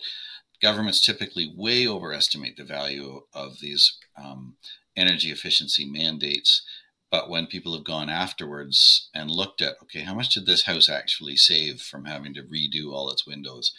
governments 0.62 1.04
typically 1.04 1.52
way 1.54 1.86
overestimate 1.86 2.56
the 2.56 2.64
value 2.64 3.22
of 3.34 3.60
these 3.60 3.98
um, 4.16 4.56
energy 4.96 5.30
efficiency 5.30 5.84
mandates. 5.84 6.62
But 7.10 7.28
when 7.28 7.46
people 7.46 7.74
have 7.74 7.84
gone 7.84 8.08
afterwards 8.08 9.08
and 9.14 9.30
looked 9.30 9.60
at, 9.60 9.74
okay, 9.82 10.00
how 10.00 10.14
much 10.14 10.30
did 10.34 10.46
this 10.46 10.64
house 10.64 10.88
actually 10.88 11.36
save 11.36 11.80
from 11.80 12.06
having 12.06 12.34
to 12.34 12.42
redo 12.42 12.92
all 12.92 13.10
its 13.10 13.26
windows? 13.26 13.72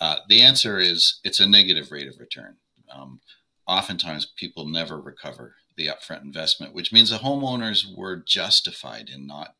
Uh, 0.00 0.16
the 0.28 0.40
answer 0.40 0.78
is 0.78 1.20
it's 1.24 1.40
a 1.40 1.48
negative 1.48 1.92
rate 1.92 2.08
of 2.08 2.18
return. 2.18 2.56
Um, 2.94 3.20
oftentimes, 3.66 4.26
people 4.36 4.66
never 4.66 5.00
recover 5.00 5.56
the 5.76 5.88
upfront 5.88 6.22
investment, 6.22 6.74
which 6.74 6.92
means 6.92 7.10
the 7.10 7.18
homeowners 7.18 7.84
were 7.96 8.16
justified 8.16 9.08
in 9.08 9.26
not 9.26 9.54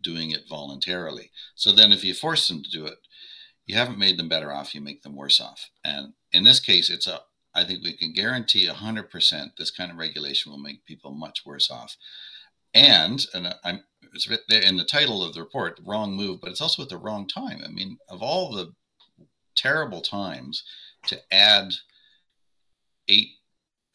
doing 0.00 0.30
it 0.30 0.48
voluntarily. 0.48 1.30
So 1.54 1.72
then, 1.72 1.92
if 1.92 2.04
you 2.04 2.14
force 2.14 2.48
them 2.48 2.62
to 2.62 2.70
do 2.70 2.86
it, 2.86 2.98
you 3.66 3.74
haven't 3.76 3.98
made 3.98 4.18
them 4.18 4.28
better 4.28 4.52
off, 4.52 4.74
you 4.74 4.80
make 4.80 5.02
them 5.02 5.16
worse 5.16 5.40
off. 5.40 5.70
And 5.84 6.12
in 6.32 6.44
this 6.44 6.60
case, 6.60 6.90
it's 6.90 7.06
a 7.06 7.22
I 7.56 7.64
think 7.64 7.82
we 7.82 7.94
can 7.94 8.12
guarantee 8.12 8.68
100% 8.68 9.56
this 9.56 9.70
kind 9.70 9.90
of 9.90 9.96
regulation 9.96 10.52
will 10.52 10.58
make 10.58 10.84
people 10.84 11.12
much 11.12 11.46
worse 11.46 11.70
off. 11.70 11.96
And, 12.74 13.24
and 13.32 13.54
I'm, 13.64 13.84
it's 14.12 14.28
in 14.50 14.76
the 14.76 14.84
title 14.84 15.22
of 15.22 15.32
the 15.32 15.40
report, 15.40 15.80
wrong 15.82 16.14
move, 16.14 16.42
but 16.42 16.50
it's 16.50 16.60
also 16.60 16.82
at 16.82 16.90
the 16.90 16.98
wrong 16.98 17.26
time. 17.26 17.62
I 17.64 17.68
mean, 17.68 17.96
of 18.10 18.22
all 18.22 18.52
the 18.52 18.74
terrible 19.56 20.02
times 20.02 20.64
to 21.06 21.18
add 21.32 21.72
eight 23.08 23.28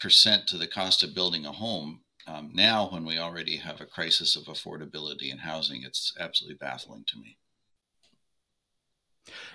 percent 0.01 0.47
to 0.47 0.57
the 0.57 0.67
cost 0.67 1.03
of 1.03 1.15
building 1.15 1.45
a 1.45 1.51
home. 1.51 2.01
Um, 2.27 2.51
now, 2.53 2.89
when 2.89 3.05
we 3.05 3.17
already 3.17 3.57
have 3.57 3.81
a 3.81 3.85
crisis 3.85 4.35
of 4.35 4.43
affordability 4.43 5.31
in 5.31 5.39
housing, 5.39 5.83
it's 5.83 6.13
absolutely 6.19 6.55
baffling 6.55 7.03
to 7.07 7.19
me. 7.19 7.37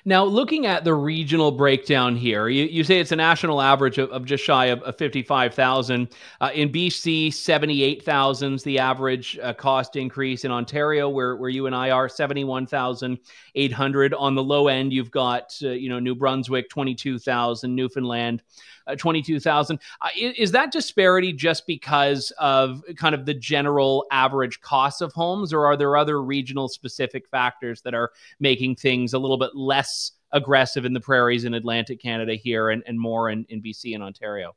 Now, 0.05 0.25
looking 0.25 0.67
at 0.67 0.85
the 0.85 0.95
regional 0.95 1.51
breakdown 1.51 2.17
here, 2.17 2.49
you, 2.49 2.65
you 2.65 2.85
say 2.85 3.01
it's 3.01 3.11
a 3.11 3.17
national 3.17 3.61
average 3.61 3.99
of, 3.99 4.09
of 4.11 4.25
just 4.25 4.45
shy 4.45 4.67
of, 4.67 4.81
of 4.83 4.97
55,000. 4.97 6.09
Uh, 6.41 6.51
in 6.55 6.71
BC, 6.71 7.33
78,000 7.33 8.55
is 8.55 8.63
the 8.63 8.79
average 8.79 9.37
uh, 9.43 9.53
cost 9.53 9.97
increase. 9.97 10.45
In 10.45 10.53
Ontario, 10.53 11.09
where, 11.09 11.37
where 11.37 11.51
you 11.51 11.67
and 11.67 11.75
I 11.75 11.91
are, 11.91 12.09
71,800. 12.09 14.15
On 14.15 14.35
the 14.37 14.43
low 14.43 14.69
end, 14.69 14.93
you've 14.93 15.11
got, 15.11 15.59
uh, 15.63 15.71
you 15.71 15.89
know, 15.89 15.99
New 15.99 16.15
Brunswick, 16.15 16.71
22,000, 16.71 17.75
Newfoundland, 17.75 18.43
uh, 18.87 18.95
22,000. 18.95 19.81
Uh, 20.01 20.09
is 20.17 20.53
that 20.53 20.71
disparity 20.71 21.33
just 21.33 21.67
because 21.67 22.33
of 22.39 22.83
kind 22.97 23.15
of 23.15 23.27
the 23.27 23.35
general 23.35 24.07
average 24.13 24.61
cost 24.61 25.03
of 25.03 25.13
homes, 25.13 25.53
or 25.53 25.67
are 25.67 25.77
there 25.77 25.97
other 25.97 26.23
regional 26.23 26.69
specific 26.69 27.29
factors 27.29 27.81
that 27.83 27.95
are 27.95 28.13
making 28.39 28.77
things 28.77 29.13
a 29.13 29.19
little 29.19 29.39
bit 29.39 29.56
less 29.57 30.13
aggressive 30.33 30.85
in 30.85 30.93
the 30.93 31.01
prairies 31.01 31.45
in 31.45 31.55
Atlantic 31.55 32.01
Canada 32.01 32.35
here 32.35 32.71
and, 32.71 32.83
and 32.87 33.01
more 33.01 33.31
in, 33.31 33.47
in 33.49 33.63
BC 33.63 33.95
and 33.95 34.03
Ontario? 34.03 34.55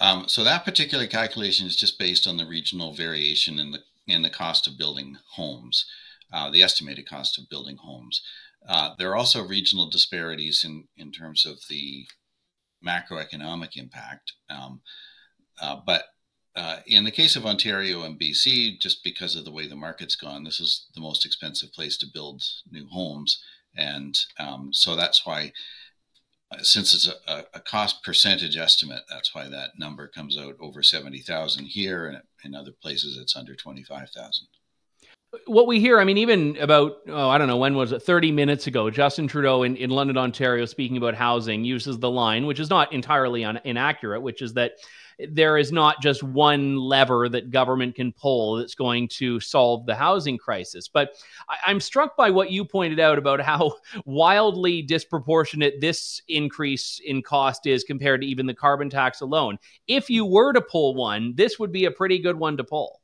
Um, 0.00 0.24
so 0.28 0.44
that 0.44 0.64
particular 0.64 1.06
calculation 1.06 1.66
is 1.66 1.76
just 1.76 1.98
based 1.98 2.26
on 2.26 2.36
the 2.36 2.46
regional 2.46 2.94
variation 2.94 3.58
in 3.58 3.72
the 3.72 3.80
in 4.08 4.22
the 4.22 4.30
cost 4.30 4.66
of 4.66 4.76
building 4.76 5.16
homes, 5.34 5.86
uh, 6.32 6.50
the 6.50 6.62
estimated 6.62 7.08
cost 7.08 7.38
of 7.38 7.48
building 7.48 7.76
homes. 7.76 8.20
Uh, 8.68 8.94
there 8.98 9.10
are 9.10 9.16
also 9.16 9.46
regional 9.46 9.90
disparities 9.90 10.64
in 10.64 10.88
in 10.96 11.12
terms 11.12 11.44
of 11.44 11.58
the 11.68 12.06
macroeconomic 12.84 13.76
impact. 13.76 14.32
Um, 14.50 14.80
uh, 15.60 15.76
but 15.86 16.04
uh, 16.54 16.78
in 16.86 17.04
the 17.04 17.10
case 17.10 17.36
of 17.36 17.46
Ontario 17.46 18.02
and 18.02 18.18
BC, 18.18 18.80
just 18.80 19.02
because 19.02 19.36
of 19.36 19.44
the 19.44 19.52
way 19.52 19.66
the 19.66 19.76
market's 19.76 20.16
gone, 20.16 20.44
this 20.44 20.60
is 20.60 20.86
the 20.94 21.00
most 21.00 21.24
expensive 21.24 21.72
place 21.72 21.96
to 21.98 22.06
build 22.12 22.42
new 22.70 22.86
homes. 22.88 23.42
And 23.76 24.18
um, 24.38 24.70
so 24.72 24.96
that's 24.96 25.24
why, 25.24 25.52
uh, 26.50 26.62
since 26.62 26.94
it's 26.94 27.08
a, 27.26 27.44
a, 27.54 27.60
cost 27.60 28.04
percentage 28.04 28.56
estimate, 28.56 29.02
that's 29.08 29.34
why 29.34 29.48
that 29.48 29.78
number 29.78 30.08
comes 30.08 30.36
out 30.36 30.56
over 30.60 30.82
70,000 30.82 31.64
here. 31.64 32.06
And 32.06 32.22
in 32.44 32.54
other 32.54 32.72
places, 32.72 33.16
it's 33.16 33.36
under 33.36 33.54
25,000 33.54 34.46
what 35.46 35.66
we 35.66 35.80
hear, 35.80 35.98
I 35.98 36.04
mean, 36.04 36.18
even 36.18 36.56
about, 36.58 36.98
oh, 37.08 37.28
I 37.28 37.38
don't 37.38 37.48
know, 37.48 37.56
when 37.56 37.74
was 37.74 37.92
it? 37.92 38.02
30 38.02 38.32
minutes 38.32 38.66
ago, 38.66 38.90
Justin 38.90 39.26
Trudeau 39.26 39.62
in, 39.62 39.76
in 39.76 39.90
London, 39.90 40.18
Ontario, 40.18 40.66
speaking 40.66 40.98
about 40.98 41.14
housing, 41.14 41.64
uses 41.64 41.98
the 41.98 42.10
line, 42.10 42.46
which 42.46 42.60
is 42.60 42.68
not 42.68 42.92
entirely 42.92 43.44
un- 43.44 43.60
inaccurate, 43.64 44.20
which 44.20 44.42
is 44.42 44.52
that 44.54 44.72
there 45.28 45.58
is 45.58 45.72
not 45.72 46.00
just 46.02 46.22
one 46.22 46.76
lever 46.76 47.28
that 47.28 47.50
government 47.50 47.94
can 47.94 48.12
pull 48.12 48.56
that's 48.56 48.74
going 48.74 49.08
to 49.08 49.40
solve 49.40 49.86
the 49.86 49.94
housing 49.94 50.38
crisis. 50.38 50.88
But 50.88 51.14
I, 51.48 51.70
am 51.70 51.80
struck 51.80 52.16
by 52.16 52.30
what 52.30 52.50
you 52.50 52.64
pointed 52.64 53.00
out 53.00 53.18
about 53.18 53.40
how 53.40 53.76
wildly 54.04 54.82
disproportionate 54.82 55.80
this 55.80 56.22
increase 56.28 57.00
in 57.04 57.22
cost 57.22 57.66
is 57.66 57.84
compared 57.84 58.22
to 58.22 58.26
even 58.26 58.46
the 58.46 58.54
carbon 58.54 58.90
tax 58.90 59.20
alone. 59.20 59.58
If 59.86 60.10
you 60.10 60.24
were 60.24 60.52
to 60.52 60.60
pull 60.60 60.94
one, 60.94 61.34
this 61.36 61.58
would 61.58 61.72
be 61.72 61.84
a 61.84 61.90
pretty 61.90 62.18
good 62.18 62.38
one 62.38 62.56
to 62.56 62.64
pull. 62.64 63.00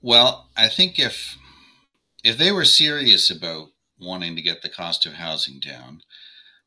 Well, 0.00 0.50
I 0.56 0.68
think 0.68 0.98
if 0.98 1.38
if 2.22 2.38
they 2.38 2.52
were 2.52 2.64
serious 2.64 3.30
about 3.30 3.68
wanting 3.98 4.34
to 4.36 4.42
get 4.42 4.62
the 4.62 4.68
cost 4.68 5.06
of 5.06 5.14
housing 5.14 5.60
down, 5.60 6.00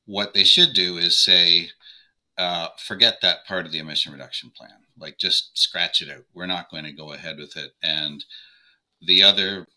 what 0.05 0.33
they 0.33 0.43
should 0.43 0.73
do 0.73 0.97
is 0.97 1.23
say, 1.23 1.69
uh, 2.37 2.69
forget 2.77 3.19
that 3.21 3.45
part 3.45 3.65
of 3.65 3.71
the 3.71 3.79
emission 3.79 4.11
reduction 4.11 4.51
plan. 4.55 4.85
Like, 4.97 5.17
just 5.17 5.57
scratch 5.57 6.01
it 6.01 6.09
out. 6.09 6.25
We're 6.33 6.45
not 6.45 6.69
going 6.69 6.83
to 6.85 6.91
go 6.91 7.13
ahead 7.13 7.37
with 7.37 7.55
it. 7.57 7.71
And 7.81 8.23
the 9.01 9.23
other 9.23 9.67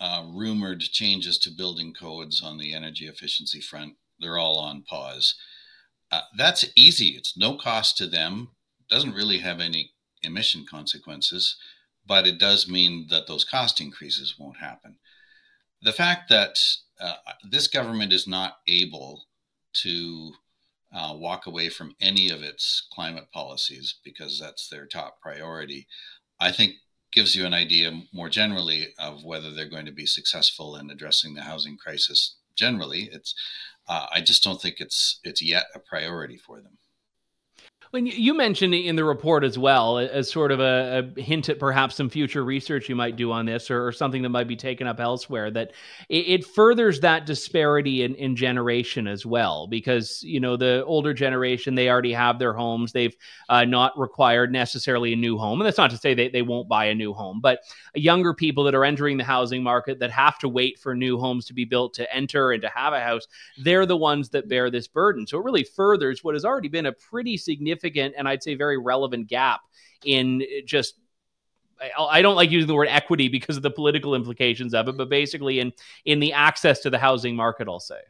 uh, 0.00 0.24
rumored 0.28 0.80
changes 0.80 1.38
to 1.38 1.50
building 1.50 1.94
codes 1.94 2.42
on 2.42 2.58
the 2.58 2.74
energy 2.74 3.06
efficiency 3.06 3.60
front, 3.60 3.94
they're 4.20 4.38
all 4.38 4.58
on 4.58 4.82
pause. 4.82 5.34
Uh, 6.10 6.22
that's 6.36 6.64
easy. 6.76 7.08
It's 7.08 7.36
no 7.36 7.56
cost 7.56 7.96
to 7.98 8.06
them. 8.06 8.48
Doesn't 8.88 9.14
really 9.14 9.38
have 9.38 9.60
any 9.60 9.92
emission 10.22 10.64
consequences 10.68 11.56
but 12.06 12.26
it 12.26 12.38
does 12.38 12.68
mean 12.68 13.06
that 13.10 13.26
those 13.26 13.44
cost 13.44 13.80
increases 13.80 14.36
won't 14.38 14.58
happen. 14.58 14.96
The 15.82 15.92
fact 15.92 16.28
that 16.30 16.58
uh, 17.00 17.14
this 17.50 17.66
government 17.66 18.12
is 18.12 18.26
not 18.26 18.58
able 18.66 19.24
to 19.82 20.32
uh, 20.96 21.12
walk 21.14 21.46
away 21.46 21.68
from 21.68 21.94
any 22.00 22.30
of 22.30 22.42
its 22.42 22.88
climate 22.90 23.30
policies 23.30 23.96
because 24.02 24.40
that's 24.40 24.68
their 24.68 24.86
top 24.86 25.20
priority, 25.20 25.86
I 26.40 26.52
think 26.52 26.72
gives 27.12 27.36
you 27.36 27.44
an 27.44 27.54
idea 27.54 28.02
more 28.12 28.30
generally 28.30 28.88
of 28.98 29.22
whether 29.22 29.50
they're 29.50 29.68
going 29.68 29.86
to 29.86 29.92
be 29.92 30.06
successful 30.06 30.76
in 30.76 30.90
addressing 30.90 31.34
the 31.34 31.42
housing 31.42 31.76
crisis 31.76 32.36
generally. 32.56 33.10
It's 33.12 33.34
uh, 33.88 34.06
I 34.12 34.20
just 34.22 34.42
don't 34.42 34.60
think 34.60 34.76
it's 34.80 35.20
it's 35.22 35.42
yet 35.42 35.66
a 35.74 35.78
priority 35.78 36.38
for 36.38 36.60
them. 36.60 36.78
You 37.96 38.34
mentioned 38.34 38.74
in 38.74 38.96
the 38.96 39.04
report 39.04 39.42
as 39.44 39.58
well, 39.58 39.98
as 39.98 40.30
sort 40.30 40.52
of 40.52 40.60
a, 40.60 41.10
a, 41.16 41.20
hint 41.20 41.48
at 41.48 41.58
perhaps 41.58 41.94
some 41.94 42.10
future 42.10 42.44
research 42.44 42.88
you 42.88 42.94
might 42.94 43.16
do 43.16 43.32
on 43.32 43.46
this 43.46 43.70
or, 43.70 43.86
or 43.86 43.92
something 43.92 44.22
that 44.22 44.28
might 44.28 44.48
be 44.48 44.56
taken 44.56 44.86
up 44.86 45.00
elsewhere, 45.00 45.50
that 45.50 45.72
it, 46.08 46.28
it 46.28 46.44
furthers 46.44 47.00
that 47.00 47.24
disparity 47.24 48.02
in, 48.02 48.14
in, 48.16 48.36
generation 48.36 49.06
as 49.06 49.24
well. 49.24 49.66
Because, 49.66 50.22
you 50.22 50.40
know, 50.40 50.56
the 50.56 50.84
older 50.84 51.14
generation, 51.14 51.74
they 51.74 51.88
already 51.88 52.12
have 52.12 52.38
their 52.38 52.52
homes. 52.52 52.92
They've 52.92 53.16
uh, 53.48 53.64
not 53.64 53.98
required 53.98 54.52
necessarily 54.52 55.14
a 55.14 55.16
new 55.16 55.38
home. 55.38 55.60
And 55.60 55.66
that's 55.66 55.78
not 55.78 55.90
to 55.90 55.96
say 55.96 56.12
they, 56.12 56.28
they 56.28 56.42
won't 56.42 56.68
buy 56.68 56.86
a 56.86 56.94
new 56.94 57.14
home, 57.14 57.40
but 57.40 57.60
younger 57.94 58.34
people 58.34 58.64
that 58.64 58.74
are 58.74 58.84
entering 58.84 59.16
the 59.16 59.24
housing 59.24 59.62
market 59.62 59.98
that 60.00 60.10
have 60.10 60.38
to 60.40 60.48
wait 60.48 60.78
for 60.78 60.94
new 60.94 61.18
homes 61.18 61.46
to 61.46 61.54
be 61.54 61.64
built 61.64 61.94
to 61.94 62.14
enter 62.14 62.52
and 62.52 62.60
to 62.62 62.68
have 62.68 62.92
a 62.92 63.00
house, 63.00 63.26
they're 63.58 63.86
the 63.86 63.96
ones 63.96 64.28
that 64.30 64.48
bear 64.48 64.70
this 64.70 64.86
burden. 64.86 65.26
So 65.26 65.38
it 65.38 65.44
really 65.44 65.64
furthers 65.64 66.22
what 66.22 66.34
has 66.34 66.44
already 66.44 66.68
been 66.68 66.86
a 66.86 66.92
pretty 66.92 67.36
significant 67.36 67.85
significant 67.86 68.14
and 68.18 68.28
I'd 68.28 68.42
say 68.42 68.54
very 68.54 68.78
relevant 68.78 69.28
gap 69.28 69.60
in 70.04 70.42
just 70.64 70.94
I 71.98 72.22
don't 72.22 72.36
like 72.36 72.50
using 72.50 72.68
the 72.68 72.74
word 72.74 72.88
equity 72.88 73.28
because 73.28 73.58
of 73.58 73.62
the 73.62 73.70
political 73.70 74.14
implications 74.14 74.72
of 74.72 74.88
it, 74.88 74.96
but 74.96 75.10
basically 75.10 75.60
in 75.60 75.72
in 76.06 76.20
the 76.20 76.32
access 76.32 76.80
to 76.80 76.90
the 76.90 76.98
housing 76.98 77.36
market, 77.36 77.68
I'll 77.68 77.80
say. 77.80 78.00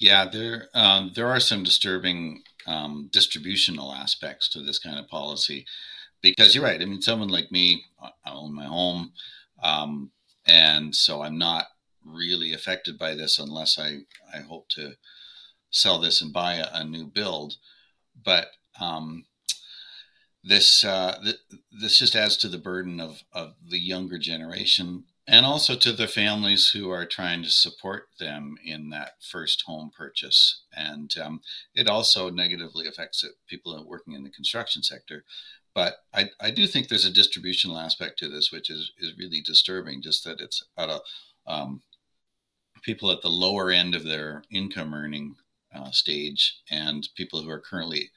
Yeah, 0.00 0.28
there 0.28 0.68
um, 0.74 1.12
there 1.14 1.28
are 1.28 1.38
some 1.38 1.62
disturbing 1.62 2.42
um, 2.66 3.10
distributional 3.12 3.92
aspects 3.92 4.48
to 4.50 4.60
this 4.60 4.80
kind 4.80 4.98
of 4.98 5.06
policy, 5.06 5.66
because 6.20 6.52
you're 6.52 6.64
right. 6.64 6.82
I 6.82 6.84
mean, 6.84 7.00
someone 7.00 7.28
like 7.28 7.52
me, 7.52 7.84
I 8.02 8.32
own 8.32 8.52
my 8.52 8.64
home, 8.64 9.12
um, 9.62 10.10
and 10.44 10.92
so 10.92 11.22
I'm 11.22 11.38
not 11.38 11.66
really 12.04 12.54
affected 12.54 12.98
by 12.98 13.14
this 13.14 13.38
unless 13.38 13.78
I 13.78 13.98
I 14.34 14.38
hope 14.38 14.68
to 14.70 14.94
sell 15.70 16.00
this 16.00 16.22
and 16.22 16.32
buy 16.32 16.54
a, 16.54 16.66
a 16.72 16.84
new 16.84 17.06
build. 17.06 17.54
But 18.24 18.48
um, 18.80 19.24
this 20.42 20.84
uh, 20.84 21.18
th- 21.22 21.60
this 21.80 21.98
just 21.98 22.14
adds 22.14 22.36
to 22.38 22.48
the 22.48 22.58
burden 22.58 23.00
of 23.00 23.22
of 23.32 23.54
the 23.68 23.78
younger 23.78 24.18
generation 24.18 25.04
and 25.26 25.46
also 25.46 25.74
to 25.74 25.92
the 25.92 26.06
families 26.06 26.68
who 26.68 26.90
are 26.90 27.06
trying 27.06 27.42
to 27.42 27.48
support 27.48 28.08
them 28.18 28.56
in 28.64 28.90
that 28.90 29.12
first 29.30 29.62
home 29.62 29.90
purchase. 29.96 30.64
And 30.76 31.14
um, 31.18 31.40
it 31.74 31.88
also 31.88 32.28
negatively 32.28 32.86
affects 32.86 33.24
it, 33.24 33.32
people 33.46 33.82
working 33.86 34.12
in 34.12 34.22
the 34.22 34.30
construction 34.30 34.82
sector. 34.82 35.24
But 35.74 35.94
I, 36.12 36.28
I 36.40 36.50
do 36.50 36.66
think 36.66 36.88
there's 36.88 37.06
a 37.06 37.12
distributional 37.12 37.78
aspect 37.78 38.18
to 38.18 38.28
this, 38.28 38.52
which 38.52 38.70
is, 38.70 38.92
is 38.98 39.16
really 39.18 39.40
disturbing, 39.40 40.02
just 40.02 40.24
that 40.24 40.40
it's 40.40 40.62
at 40.76 40.90
a 40.90 41.00
um, 41.46 41.82
people 42.82 43.10
at 43.10 43.22
the 43.22 43.30
lower 43.30 43.70
end 43.70 43.94
of 43.94 44.04
their 44.04 44.44
income 44.50 44.92
earning 44.92 45.36
uh, 45.74 45.90
stage 45.90 46.60
and 46.70 47.08
people 47.16 47.42
who 47.42 47.50
are 47.50 47.60
currently 47.60 48.10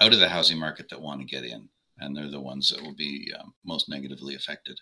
out 0.00 0.12
of 0.12 0.20
the 0.20 0.28
housing 0.28 0.58
market 0.58 0.88
that 0.90 1.00
want 1.00 1.20
to 1.20 1.26
get 1.26 1.44
in, 1.44 1.68
and 1.98 2.16
they're 2.16 2.30
the 2.30 2.40
ones 2.40 2.70
that 2.70 2.82
will 2.82 2.94
be 2.94 3.32
um, 3.38 3.54
most 3.64 3.88
negatively 3.88 4.34
affected. 4.34 4.78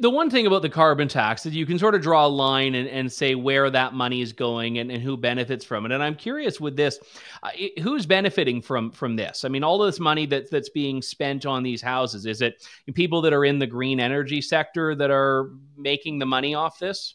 The 0.00 0.10
one 0.10 0.28
thing 0.28 0.46
about 0.46 0.60
the 0.60 0.68
carbon 0.68 1.08
tax 1.08 1.46
is 1.46 1.54
you 1.54 1.64
can 1.64 1.78
sort 1.78 1.94
of 1.94 2.02
draw 2.02 2.26
a 2.26 2.28
line 2.28 2.74
and, 2.74 2.86
and 2.86 3.10
say 3.10 3.34
where 3.34 3.70
that 3.70 3.94
money 3.94 4.20
is 4.20 4.30
going 4.30 4.76
and, 4.76 4.90
and 4.90 5.02
who 5.02 5.16
benefits 5.16 5.64
from 5.64 5.86
it. 5.86 5.92
And 5.92 6.02
I'm 6.02 6.16
curious 6.16 6.60
with 6.60 6.76
this, 6.76 6.98
uh, 7.42 7.48
who's 7.80 8.04
benefiting 8.04 8.60
from 8.60 8.90
from 8.90 9.16
this? 9.16 9.42
I 9.42 9.48
mean, 9.48 9.64
all 9.64 9.78
this 9.78 9.98
money 9.98 10.26
that 10.26 10.50
that's 10.50 10.68
being 10.68 11.00
spent 11.00 11.46
on 11.46 11.62
these 11.62 11.80
houses, 11.80 12.26
is 12.26 12.42
it 12.42 12.66
people 12.94 13.22
that 13.22 13.32
are 13.32 13.46
in 13.46 13.58
the 13.58 13.66
green 13.66 14.00
energy 14.00 14.42
sector 14.42 14.94
that 14.96 15.10
are 15.10 15.52
making 15.78 16.18
the 16.18 16.26
money 16.26 16.54
off 16.54 16.78
this? 16.78 17.14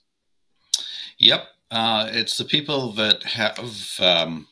Yep, 1.19 1.43
uh, 1.69 2.09
it's 2.11 2.35
the 2.35 2.45
people 2.45 2.93
that 2.93 3.21
have 3.23 3.99
um, 3.99 4.47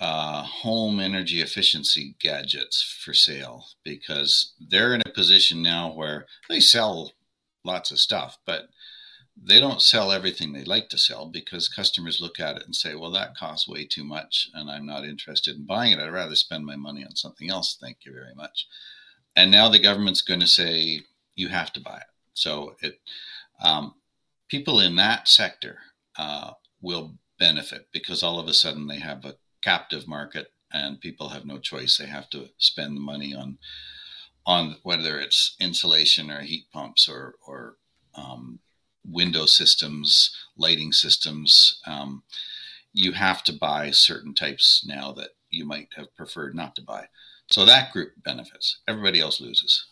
uh, 0.00 0.42
home 0.44 1.00
energy 1.00 1.40
efficiency 1.40 2.14
gadgets 2.20 2.82
for 3.04 3.12
sale 3.12 3.66
because 3.84 4.54
they're 4.60 4.94
in 4.94 5.02
a 5.04 5.12
position 5.12 5.62
now 5.62 5.92
where 5.92 6.26
they 6.48 6.60
sell 6.60 7.12
lots 7.64 7.90
of 7.90 7.98
stuff, 7.98 8.38
but 8.46 8.68
they 9.40 9.60
don't 9.60 9.82
sell 9.82 10.10
everything 10.12 10.52
they 10.52 10.64
like 10.64 10.88
to 10.88 10.98
sell 10.98 11.26
because 11.26 11.68
customers 11.68 12.20
look 12.20 12.40
at 12.40 12.56
it 12.56 12.64
and 12.64 12.74
say, 12.74 12.94
well, 12.94 13.10
that 13.10 13.36
costs 13.36 13.68
way 13.68 13.84
too 13.84 14.04
much 14.04 14.48
and 14.54 14.70
I'm 14.70 14.86
not 14.86 15.04
interested 15.04 15.56
in 15.56 15.66
buying 15.66 15.92
it. 15.92 16.00
I'd 16.00 16.12
rather 16.12 16.34
spend 16.34 16.64
my 16.64 16.76
money 16.76 17.04
on 17.04 17.16
something 17.16 17.50
else. 17.50 17.76
Thank 17.80 17.98
you 18.04 18.12
very 18.12 18.34
much. 18.34 18.66
And 19.36 19.50
now 19.50 19.68
the 19.68 19.78
government's 19.78 20.22
going 20.22 20.40
to 20.40 20.46
say, 20.46 21.02
you 21.34 21.48
have 21.48 21.72
to 21.72 21.80
buy 21.80 21.96
it. 21.98 22.10
So 22.34 22.76
it, 22.80 23.00
um, 23.60 23.94
people 24.48 24.80
in 24.80 24.96
that 24.96 25.28
sector 25.28 25.78
uh, 26.16 26.52
will 26.80 27.14
benefit 27.38 27.88
because 27.92 28.22
all 28.22 28.40
of 28.40 28.48
a 28.48 28.54
sudden 28.54 28.86
they 28.86 28.98
have 28.98 29.24
a 29.24 29.34
captive 29.62 30.06
market 30.06 30.52
and 30.72 31.00
people 31.00 31.30
have 31.30 31.44
no 31.44 31.58
choice. 31.58 31.96
They 31.96 32.06
have 32.06 32.28
to 32.30 32.50
spend 32.58 32.96
the 32.96 33.00
money 33.00 33.34
on 33.34 33.58
on 34.46 34.76
whether 34.82 35.20
it's 35.20 35.56
insulation 35.60 36.30
or 36.30 36.40
heat 36.40 36.64
pumps 36.72 37.08
or 37.08 37.34
or 37.46 37.76
um, 38.14 38.60
window 39.04 39.46
systems, 39.46 40.34
lighting 40.56 40.92
systems. 40.92 41.80
Um, 41.86 42.22
you 42.92 43.12
have 43.12 43.44
to 43.44 43.52
buy 43.52 43.90
certain 43.90 44.34
types 44.34 44.84
now 44.86 45.12
that 45.12 45.30
you 45.50 45.64
might 45.64 45.88
have 45.96 46.14
preferred 46.16 46.54
not 46.54 46.74
to 46.76 46.82
buy. 46.82 47.06
So 47.50 47.64
that 47.64 47.92
group 47.92 48.12
benefits. 48.24 48.80
Everybody 48.86 49.20
else 49.20 49.40
loses. 49.40 49.86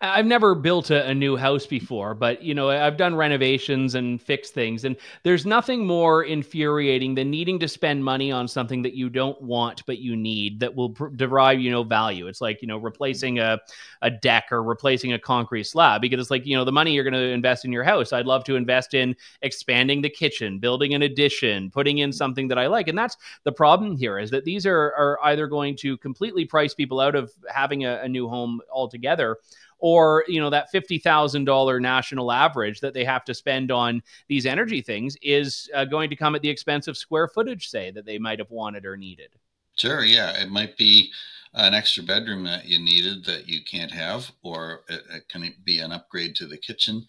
I've 0.00 0.26
never 0.26 0.54
built 0.54 0.90
a, 0.90 1.08
a, 1.08 1.14
new 1.14 1.36
house 1.36 1.66
before, 1.66 2.14
but 2.14 2.42
you 2.42 2.54
know, 2.54 2.70
I've 2.70 2.96
done 2.96 3.14
renovations 3.14 3.94
and 3.94 4.20
fixed 4.20 4.54
things, 4.54 4.84
and 4.84 4.96
there's 5.24 5.44
nothing 5.44 5.86
more 5.86 6.24
infuriating 6.24 7.14
than 7.14 7.30
needing 7.30 7.58
to 7.60 7.68
spend 7.68 8.02
money 8.02 8.32
on 8.32 8.48
something 8.48 8.82
that 8.82 8.94
you 8.94 9.10
don't 9.10 9.40
want 9.42 9.84
but 9.86 9.98
you 9.98 10.16
need 10.16 10.60
that 10.60 10.74
will 10.74 10.90
pr- 10.90 11.08
derive 11.08 11.60
you 11.60 11.70
know 11.70 11.82
value. 11.82 12.26
It's 12.28 12.40
like 12.40 12.62
you 12.62 12.68
know 12.68 12.78
replacing 12.78 13.38
a 13.38 13.58
a 14.02 14.10
deck 14.10 14.46
or 14.50 14.62
replacing 14.62 15.12
a 15.12 15.18
concrete 15.18 15.64
slab 15.64 16.00
because 16.00 16.18
it's 16.18 16.30
like 16.30 16.46
you 16.46 16.56
know 16.56 16.64
the 16.64 16.72
money 16.72 16.92
you're 16.92 17.04
going 17.04 17.14
to 17.14 17.20
invest 17.20 17.64
in 17.64 17.72
your 17.72 17.84
house. 17.84 18.12
I'd 18.12 18.26
love 18.26 18.44
to 18.44 18.56
invest 18.56 18.94
in 18.94 19.14
expanding 19.42 20.00
the 20.00 20.10
kitchen, 20.10 20.58
building 20.58 20.94
an 20.94 21.02
addition, 21.02 21.70
putting 21.70 21.98
in 21.98 22.12
something 22.12 22.48
that 22.48 22.58
I 22.58 22.66
like, 22.66 22.88
and 22.88 22.96
that's 22.96 23.18
the 23.44 23.52
problem 23.52 23.96
here 23.96 24.18
is 24.18 24.30
that 24.30 24.44
these 24.44 24.64
are 24.64 24.94
are 24.96 25.18
either 25.24 25.46
going 25.46 25.76
to 25.76 25.98
completely 25.98 26.46
price 26.46 26.72
people 26.72 27.00
out 27.00 27.14
of 27.14 27.32
having 27.48 27.84
a, 27.84 28.00
a 28.02 28.08
new 28.08 28.28
home 28.28 28.60
altogether 28.72 29.36
or 29.80 30.24
you 30.28 30.40
know 30.40 30.50
that 30.50 30.72
$50,000 30.72 31.80
national 31.80 32.30
average 32.30 32.80
that 32.80 32.94
they 32.94 33.04
have 33.04 33.24
to 33.24 33.34
spend 33.34 33.70
on 33.70 34.02
these 34.28 34.46
energy 34.46 34.80
things 34.80 35.16
is 35.22 35.68
uh, 35.74 35.84
going 35.84 36.10
to 36.10 36.16
come 36.16 36.34
at 36.34 36.42
the 36.42 36.48
expense 36.48 36.86
of 36.86 36.96
square 36.96 37.28
footage 37.28 37.68
say 37.68 37.90
that 37.90 38.06
they 38.06 38.18
might 38.18 38.38
have 38.38 38.50
wanted 38.50 38.86
or 38.86 38.96
needed. 38.96 39.30
Sure, 39.76 40.04
yeah, 40.04 40.40
it 40.40 40.50
might 40.50 40.76
be 40.76 41.10
an 41.54 41.74
extra 41.74 42.02
bedroom 42.02 42.44
that 42.44 42.66
you 42.66 42.78
needed 42.78 43.24
that 43.24 43.48
you 43.48 43.64
can't 43.64 43.90
have, 43.90 44.30
or 44.42 44.82
it, 44.88 45.02
it 45.10 45.28
can 45.28 45.52
be 45.64 45.80
an 45.80 45.92
upgrade 45.92 46.34
to 46.36 46.46
the 46.46 46.56
kitchen. 46.56 47.06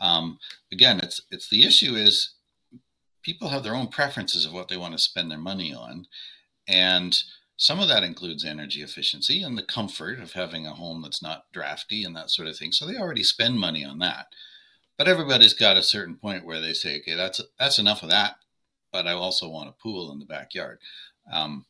Um, 0.00 0.38
again, 0.72 1.00
it's 1.02 1.22
it's 1.30 1.48
the 1.48 1.64
issue 1.64 1.94
is 1.94 2.34
people 3.22 3.48
have 3.48 3.62
their 3.62 3.76
own 3.76 3.88
preferences 3.88 4.44
of 4.44 4.52
what 4.52 4.68
they 4.68 4.76
want 4.76 4.92
to 4.92 4.98
spend 4.98 5.30
their 5.30 5.38
money 5.38 5.74
on, 5.74 6.06
and 6.66 7.16
some 7.56 7.78
of 7.80 7.88
that 7.88 8.02
includes 8.02 8.44
energy 8.44 8.82
efficiency 8.82 9.42
and 9.42 9.56
the 9.56 9.62
comfort 9.62 10.18
of 10.18 10.32
having 10.32 10.66
a 10.66 10.74
home 10.74 11.02
that's 11.02 11.22
not 11.22 11.44
drafty 11.52 12.02
and 12.04 12.14
that 12.16 12.30
sort 12.30 12.48
of 12.48 12.56
thing. 12.56 12.72
So 12.72 12.86
they 12.86 12.96
already 12.96 13.22
spend 13.22 13.58
money 13.58 13.84
on 13.84 13.98
that. 14.00 14.26
But 14.98 15.08
everybody's 15.08 15.54
got 15.54 15.76
a 15.76 15.82
certain 15.82 16.16
point 16.16 16.44
where 16.44 16.60
they 16.60 16.72
say, 16.72 16.98
okay, 16.98 17.14
that's 17.14 17.40
that's 17.58 17.78
enough 17.78 18.02
of 18.02 18.10
that. 18.10 18.36
But 18.92 19.06
I 19.06 19.12
also 19.12 19.48
want 19.48 19.68
a 19.68 19.72
pool 19.72 20.12
in 20.12 20.18
the 20.18 20.24
backyard. 20.24 20.78
Um, 21.32 21.64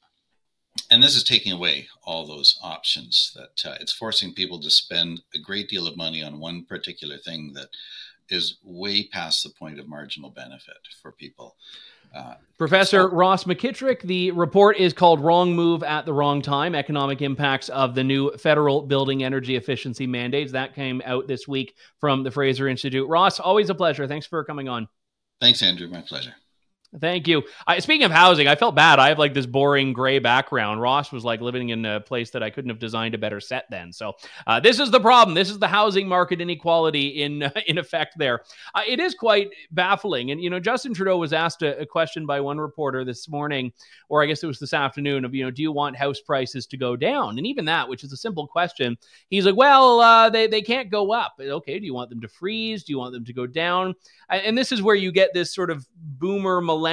and 0.90 1.02
this 1.02 1.16
is 1.16 1.22
taking 1.22 1.52
away 1.52 1.88
all 2.02 2.26
those 2.26 2.58
options 2.62 3.34
that 3.36 3.70
uh, 3.70 3.76
it's 3.80 3.92
forcing 3.92 4.34
people 4.34 4.60
to 4.60 4.70
spend 4.70 5.22
a 5.34 5.38
great 5.38 5.68
deal 5.68 5.86
of 5.86 5.96
money 5.96 6.22
on 6.22 6.40
one 6.40 6.64
particular 6.64 7.16
thing 7.16 7.52
that 7.54 7.68
is 8.28 8.58
way 8.62 9.06
past 9.06 9.42
the 9.42 9.50
point 9.50 9.78
of 9.78 9.88
marginal 9.88 10.30
benefit 10.30 10.76
for 11.00 11.12
people. 11.12 11.56
Uh, 12.14 12.34
Professor 12.56 13.02
so, 13.02 13.10
Ross 13.10 13.44
McKitrick, 13.44 14.02
the 14.02 14.30
report 14.30 14.76
is 14.78 14.92
called 14.92 15.20
Wrong 15.20 15.54
Move 15.54 15.82
at 15.82 16.06
the 16.06 16.12
Wrong 16.12 16.40
Time 16.40 16.74
Economic 16.74 17.20
Impacts 17.20 17.68
of 17.68 17.96
the 17.96 18.04
New 18.04 18.30
Federal 18.36 18.82
Building 18.82 19.24
Energy 19.24 19.56
Efficiency 19.56 20.06
Mandates. 20.06 20.52
That 20.52 20.74
came 20.74 21.02
out 21.04 21.26
this 21.26 21.48
week 21.48 21.74
from 21.98 22.22
the 22.22 22.30
Fraser 22.30 22.68
Institute. 22.68 23.08
Ross, 23.08 23.40
always 23.40 23.70
a 23.70 23.74
pleasure. 23.74 24.06
Thanks 24.06 24.26
for 24.26 24.44
coming 24.44 24.68
on. 24.68 24.86
Thanks, 25.40 25.62
Andrew. 25.62 25.88
My 25.88 26.02
pleasure. 26.02 26.34
Thank 27.00 27.26
you. 27.26 27.42
I, 27.66 27.80
speaking 27.80 28.04
of 28.04 28.12
housing, 28.12 28.46
I 28.46 28.54
felt 28.54 28.76
bad. 28.76 29.00
I 29.00 29.08
have 29.08 29.18
like 29.18 29.34
this 29.34 29.46
boring 29.46 29.92
gray 29.92 30.20
background. 30.20 30.80
Ross 30.80 31.10
was 31.10 31.24
like 31.24 31.40
living 31.40 31.70
in 31.70 31.84
a 31.84 32.00
place 32.00 32.30
that 32.30 32.42
I 32.42 32.50
couldn't 32.50 32.70
have 32.70 32.78
designed 32.78 33.16
a 33.16 33.18
better 33.18 33.40
set 33.40 33.64
then. 33.68 33.92
So 33.92 34.12
uh, 34.46 34.60
this 34.60 34.78
is 34.78 34.92
the 34.92 35.00
problem. 35.00 35.34
This 35.34 35.50
is 35.50 35.58
the 35.58 35.66
housing 35.66 36.06
market 36.06 36.40
inequality 36.40 37.22
in 37.22 37.42
uh, 37.42 37.50
in 37.66 37.78
effect. 37.78 38.14
There, 38.16 38.42
uh, 38.74 38.82
it 38.86 39.00
is 39.00 39.14
quite 39.14 39.50
baffling. 39.72 40.30
And 40.30 40.40
you 40.40 40.50
know, 40.50 40.60
Justin 40.60 40.94
Trudeau 40.94 41.18
was 41.18 41.32
asked 41.32 41.62
a, 41.62 41.80
a, 41.80 41.86
question 41.86 42.26
by 42.26 42.40
one 42.40 42.58
reporter 42.58 43.04
this 43.04 43.28
morning, 43.28 43.72
or 44.08 44.22
I 44.22 44.26
guess 44.26 44.42
it 44.42 44.46
was 44.46 44.58
this 44.60 44.74
afternoon, 44.74 45.24
of 45.24 45.34
you 45.34 45.44
know, 45.44 45.50
do 45.50 45.62
you 45.62 45.72
want 45.72 45.96
house 45.96 46.20
prices 46.20 46.66
to 46.66 46.76
go 46.76 46.94
down? 46.94 47.38
And 47.38 47.46
even 47.46 47.64
that, 47.64 47.88
which 47.88 48.04
is 48.04 48.12
a 48.12 48.16
simple 48.16 48.46
question, 48.46 48.96
he's 49.30 49.46
like, 49.46 49.56
well, 49.56 50.00
uh, 50.00 50.30
they 50.30 50.46
they 50.46 50.62
can't 50.62 50.90
go 50.90 51.12
up. 51.12 51.34
Okay, 51.40 51.80
do 51.80 51.86
you 51.86 51.94
want 51.94 52.10
them 52.10 52.20
to 52.20 52.28
freeze? 52.28 52.84
Do 52.84 52.92
you 52.92 52.98
want 52.98 53.14
them 53.14 53.24
to 53.24 53.32
go 53.32 53.48
down? 53.48 53.94
And 54.28 54.56
this 54.56 54.70
is 54.70 54.80
where 54.80 54.94
you 54.94 55.10
get 55.10 55.34
this 55.34 55.52
sort 55.52 55.70
of 55.70 55.86
boomer 55.96 56.60
millennial 56.60 56.83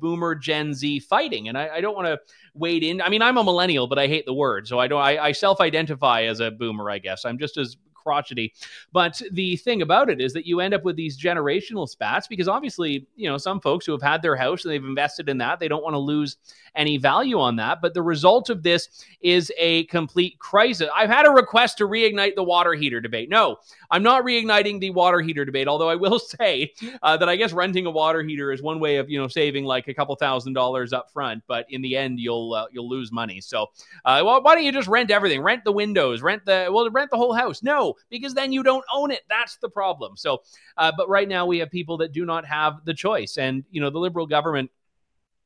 boomer 0.00 0.34
Gen 0.34 0.74
Z 0.74 1.00
fighting. 1.00 1.48
And 1.48 1.58
I, 1.58 1.68
I 1.76 1.80
don't 1.80 1.94
want 1.94 2.06
to 2.06 2.18
wade 2.54 2.82
in. 2.82 3.00
I 3.00 3.08
mean, 3.08 3.22
I'm 3.22 3.36
a 3.36 3.44
millennial, 3.44 3.86
but 3.86 3.98
I 3.98 4.06
hate 4.06 4.26
the 4.26 4.34
word. 4.34 4.66
So 4.68 4.78
I 4.78 4.88
don't, 4.88 5.00
I, 5.00 5.18
I 5.18 5.32
self 5.32 5.60
identify 5.60 6.22
as 6.22 6.40
a 6.40 6.50
boomer, 6.50 6.90
I 6.90 6.98
guess. 6.98 7.24
I'm 7.24 7.38
just 7.38 7.56
as 7.56 7.76
crotchety. 8.04 8.52
But 8.92 9.20
the 9.32 9.56
thing 9.56 9.82
about 9.82 10.10
it 10.10 10.20
is 10.20 10.32
that 10.34 10.46
you 10.46 10.60
end 10.60 10.74
up 10.74 10.84
with 10.84 10.96
these 10.96 11.18
generational 11.18 11.88
spats 11.88 12.28
because 12.28 12.48
obviously, 12.48 13.06
you 13.16 13.28
know, 13.28 13.38
some 13.38 13.60
folks 13.60 13.86
who 13.86 13.92
have 13.92 14.02
had 14.02 14.22
their 14.22 14.36
house 14.36 14.64
and 14.64 14.72
they've 14.72 14.84
invested 14.84 15.28
in 15.28 15.38
that, 15.38 15.58
they 15.58 15.68
don't 15.68 15.82
want 15.82 15.94
to 15.94 15.98
lose 15.98 16.36
any 16.76 16.96
value 16.98 17.40
on 17.40 17.56
that. 17.56 17.80
But 17.80 17.94
the 17.94 18.02
result 18.02 18.50
of 18.50 18.62
this 18.62 19.04
is 19.20 19.52
a 19.58 19.84
complete 19.84 20.38
crisis. 20.38 20.88
I've 20.94 21.10
had 21.10 21.26
a 21.26 21.30
request 21.30 21.78
to 21.78 21.88
reignite 21.88 22.34
the 22.34 22.42
water 22.42 22.74
heater 22.74 23.00
debate. 23.00 23.28
No, 23.28 23.56
I'm 23.90 24.02
not 24.02 24.24
reigniting 24.24 24.80
the 24.80 24.90
water 24.90 25.20
heater 25.20 25.44
debate, 25.44 25.68
although 25.68 25.88
I 25.88 25.94
will 25.94 26.18
say 26.40 26.72
uh, 27.02 27.16
that 27.16 27.28
I 27.28 27.36
guess 27.36 27.52
renting 27.52 27.86
a 27.86 27.90
water 27.90 28.22
heater 28.22 28.52
is 28.52 28.62
one 28.62 28.80
way 28.80 28.96
of, 28.96 29.08
you 29.08 29.18
know, 29.18 29.28
saving 29.28 29.64
like 29.64 29.88
a 29.88 29.94
couple 29.94 30.14
thousand 30.16 30.52
dollars 30.52 30.92
up 30.92 31.10
front, 31.10 31.42
but 31.46 31.66
in 31.70 31.82
the 31.82 31.96
end 31.96 32.18
you'll 32.20 32.54
uh, 32.54 32.66
you'll 32.72 32.88
lose 32.88 33.12
money. 33.12 33.40
So, 33.40 33.66
uh, 34.04 34.22
well, 34.24 34.42
why 34.42 34.54
don't 34.54 34.64
you 34.64 34.72
just 34.72 34.88
rent 34.88 35.10
everything? 35.10 35.40
Rent 35.40 35.64
the 35.64 35.72
windows, 35.72 36.22
rent 36.22 36.44
the 36.44 36.68
well, 36.70 36.90
rent 36.90 37.10
the 37.10 37.16
whole 37.16 37.32
house. 37.32 37.62
No, 37.62 37.93
because 38.10 38.34
then 38.34 38.52
you 38.52 38.62
don't 38.62 38.84
own 38.92 39.10
it. 39.10 39.22
That's 39.28 39.56
the 39.56 39.68
problem. 39.68 40.16
So, 40.16 40.42
uh, 40.76 40.92
but 40.96 41.08
right 41.08 41.28
now 41.28 41.46
we 41.46 41.58
have 41.58 41.70
people 41.70 41.98
that 41.98 42.12
do 42.12 42.24
not 42.24 42.44
have 42.46 42.84
the 42.84 42.94
choice, 42.94 43.38
and 43.38 43.64
you 43.70 43.80
know 43.80 43.90
the 43.90 43.98
liberal 43.98 44.26
government 44.26 44.70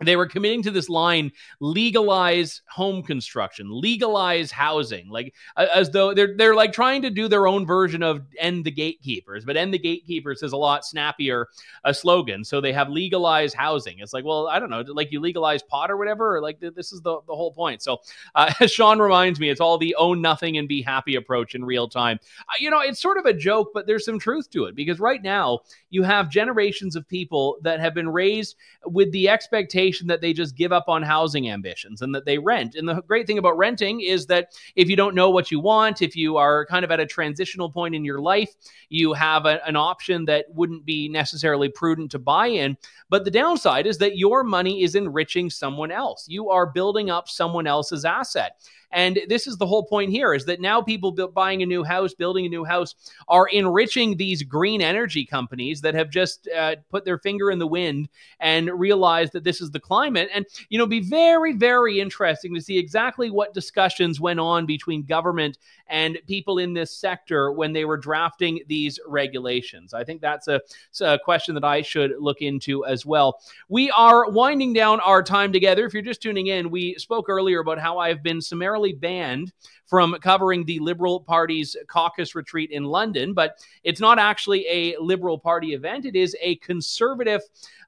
they 0.00 0.16
were 0.16 0.26
committing 0.26 0.62
to 0.62 0.70
this 0.70 0.88
line 0.88 1.32
legalize 1.60 2.62
home 2.68 3.02
construction 3.02 3.66
legalize 3.68 4.50
housing 4.52 5.08
like 5.08 5.34
as 5.56 5.90
though 5.90 6.14
they're 6.14 6.36
they're 6.36 6.54
like 6.54 6.72
trying 6.72 7.02
to 7.02 7.10
do 7.10 7.26
their 7.26 7.46
own 7.46 7.66
version 7.66 8.02
of 8.02 8.22
end 8.38 8.64
the 8.64 8.70
gatekeepers 8.70 9.44
but 9.44 9.56
end 9.56 9.74
the 9.74 9.78
gatekeepers 9.78 10.42
is 10.42 10.52
a 10.52 10.56
lot 10.56 10.84
snappier 10.84 11.48
a 11.84 11.92
slogan 11.92 12.44
so 12.44 12.60
they 12.60 12.72
have 12.72 12.88
legalized 12.88 13.54
housing. 13.54 13.98
It's 13.98 14.12
like 14.12 14.24
well 14.24 14.48
i 14.48 14.58
don't 14.58 14.70
know 14.70 14.84
like 14.86 15.10
you 15.10 15.20
legalize 15.20 15.62
pot 15.62 15.90
or 15.90 15.96
whatever 15.96 16.36
or 16.36 16.40
like 16.40 16.60
this 16.60 16.92
is 16.92 17.00
the, 17.02 17.20
the 17.26 17.34
whole 17.34 17.52
point. 17.52 17.82
So 17.82 17.98
uh, 18.34 18.52
sean 18.66 19.00
reminds 19.00 19.40
me 19.40 19.50
it's 19.50 19.60
all 19.60 19.78
the 19.78 19.94
own 19.96 20.20
nothing 20.20 20.58
and 20.58 20.68
be 20.68 20.82
happy 20.82 21.16
approach 21.16 21.54
in 21.54 21.64
real 21.64 21.88
time. 21.88 22.20
Uh, 22.48 22.54
you 22.58 22.70
know 22.70 22.80
it's 22.80 23.00
sort 23.00 23.18
of 23.18 23.24
a 23.24 23.32
joke 23.32 23.70
but 23.74 23.86
there's 23.86 24.04
some 24.04 24.18
truth 24.18 24.50
to 24.50 24.64
it 24.64 24.74
because 24.74 25.00
right 25.00 25.22
now 25.22 25.60
you 25.90 26.02
have 26.02 26.30
generations 26.30 26.94
of 26.94 27.08
people 27.08 27.58
that 27.62 27.80
have 27.80 27.94
been 27.94 28.08
raised 28.08 28.56
with 28.84 29.10
the 29.12 29.28
expectation 29.28 29.87
that 30.08 30.20
they 30.20 30.32
just 30.32 30.56
give 30.56 30.72
up 30.72 30.84
on 30.88 31.02
housing 31.02 31.50
ambitions 31.50 32.02
and 32.02 32.14
that 32.14 32.24
they 32.24 32.38
rent. 32.38 32.74
And 32.74 32.88
the 32.88 33.02
great 33.02 33.26
thing 33.26 33.38
about 33.38 33.56
renting 33.56 34.00
is 34.00 34.26
that 34.26 34.52
if 34.76 34.88
you 34.88 34.96
don't 34.96 35.14
know 35.14 35.30
what 35.30 35.50
you 35.50 35.60
want, 35.60 36.02
if 36.02 36.14
you 36.14 36.36
are 36.36 36.66
kind 36.66 36.84
of 36.84 36.90
at 36.90 37.00
a 37.00 37.06
transitional 37.06 37.70
point 37.70 37.94
in 37.94 38.04
your 38.04 38.20
life, 38.20 38.54
you 38.88 39.12
have 39.12 39.46
a, 39.46 39.66
an 39.66 39.76
option 39.76 40.24
that 40.26 40.46
wouldn't 40.50 40.84
be 40.84 41.08
necessarily 41.08 41.68
prudent 41.68 42.10
to 42.10 42.18
buy 42.18 42.46
in. 42.46 42.76
But 43.10 43.24
the 43.24 43.30
downside 43.30 43.86
is 43.86 43.98
that 43.98 44.18
your 44.18 44.44
money 44.44 44.82
is 44.82 44.94
enriching 44.94 45.50
someone 45.50 45.90
else. 45.90 46.26
You 46.28 46.50
are 46.50 46.66
building 46.66 47.10
up 47.10 47.28
someone 47.28 47.66
else's 47.66 48.04
asset. 48.04 48.52
And 48.90 49.20
this 49.28 49.46
is 49.46 49.56
the 49.56 49.66
whole 49.66 49.84
point 49.84 50.10
here 50.10 50.32
is 50.32 50.44
that 50.46 50.60
now 50.60 50.80
people 50.80 51.12
buying 51.28 51.62
a 51.62 51.66
new 51.66 51.84
house, 51.84 52.14
building 52.14 52.46
a 52.46 52.48
new 52.48 52.64
house, 52.64 52.94
are 53.28 53.46
enriching 53.48 54.16
these 54.16 54.42
green 54.42 54.80
energy 54.80 55.26
companies 55.26 55.80
that 55.82 55.94
have 55.94 56.10
just 56.10 56.48
uh, 56.48 56.76
put 56.90 57.04
their 57.04 57.18
finger 57.18 57.50
in 57.50 57.58
the 57.58 57.66
wind 57.66 58.08
and 58.40 58.70
realized 58.70 59.32
that 59.32 59.44
this 59.44 59.60
is 59.60 59.70
the 59.70 59.80
climate. 59.80 60.30
And, 60.32 60.46
you 60.70 60.78
know, 60.78 60.86
be 60.86 61.00
very, 61.00 61.52
very 61.52 62.00
interesting 62.00 62.54
to 62.54 62.60
see 62.60 62.78
exactly 62.78 63.30
what 63.30 63.52
discussions 63.52 64.20
went 64.20 64.40
on 64.40 64.64
between 64.64 65.02
government 65.02 65.58
and 65.88 66.18
people 66.26 66.58
in 66.58 66.72
this 66.72 66.90
sector 66.90 67.52
when 67.52 67.72
they 67.72 67.84
were 67.84 67.96
drafting 67.96 68.60
these 68.68 68.98
regulations. 69.06 69.92
I 69.94 70.04
think 70.04 70.20
that's 70.20 70.48
a, 70.48 70.60
a 71.00 71.18
question 71.18 71.54
that 71.54 71.64
I 71.64 71.82
should 71.82 72.12
look 72.18 72.42
into 72.42 72.84
as 72.84 73.04
well. 73.04 73.40
We 73.68 73.90
are 73.90 74.30
winding 74.30 74.72
down 74.72 75.00
our 75.00 75.22
time 75.22 75.52
together. 75.52 75.84
If 75.84 75.92
you're 75.92 76.02
just 76.02 76.22
tuning 76.22 76.46
in, 76.46 76.70
we 76.70 76.94
spoke 76.94 77.28
earlier 77.28 77.60
about 77.60 77.78
how 77.78 77.98
I've 77.98 78.22
been 78.22 78.40
summarily 78.40 78.77
summarily 78.78 78.92
banned 78.92 79.52
from 79.86 80.14
covering 80.20 80.64
the 80.64 80.78
Liberal 80.80 81.20
Party's 81.20 81.76
caucus 81.88 82.34
retreat 82.34 82.70
in 82.70 82.84
London, 82.84 83.32
but 83.32 83.58
it's 83.84 84.00
not 84.00 84.18
actually 84.18 84.66
a 84.68 84.96
Liberal 84.98 85.38
Party 85.38 85.72
event. 85.72 86.04
It 86.04 86.14
is 86.14 86.36
a 86.40 86.56
conservative 86.56 87.40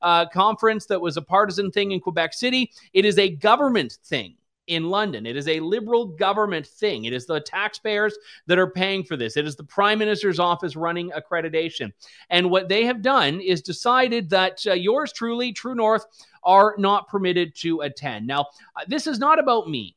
uh, 0.03 0.27
conference 0.27 0.87
that 0.87 1.01
was 1.01 1.17
a 1.17 1.23
partisan 1.23 1.71
thing 1.71 1.93
in 1.93 2.01
Quebec 2.01 2.33
City. 2.33 2.71
It 2.95 3.05
is 3.05 3.19
a 3.19 3.29
government 3.29 3.99
thing 4.05 4.35
in 4.67 4.89
London. 4.89 5.27
It 5.27 5.37
is 5.37 5.49
a 5.49 5.61
liberal 5.61 6.07
government 6.07 6.67
thing. 6.67 7.05
It 7.05 7.13
is 7.13 7.27
the 7.27 7.41
taxpayers 7.41 8.17
that 8.47 8.59
are 8.59 8.71
paying 8.71 9.03
for 9.03 9.17
this. 9.17 9.37
It 9.37 9.47
is 9.47 9.57
the 9.57 9.65
prime 9.65 9.99
minister's 9.99 10.39
office 10.39 10.77
running 10.77 11.11
accreditation. 11.11 11.93
And 12.31 12.51
what 12.51 12.69
they 12.69 12.85
have 12.85 13.03
done 13.03 13.41
is 13.41 13.63
decided 13.63 14.31
that 14.31 14.65
uh, 14.67 14.75
yours 14.75 15.13
truly, 15.13 15.53
True 15.53 15.75
North, 15.75 16.07
are 16.45 16.75
not 16.79 17.09
permitted 17.09 17.55
to 17.57 17.81
attend. 17.81 18.27
Now, 18.27 18.47
uh, 18.77 18.85
this 18.87 19.07
is 19.07 19.19
not 19.19 19.39
about 19.39 19.69
me. 19.69 19.97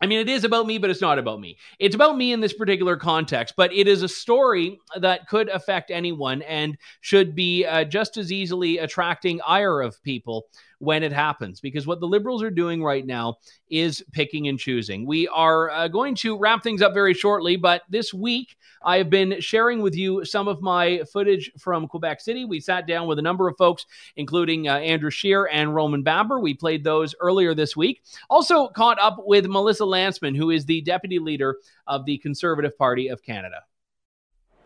I 0.00 0.06
mean, 0.06 0.20
it 0.20 0.28
is 0.28 0.44
about 0.44 0.66
me, 0.66 0.78
but 0.78 0.90
it's 0.90 1.00
not 1.00 1.18
about 1.18 1.40
me. 1.40 1.58
It's 1.78 1.94
about 1.94 2.16
me 2.16 2.32
in 2.32 2.40
this 2.40 2.52
particular 2.52 2.96
context, 2.96 3.54
but 3.56 3.72
it 3.72 3.88
is 3.88 4.02
a 4.02 4.08
story 4.08 4.78
that 4.96 5.26
could 5.26 5.48
affect 5.48 5.90
anyone 5.90 6.42
and 6.42 6.78
should 7.00 7.34
be 7.34 7.64
uh, 7.64 7.84
just 7.84 8.16
as 8.16 8.30
easily 8.30 8.78
attracting 8.78 9.40
ire 9.46 9.80
of 9.80 10.00
people 10.04 10.46
when 10.78 11.02
it 11.02 11.12
happens 11.12 11.60
because 11.60 11.86
what 11.86 12.00
the 12.00 12.06
liberals 12.06 12.42
are 12.42 12.50
doing 12.50 12.82
right 12.82 13.04
now 13.04 13.36
is 13.70 14.02
picking 14.12 14.48
and 14.48 14.58
choosing. 14.58 15.06
We 15.06 15.26
are 15.28 15.70
uh, 15.70 15.88
going 15.88 16.14
to 16.16 16.38
wrap 16.38 16.62
things 16.62 16.82
up 16.82 16.94
very 16.94 17.14
shortly, 17.14 17.56
but 17.56 17.82
this 17.88 18.14
week 18.14 18.56
I 18.82 18.98
have 18.98 19.10
been 19.10 19.40
sharing 19.40 19.82
with 19.82 19.96
you 19.96 20.24
some 20.24 20.46
of 20.46 20.62
my 20.62 21.02
footage 21.12 21.50
from 21.58 21.88
Quebec 21.88 22.20
City. 22.20 22.44
We 22.44 22.60
sat 22.60 22.86
down 22.86 23.06
with 23.06 23.18
a 23.18 23.22
number 23.22 23.48
of 23.48 23.56
folks, 23.56 23.86
including 24.16 24.68
uh, 24.68 24.76
Andrew 24.76 25.10
Scheer 25.10 25.48
and 25.50 25.74
Roman 25.74 26.02
Baber. 26.02 26.38
We 26.38 26.54
played 26.54 26.84
those 26.84 27.14
earlier 27.20 27.54
this 27.54 27.76
week. 27.76 28.02
Also 28.30 28.68
caught 28.68 29.00
up 29.00 29.16
with 29.26 29.46
Melissa 29.46 29.84
Lantsman, 29.84 30.36
who 30.36 30.50
is 30.50 30.64
the 30.64 30.80
deputy 30.82 31.18
leader 31.18 31.56
of 31.86 32.04
the 32.04 32.18
Conservative 32.18 32.76
Party 32.78 33.08
of 33.08 33.22
Canada. 33.22 33.62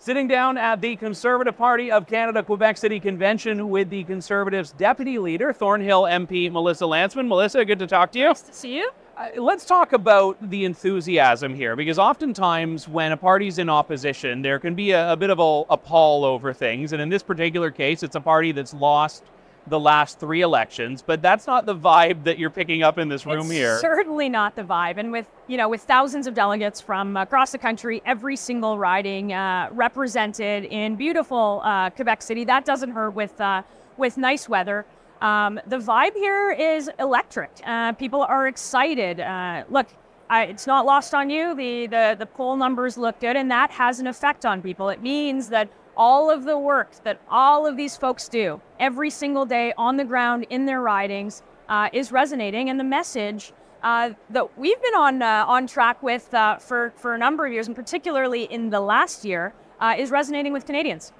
Sitting 0.02 0.26
down 0.26 0.58
at 0.58 0.80
the 0.80 0.96
Conservative 0.96 1.56
Party 1.56 1.92
of 1.92 2.08
Canada 2.08 2.42
Quebec 2.42 2.76
City 2.76 2.98
Convention 2.98 3.68
with 3.68 3.88
the 3.88 4.02
Conservatives 4.02 4.72
Deputy 4.72 5.16
Leader, 5.16 5.52
Thornhill 5.52 6.02
MP 6.02 6.50
Melissa 6.50 6.82
Lantsman. 6.86 7.28
Melissa, 7.28 7.64
good 7.64 7.78
to 7.78 7.86
talk 7.86 8.10
to 8.10 8.18
you. 8.18 8.24
Nice 8.24 8.42
to 8.42 8.52
see 8.52 8.78
you. 8.78 8.90
Uh, 9.16 9.28
let's 9.36 9.64
talk 9.64 9.92
about 9.92 10.36
the 10.50 10.64
enthusiasm 10.64 11.54
here, 11.54 11.76
because 11.76 12.00
oftentimes 12.00 12.88
when 12.88 13.12
a 13.12 13.16
party's 13.16 13.58
in 13.58 13.70
opposition, 13.70 14.42
there 14.42 14.58
can 14.58 14.74
be 14.74 14.90
a, 14.90 15.12
a 15.12 15.16
bit 15.16 15.30
of 15.30 15.38
a, 15.38 15.62
a 15.70 15.76
pall 15.76 16.24
over 16.24 16.52
things. 16.52 16.92
And 16.92 17.00
in 17.00 17.08
this 17.08 17.22
particular 17.22 17.70
case, 17.70 18.02
it's 18.02 18.16
a 18.16 18.20
party 18.20 18.50
that's 18.50 18.74
lost 18.74 19.22
the 19.66 19.78
last 19.78 20.18
three 20.18 20.40
elections, 20.42 21.02
but 21.06 21.22
that's 21.22 21.46
not 21.46 21.66
the 21.66 21.74
vibe 21.74 22.24
that 22.24 22.38
you're 22.38 22.50
picking 22.50 22.82
up 22.82 22.98
in 22.98 23.08
this 23.08 23.24
room 23.26 23.46
it's 23.46 23.50
here. 23.50 23.78
Certainly 23.78 24.28
not 24.28 24.56
the 24.56 24.62
vibe. 24.62 24.98
And 24.98 25.12
with 25.12 25.26
you 25.46 25.56
know, 25.56 25.68
with 25.68 25.82
thousands 25.82 26.26
of 26.26 26.34
delegates 26.34 26.80
from 26.80 27.16
across 27.16 27.52
the 27.52 27.58
country, 27.58 28.02
every 28.04 28.36
single 28.36 28.78
riding 28.78 29.32
uh, 29.32 29.68
represented 29.72 30.64
in 30.64 30.96
beautiful 30.96 31.60
uh, 31.64 31.90
Quebec 31.90 32.22
City, 32.22 32.44
that 32.44 32.64
doesn't 32.64 32.90
hurt 32.90 33.10
with 33.10 33.40
uh, 33.40 33.62
with 33.96 34.16
nice 34.16 34.48
weather. 34.48 34.84
Um, 35.20 35.60
the 35.68 35.78
vibe 35.78 36.14
here 36.14 36.50
is 36.50 36.90
electric. 36.98 37.50
Uh, 37.64 37.92
people 37.92 38.22
are 38.22 38.48
excited. 38.48 39.20
Uh, 39.20 39.62
look, 39.70 39.86
I, 40.28 40.44
it's 40.44 40.66
not 40.66 40.84
lost 40.84 41.14
on 41.14 41.30
you. 41.30 41.54
The, 41.54 41.86
the 41.86 42.16
the 42.18 42.26
poll 42.26 42.56
numbers 42.56 42.98
look 42.98 43.20
good, 43.20 43.36
and 43.36 43.48
that 43.52 43.70
has 43.70 44.00
an 44.00 44.08
effect 44.08 44.44
on 44.44 44.60
people. 44.60 44.88
It 44.88 45.00
means 45.00 45.48
that 45.50 45.68
all 45.96 46.30
of 46.30 46.44
the 46.44 46.58
work 46.58 46.90
that 47.04 47.20
all 47.28 47.66
of 47.66 47.76
these 47.76 47.96
folks 47.96 48.28
do 48.28 48.60
every 48.78 49.10
single 49.10 49.44
day 49.44 49.72
on 49.76 49.96
the 49.96 50.04
ground 50.04 50.46
in 50.50 50.66
their 50.66 50.80
ridings 50.80 51.42
uh, 51.68 51.88
is 51.92 52.12
resonating, 52.12 52.70
and 52.70 52.78
the 52.78 52.84
message 52.84 53.52
uh, 53.82 54.10
that 54.30 54.58
we've 54.58 54.80
been 54.82 54.94
on 54.94 55.22
uh, 55.22 55.44
on 55.46 55.66
track 55.66 56.02
with 56.02 56.32
uh, 56.34 56.56
for 56.56 56.92
for 56.96 57.14
a 57.14 57.18
number 57.18 57.46
of 57.46 57.52
years, 57.52 57.66
and 57.66 57.76
particularly 57.76 58.44
in 58.44 58.70
the 58.70 58.80
last 58.80 59.24
year, 59.24 59.52
uh, 59.80 59.94
is 59.98 60.10
resonating 60.10 60.52
with 60.52 60.66
Canadians. 60.66 61.12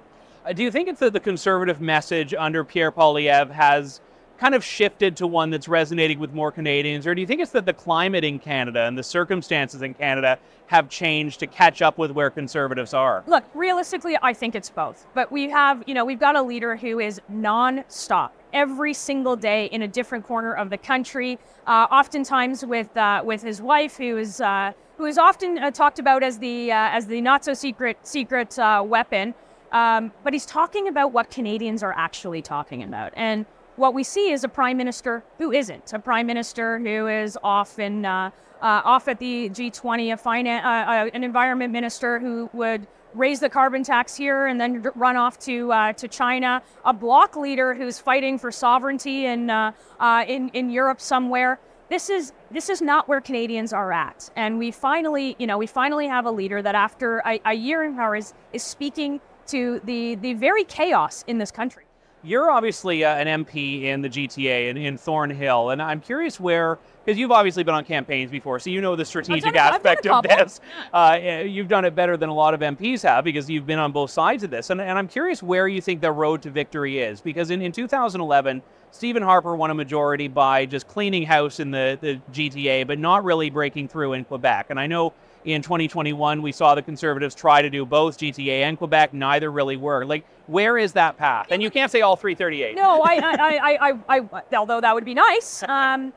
Uh, 0.45 0.53
do 0.53 0.63
you 0.63 0.71
think 0.71 0.87
it's 0.87 0.99
that 0.99 1.13
the 1.13 1.19
conservative 1.19 1.79
message 1.79 2.33
under 2.33 2.63
Pierre 2.63 2.91
Poilievre 2.91 3.51
has 3.51 4.01
kind 4.43 4.55
of 4.55 4.61
shifted 4.61 5.15
to 5.15 5.25
one 5.25 5.49
that's 5.49 5.69
resonating 5.69 6.19
with 6.19 6.33
more 6.33 6.51
Canadians, 6.51 7.07
or 7.07 7.15
do 7.15 7.21
you 7.21 7.27
think 7.27 7.39
it's 7.39 7.51
that 7.51 7.65
the 7.65 7.71
climate 7.71 8.25
in 8.25 8.37
Canada 8.37 8.81
and 8.81 8.97
the 8.97 9.03
circumstances 9.03 9.81
in 9.81 9.93
Canada 9.93 10.37
have 10.67 10.89
changed 10.89 11.39
to 11.39 11.47
catch 11.47 11.81
up 11.81 11.97
with 11.97 12.11
where 12.11 12.29
conservatives 12.29 12.93
are? 12.93 13.23
Look, 13.25 13.45
realistically, 13.53 14.17
I 14.21 14.33
think 14.33 14.53
it's 14.53 14.69
both. 14.69 15.07
But 15.13 15.31
we 15.31 15.49
have, 15.49 15.81
you 15.87 15.93
know, 15.93 16.03
we've 16.03 16.19
got 16.19 16.35
a 16.35 16.41
leader 16.41 16.75
who 16.75 16.99
is 16.99 17.21
non-stop 17.29 18.35
every 18.51 18.93
single 18.93 19.37
day 19.37 19.67
in 19.67 19.83
a 19.83 19.87
different 19.87 20.27
corner 20.27 20.53
of 20.53 20.69
the 20.69 20.77
country. 20.77 21.39
Uh, 21.65 21.87
oftentimes 21.89 22.65
with 22.65 22.97
uh, 22.97 23.21
with 23.23 23.43
his 23.43 23.61
wife, 23.61 23.95
who 23.95 24.17
is 24.17 24.41
uh, 24.41 24.73
who 24.97 25.05
is 25.05 25.17
often 25.17 25.57
uh, 25.57 25.71
talked 25.71 25.99
about 25.99 26.21
as 26.21 26.39
the 26.39 26.69
uh, 26.69 26.89
as 26.91 27.07
the 27.07 27.21
not 27.21 27.45
so 27.45 27.53
secret 27.53 27.97
secret 28.03 28.59
uh, 28.59 28.83
weapon. 28.85 29.35
Um, 29.71 30.11
but 30.21 30.33
he's 30.33 30.45
talking 30.45 30.89
about 30.89 31.13
what 31.13 31.31
Canadians 31.31 31.81
are 31.81 31.93
actually 31.93 32.41
talking 32.41 32.83
about, 32.83 33.13
and 33.15 33.45
what 33.75 33.93
we 33.93 34.03
see 34.03 34.31
is 34.31 34.43
a 34.43 34.49
prime 34.49 34.77
minister 34.77 35.23
who 35.37 35.51
isn't 35.51 35.93
a 35.93 35.99
prime 35.99 36.27
minister 36.27 36.79
who 36.79 37.07
is 37.07 37.37
often 37.43 38.05
off 38.05 39.07
at 39.07 39.19
the 39.19 39.49
G20, 39.49 40.13
a 40.13 40.17
finance, 40.17 41.11
an 41.13 41.23
environment 41.23 41.73
minister 41.73 42.19
who 42.19 42.49
would 42.53 42.87
raise 43.15 43.39
the 43.39 43.49
carbon 43.49 43.83
tax 43.83 44.15
here 44.15 44.47
and 44.47 44.59
then 44.59 44.81
run 44.95 45.15
off 45.15 45.39
to 45.39 45.71
uh, 45.71 45.93
to 45.93 46.07
China. 46.07 46.61
A 46.85 46.93
bloc 46.93 47.35
leader 47.35 47.73
who's 47.73 47.99
fighting 47.99 48.37
for 48.37 48.51
sovereignty 48.51 49.25
in 49.25 49.49
uh, 49.49 49.71
uh, 49.99 50.25
in 50.27 50.49
in 50.49 50.69
Europe 50.69 51.01
somewhere. 51.01 51.59
This 51.89 52.09
is 52.09 52.33
this 52.51 52.69
is 52.69 52.81
not 52.81 53.07
where 53.07 53.21
Canadians 53.21 53.73
are 53.73 53.91
at, 53.91 54.29
and 54.35 54.57
we 54.57 54.71
finally, 54.71 55.35
you 55.37 55.47
know, 55.47 55.57
we 55.57 55.67
finally 55.67 56.07
have 56.07 56.25
a 56.25 56.31
leader 56.31 56.61
that 56.61 56.75
after 56.75 57.19
a, 57.25 57.39
a 57.45 57.53
year 57.53 57.83
in 57.83 57.95
power 57.95 58.15
is 58.15 58.33
is 58.51 58.63
speaking 58.63 59.21
to 59.47 59.79
the 59.83 60.15
the 60.15 60.33
very 60.33 60.63
chaos 60.63 61.23
in 61.27 61.37
this 61.37 61.51
country. 61.51 61.83
You're 62.23 62.49
obviously 62.49 63.03
uh, 63.03 63.15
an 63.15 63.43
MP 63.43 63.83
in 63.83 64.01
the 64.01 64.09
GTA 64.09 64.69
and 64.69 64.79
in 64.79 64.97
Thornhill, 64.97 65.71
and 65.71 65.81
I'm 65.81 65.99
curious 65.99 66.39
where 66.39 66.79
because 67.03 67.19
you've 67.19 67.31
obviously 67.31 67.63
been 67.63 67.75
on 67.75 67.83
campaigns 67.83 68.31
before, 68.31 68.59
so 68.59 68.69
you 68.69 68.79
know 68.79 68.95
the 68.95 69.03
strategic 69.03 69.55
aspect 69.55 70.07
of 70.07 70.23
this. 70.23 70.61
Uh, 70.93 71.19
you've 71.45 71.67
done 71.67 71.83
it 71.83 71.95
better 71.95 72.15
than 72.15 72.29
a 72.29 72.33
lot 72.33 72.53
of 72.53 72.61
MPs 72.61 73.01
have 73.01 73.25
because 73.25 73.49
you've 73.49 73.65
been 73.65 73.79
on 73.79 73.91
both 73.91 74.09
sides 74.09 74.43
of 74.43 74.51
this. 74.51 74.69
And, 74.69 74.79
and 74.79 74.97
I'm 74.97 75.07
curious 75.07 75.43
where 75.43 75.67
you 75.67 75.81
think 75.81 75.99
the 75.99 76.11
road 76.11 76.41
to 76.43 76.49
victory 76.49 76.99
is 76.99 77.19
because 77.19 77.49
in, 77.49 77.61
in 77.61 77.73
2011, 77.73 78.61
Stephen 78.91 79.23
Harper 79.23 79.55
won 79.55 79.71
a 79.71 79.73
majority 79.73 80.27
by 80.27 80.65
just 80.65 80.87
cleaning 80.87 81.23
house 81.23 81.59
in 81.59 81.71
the, 81.71 81.97
the 81.99 82.21
GTA, 82.31 82.87
but 82.87 82.99
not 82.99 83.25
really 83.25 83.49
breaking 83.49 83.89
through 83.89 84.13
in 84.13 84.23
Quebec. 84.23 84.67
And 84.69 84.79
I 84.79 84.87
know 84.87 85.13
in 85.45 85.61
2021 85.61 86.41
we 86.41 86.51
saw 86.51 86.75
the 86.75 86.81
Conservatives 86.81 87.35
try 87.35 87.61
to 87.61 87.69
do 87.69 87.85
both 87.85 88.17
GTA 88.17 88.61
and 88.61 88.77
Quebec. 88.77 89.13
Neither 89.13 89.51
really 89.51 89.77
worked. 89.77 90.07
Like, 90.07 90.25
where 90.47 90.77
is 90.77 90.93
that 90.93 91.17
path? 91.17 91.47
And 91.49 91.61
you 91.61 91.69
can't 91.69 91.91
say 91.91 92.01
all 92.01 92.15
338. 92.15 92.75
No, 92.75 93.01
I, 93.01 93.15
I, 93.15 93.77
I, 94.09 94.17
I, 94.17 94.55
although 94.55 94.81
that 94.81 94.93
would 94.93 95.05
be 95.05 95.13
nice. 95.13 95.63
Um, 95.63 96.13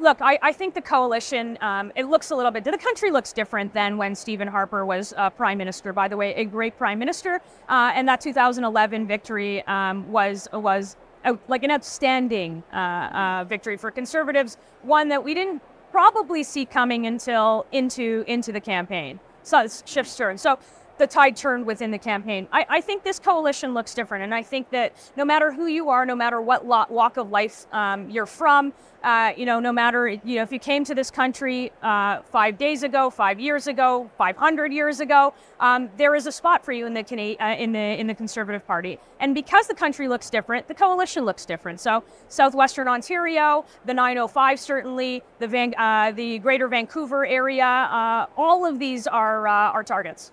Look, 0.00 0.18
I, 0.20 0.38
I, 0.42 0.52
think 0.52 0.74
the 0.74 0.80
coalition, 0.80 1.58
um, 1.60 1.90
it 1.96 2.04
looks 2.04 2.30
a 2.30 2.36
little 2.36 2.52
bit, 2.52 2.62
the 2.62 2.78
country 2.78 3.10
looks 3.10 3.32
different 3.32 3.74
than 3.74 3.96
when 3.96 4.14
Stephen 4.14 4.46
Harper 4.46 4.86
was 4.86 5.12
uh, 5.16 5.28
prime 5.28 5.58
minister. 5.58 5.92
By 5.92 6.06
the 6.06 6.16
way, 6.16 6.34
a 6.34 6.44
great 6.44 6.78
prime 6.78 7.00
minister. 7.00 7.40
Uh, 7.68 7.90
and 7.92 8.06
that 8.06 8.20
2011 8.20 9.08
victory 9.08 9.66
um, 9.66 10.08
was, 10.12 10.46
was 10.52 10.96
a, 11.24 11.36
like 11.48 11.64
an 11.64 11.72
outstanding 11.72 12.62
uh, 12.72 12.76
uh, 12.76 13.44
victory 13.48 13.76
for 13.76 13.90
conservatives, 13.90 14.56
one 14.82 15.08
that 15.08 15.24
we 15.24 15.34
didn't 15.34 15.62
probably 15.98 16.44
see 16.44 16.64
coming 16.64 17.08
until 17.08 17.66
into, 17.72 18.22
into 18.28 18.52
the 18.52 18.60
campaign. 18.60 19.18
So 19.42 19.66
shifts 19.84 20.16
turn. 20.16 20.38
So 20.38 20.56
the 20.98 21.06
tide 21.06 21.36
turned 21.36 21.66
within 21.66 21.90
the 21.90 21.98
campaign. 21.98 22.48
I, 22.52 22.66
I, 22.68 22.80
think 22.80 23.02
this 23.02 23.18
coalition 23.18 23.74
looks 23.74 23.94
different, 23.94 24.24
and 24.24 24.34
I 24.34 24.42
think 24.42 24.70
that 24.70 24.94
no 25.16 25.24
matter 25.24 25.52
who 25.52 25.66
you 25.66 25.88
are, 25.88 26.04
no 26.04 26.16
matter 26.16 26.40
what 26.40 26.64
walk 26.64 27.16
of 27.16 27.30
life 27.30 27.66
um, 27.72 28.10
you're 28.10 28.26
from, 28.26 28.72
uh, 29.04 29.32
you 29.36 29.46
know, 29.46 29.60
no 29.60 29.72
matter 29.72 30.08
you 30.08 30.36
know 30.36 30.42
if 30.42 30.52
you 30.52 30.58
came 30.58 30.84
to 30.84 30.94
this 30.94 31.10
country 31.10 31.70
uh, 31.82 32.20
five 32.22 32.58
days 32.58 32.82
ago, 32.82 33.10
five 33.10 33.38
years 33.38 33.66
ago, 33.68 34.10
500 34.18 34.72
years 34.72 35.00
ago, 35.00 35.34
um, 35.60 35.88
there 35.96 36.14
is 36.14 36.26
a 36.26 36.32
spot 36.32 36.64
for 36.64 36.72
you 36.72 36.86
in 36.86 36.94
the 36.94 37.36
uh, 37.40 37.54
in 37.54 37.72
the 37.72 37.78
in 37.78 38.06
the 38.06 38.14
Conservative 38.14 38.66
Party. 38.66 38.98
And 39.20 39.34
because 39.34 39.68
the 39.68 39.74
country 39.74 40.08
looks 40.08 40.30
different, 40.30 40.66
the 40.66 40.74
coalition 40.74 41.24
looks 41.24 41.44
different. 41.44 41.80
So 41.80 42.02
southwestern 42.28 42.88
Ontario, 42.88 43.64
the 43.84 43.94
905 43.94 44.60
certainly, 44.60 45.22
the 45.38 45.46
Van, 45.46 45.74
uh, 45.78 46.12
the 46.12 46.38
Greater 46.40 46.68
Vancouver 46.68 47.24
area, 47.24 47.64
uh, 47.64 48.26
all 48.36 48.66
of 48.66 48.78
these 48.78 49.06
are 49.06 49.46
are 49.46 49.84
targets 49.84 50.32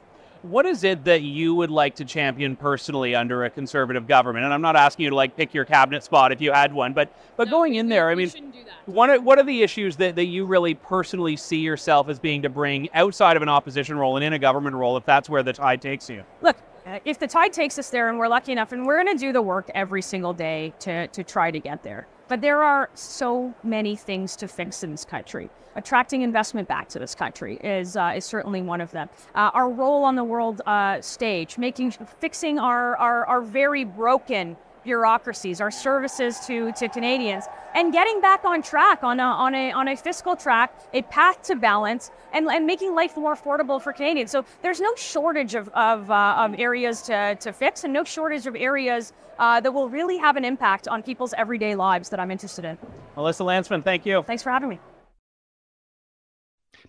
what 0.49 0.65
is 0.65 0.83
it 0.83 1.03
that 1.05 1.21
you 1.23 1.55
would 1.55 1.71
like 1.71 1.95
to 1.95 2.05
champion 2.05 2.55
personally 2.55 3.15
under 3.15 3.45
a 3.45 3.49
conservative 3.49 4.07
government? 4.07 4.45
And 4.45 4.53
I'm 4.53 4.61
not 4.61 4.75
asking 4.75 5.05
you 5.05 5.09
to 5.09 5.15
like 5.15 5.35
pick 5.35 5.53
your 5.53 5.65
cabinet 5.65 6.03
spot 6.03 6.31
if 6.31 6.39
you 6.39 6.51
had 6.51 6.71
one, 6.73 6.93
but 6.93 7.11
but 7.35 7.47
no, 7.47 7.51
going 7.51 7.75
in 7.75 7.89
there, 7.89 8.09
I 8.09 8.15
mean, 8.15 8.53
what 8.85 9.23
what 9.23 9.39
are 9.39 9.43
the 9.43 9.63
issues 9.63 9.95
that, 9.97 10.15
that 10.15 10.25
you 10.25 10.45
really 10.45 10.75
personally 10.75 11.35
see 11.35 11.59
yourself 11.59 12.09
as 12.09 12.19
being 12.19 12.41
to 12.43 12.49
bring 12.49 12.89
outside 12.93 13.35
of 13.35 13.43
an 13.43 13.49
opposition 13.49 13.97
role 13.97 14.17
and 14.17 14.23
in 14.23 14.33
a 14.33 14.39
government 14.39 14.75
role, 14.75 14.97
if 14.97 15.05
that's 15.05 15.29
where 15.29 15.43
the 15.43 15.53
tide 15.53 15.81
takes 15.81 16.09
you? 16.09 16.23
Look, 16.41 16.57
uh, 16.85 16.99
if 17.05 17.17
the 17.17 17.27
tide 17.27 17.51
takes 17.51 17.79
us 17.79 17.89
there, 17.89 18.09
and 18.09 18.19
we're 18.19 18.27
lucky 18.27 18.51
enough, 18.51 18.71
and 18.71 18.85
we're 18.85 19.03
going 19.03 19.17
to 19.17 19.19
do 19.19 19.33
the 19.33 19.41
work 19.41 19.71
every 19.73 20.01
single 20.01 20.33
day 20.33 20.73
to 20.79 21.07
to 21.07 21.23
try 21.23 21.49
to 21.49 21.59
get 21.59 21.81
there. 21.81 22.07
But 22.27 22.41
there 22.41 22.63
are 22.63 22.89
so 22.95 23.53
many 23.63 23.95
things 23.95 24.35
to 24.37 24.47
fix 24.47 24.83
in 24.83 24.91
this 24.91 25.05
country. 25.05 25.49
Attracting 25.75 26.21
investment 26.21 26.67
back 26.67 26.87
to 26.89 26.99
this 26.99 27.13
country 27.13 27.57
is 27.57 27.97
uh, 27.97 28.13
is 28.15 28.25
certainly 28.25 28.61
one 28.61 28.81
of 28.81 28.91
them. 28.91 29.09
Uh, 29.35 29.51
our 29.53 29.69
role 29.69 30.03
on 30.03 30.15
the 30.15 30.23
world 30.23 30.61
uh, 30.65 31.01
stage, 31.01 31.57
making 31.57 31.91
fixing 31.91 32.57
our, 32.57 32.95
our, 32.95 33.25
our 33.25 33.41
very 33.41 33.83
broken 33.83 34.55
bureaucracies, 34.85 35.59
our 35.59 35.71
services 35.71 36.39
to, 36.47 36.71
to 36.73 36.87
Canadians, 36.87 37.43
and 37.73 37.91
getting 37.91 38.21
back 38.21 38.45
on 38.45 38.61
track, 38.61 39.03
on 39.03 39.19
a, 39.19 39.23
on, 39.23 39.53
a, 39.53 39.71
on 39.73 39.89
a 39.89 39.97
fiscal 39.97 40.37
track, 40.37 40.73
a 40.93 41.01
path 41.01 41.43
to 41.43 41.55
balance, 41.57 42.11
and, 42.31 42.47
and 42.47 42.65
making 42.65 42.95
life 42.95 43.17
more 43.17 43.35
affordable 43.35 43.81
for 43.81 43.91
Canadians. 43.91 44.31
So 44.31 44.45
there's 44.61 44.79
no 44.79 44.95
shortage 44.95 45.55
of, 45.55 45.67
of, 45.69 46.09
uh, 46.09 46.35
of 46.37 46.57
areas 46.57 47.01
to, 47.03 47.35
to 47.35 47.51
fix 47.51 47.83
and 47.83 47.91
no 47.91 48.05
shortage 48.05 48.47
of 48.47 48.55
areas 48.55 49.11
uh, 49.37 49.59
that 49.59 49.73
will 49.73 49.89
really 49.89 50.17
have 50.17 50.37
an 50.37 50.45
impact 50.45 50.87
on 50.87 51.03
people's 51.03 51.33
everyday 51.33 51.75
lives 51.75 52.07
that 52.09 52.19
I'm 52.21 52.31
interested 52.31 52.63
in. 52.63 52.77
Melissa 53.17 53.43
Lantsman, 53.43 53.83
thank 53.83 54.05
you. 54.05 54.23
Thanks 54.23 54.43
for 54.43 54.51
having 54.51 54.69
me 54.69 54.79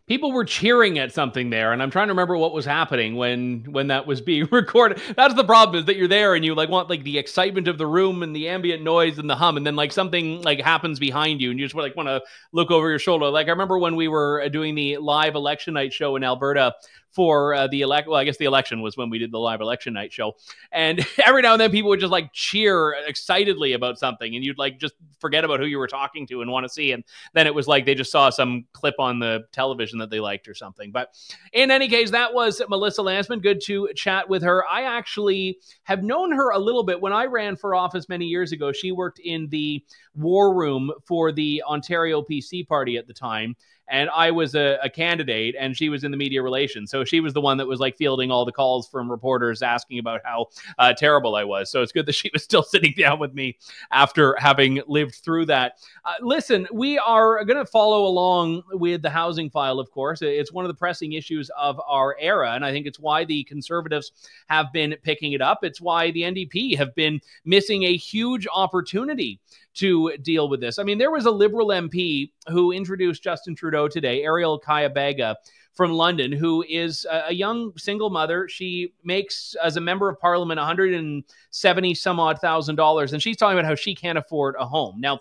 people 0.07 0.32
were 0.32 0.44
cheering 0.44 0.98
at 0.98 1.12
something 1.12 1.50
there 1.50 1.72
and 1.72 1.82
i'm 1.82 1.90
trying 1.90 2.07
to 2.07 2.12
remember 2.12 2.36
what 2.36 2.52
was 2.52 2.64
happening 2.64 3.16
when 3.16 3.64
when 3.70 3.88
that 3.88 4.07
was 4.07 4.20
being 4.20 4.48
recorded. 4.52 5.00
That's 5.16 5.34
the 5.34 5.44
problem 5.44 5.78
is 5.78 5.86
that 5.86 5.96
you're 5.96 6.09
there 6.09 6.34
and 6.34 6.44
you 6.44 6.54
like 6.54 6.68
want 6.68 6.88
like 6.88 7.04
the 7.04 7.18
excitement 7.18 7.68
of 7.68 7.78
the 7.78 7.86
room 7.86 8.22
and 8.22 8.34
the 8.34 8.48
ambient 8.48 8.82
noise 8.82 9.18
and 9.18 9.28
the 9.28 9.36
hum 9.36 9.57
and 9.57 9.66
then 9.66 9.76
like 9.76 9.92
something 9.92 10.42
like 10.42 10.61
happens 10.61 10.98
behind 10.98 11.40
you 11.40 11.50
and 11.50 11.59
you 11.59 11.66
just 11.66 11.74
like 11.74 11.96
want 11.96 12.09
to 12.09 12.22
look 12.52 12.70
over 12.70 12.88
your 12.88 12.98
shoulder. 12.98 13.28
Like 13.28 13.46
i 13.46 13.50
remember 13.50 13.78
when 13.78 13.96
we 13.96 14.09
were 14.09 14.48
doing 14.48 14.74
the 14.74 14.98
live 14.98 15.34
election 15.34 15.74
night 15.74 15.92
show 15.92 16.16
in 16.16 16.24
alberta 16.24 16.74
for 17.16 17.54
uh, 17.54 17.66
the 17.66 17.80
elect. 17.80 18.07
Well, 18.07 18.18
I 18.18 18.24
guess 18.24 18.36
the 18.36 18.44
election 18.44 18.82
was 18.82 18.98
when 18.98 19.09
we 19.09 19.18
did 19.18 19.32
the 19.32 19.38
live 19.38 19.62
election 19.62 19.94
night 19.94 20.12
show, 20.12 20.36
and 20.70 21.04
every 21.24 21.40
now 21.40 21.52
and 21.52 21.61
then 21.61 21.70
people 21.70 21.88
would 21.88 21.98
just 21.98 22.12
like 22.12 22.30
cheer 22.34 22.94
excitedly 23.07 23.72
about 23.72 23.98
something, 23.98 24.36
and 24.36 24.44
you'd 24.44 24.59
like 24.59 24.78
just 24.78 24.94
forget 25.18 25.42
about 25.42 25.59
who 25.59 25.66
you 25.66 25.78
were 25.78 25.86
talking 25.86 26.26
to 26.26 26.42
and 26.42 26.50
want 26.50 26.64
to 26.64 26.68
see, 26.68 26.92
and 26.92 27.02
then 27.32 27.46
it 27.46 27.54
was 27.54 27.66
like 27.66 27.86
they 27.86 27.94
just 27.94 28.12
saw 28.12 28.28
some 28.28 28.66
clip 28.74 28.96
on 28.98 29.18
the 29.18 29.44
television 29.50 29.95
that 29.99 30.11
they 30.11 30.20
liked 30.20 30.49
or 30.49 30.55
something. 30.55 30.90
But 30.90 31.14
in 31.53 31.70
any 31.70 31.88
case, 31.88 32.11
that 32.11 32.34
was 32.34 32.61
Melissa 32.68 33.03
Lantsman. 33.03 33.42
Good 33.42 33.61
to 33.62 33.88
chat 33.94 34.28
with 34.28 34.42
her. 34.42 34.64
I 34.66 34.82
actually 34.82 35.59
have 35.84 36.03
known 36.03 36.32
her 36.32 36.51
a 36.51 36.59
little 36.59 36.84
bit 36.84 37.01
when 37.01 37.12
I 37.12 37.24
ran 37.26 37.57
for 37.57 37.74
office 37.74 38.09
many 38.09 38.26
years 38.26 38.53
ago. 38.53 38.72
She 38.72 38.92
worked 38.92 39.18
in 39.18 39.49
the 39.49 39.84
war 40.14 40.55
room 40.55 40.92
for 41.07 41.32
the 41.32 41.62
Ontario 41.62 42.22
PC 42.22 42.66
Party 42.66 42.97
at 42.97 43.07
the 43.07 43.14
time 43.14 43.57
and 43.89 44.11
I 44.11 44.30
was 44.30 44.55
a, 44.55 44.78
a, 44.82 44.91
candidate, 44.91 45.55
and 45.59 45.76
she 45.76 45.89
was 45.89 46.05
in 46.05 46.11
the 46.11 46.16
media 46.16 46.43
relations. 46.43 46.91
So 46.91 47.05
she 47.05 47.20
was 47.20 47.32
the 47.32 47.41
one 47.41 47.59
that 47.59 47.66
was 47.66 47.80
like 47.80 47.97
fielding 47.97 48.30
all 48.30 48.45
the 48.45 48.53
calls 48.53 48.89
from 48.89 49.11
reporters 49.11 49.62
asking 49.62 49.99
about 49.99 50.22
how 50.24 50.47
uh, 50.78 50.93
terrible 50.93 51.37
I 51.37 51.45
was. 51.45 51.70
So 51.70 51.82
it's 51.82 51.93
good 51.93 52.07
that 52.07 52.14
she 52.14 52.30
was 52.32 52.43
still 52.43 52.62
sitting 52.62 52.95
down 52.97 53.18
with 53.18 53.34
me 53.34 53.59
after 53.91 54.37
having 54.39 54.82
lived 54.87 55.16
through 55.16 55.47
that. 55.47 55.78
Uh, 56.05 56.14
listen, 56.20 56.66
we 56.72 56.99
are 56.99 57.45
going 57.45 57.59
to 57.59 57.66
follow 57.66 58.07
along 58.07 58.62
with 58.72 59.03
the 59.03 59.11
housing 59.11 59.51
file, 59.51 59.78
of 59.78 59.91
course. 59.91 60.22
It's 60.22 60.53
one 60.53 60.64
of 60.64 60.68
the 60.68 60.74
pressing 60.74 61.12
issues 61.12 61.51
of 61.59 61.80
our 61.87 62.16
era, 62.18 62.53
and 62.53 62.64
I 62.64 62.72
think 62.72 62.87
it's 62.87 62.99
why 62.99 63.24
the 63.24 63.45
conservatives 63.45 64.12
have 64.49 64.72
been 64.72 64.97
picking 65.03 65.32
it 65.32 65.41
up. 65.41 65.62
It's 65.62 65.80
why 65.80 66.11
the 66.11 66.22
NDP 66.22 66.76
have 66.76 66.95
been 66.95 67.20
missing 67.45 67.84
a 67.84 67.97
huge 67.97 68.47
opportunity 68.53 69.41
to 69.77 70.16
deal 70.22 70.49
with 70.49 70.61
this. 70.61 70.79
I 70.79 70.83
mean, 70.83 70.99
there 70.99 71.11
was 71.11 71.27
a 71.27 71.31
Liberal 71.31 71.68
MP 71.68 72.31
who 72.49 72.72
introduced 72.72 73.22
Justin 73.22 73.55
Trudeau 73.55 73.89
today, 73.89 74.22
Arielle 74.22 74.61
Kayabaga 74.62 75.37
from 75.74 75.93
London, 75.93 76.33
who 76.33 76.64
is 76.68 77.07
a 77.11 77.33
young 77.33 77.77
single 77.77 78.09
mother. 78.09 78.49
She 78.49 78.95
makes, 79.05 79.55
as 79.62 79.77
a 79.77 79.81
member 79.81 80.09
of 80.09 80.18
parliament, 80.18 80.59
170 80.59 81.95
some 81.95 82.18
odd 82.18 82.41
thousand 82.41 82.77
dollars. 82.77 83.12
And 83.12 83.22
she's 83.22 83.37
talking 83.37 83.59
about 83.59 83.68
how 83.68 83.74
she 83.74 83.95
can't 83.95 84.16
afford 84.16 84.55
a 84.59 84.66
home. 84.66 85.01
Now, 85.01 85.20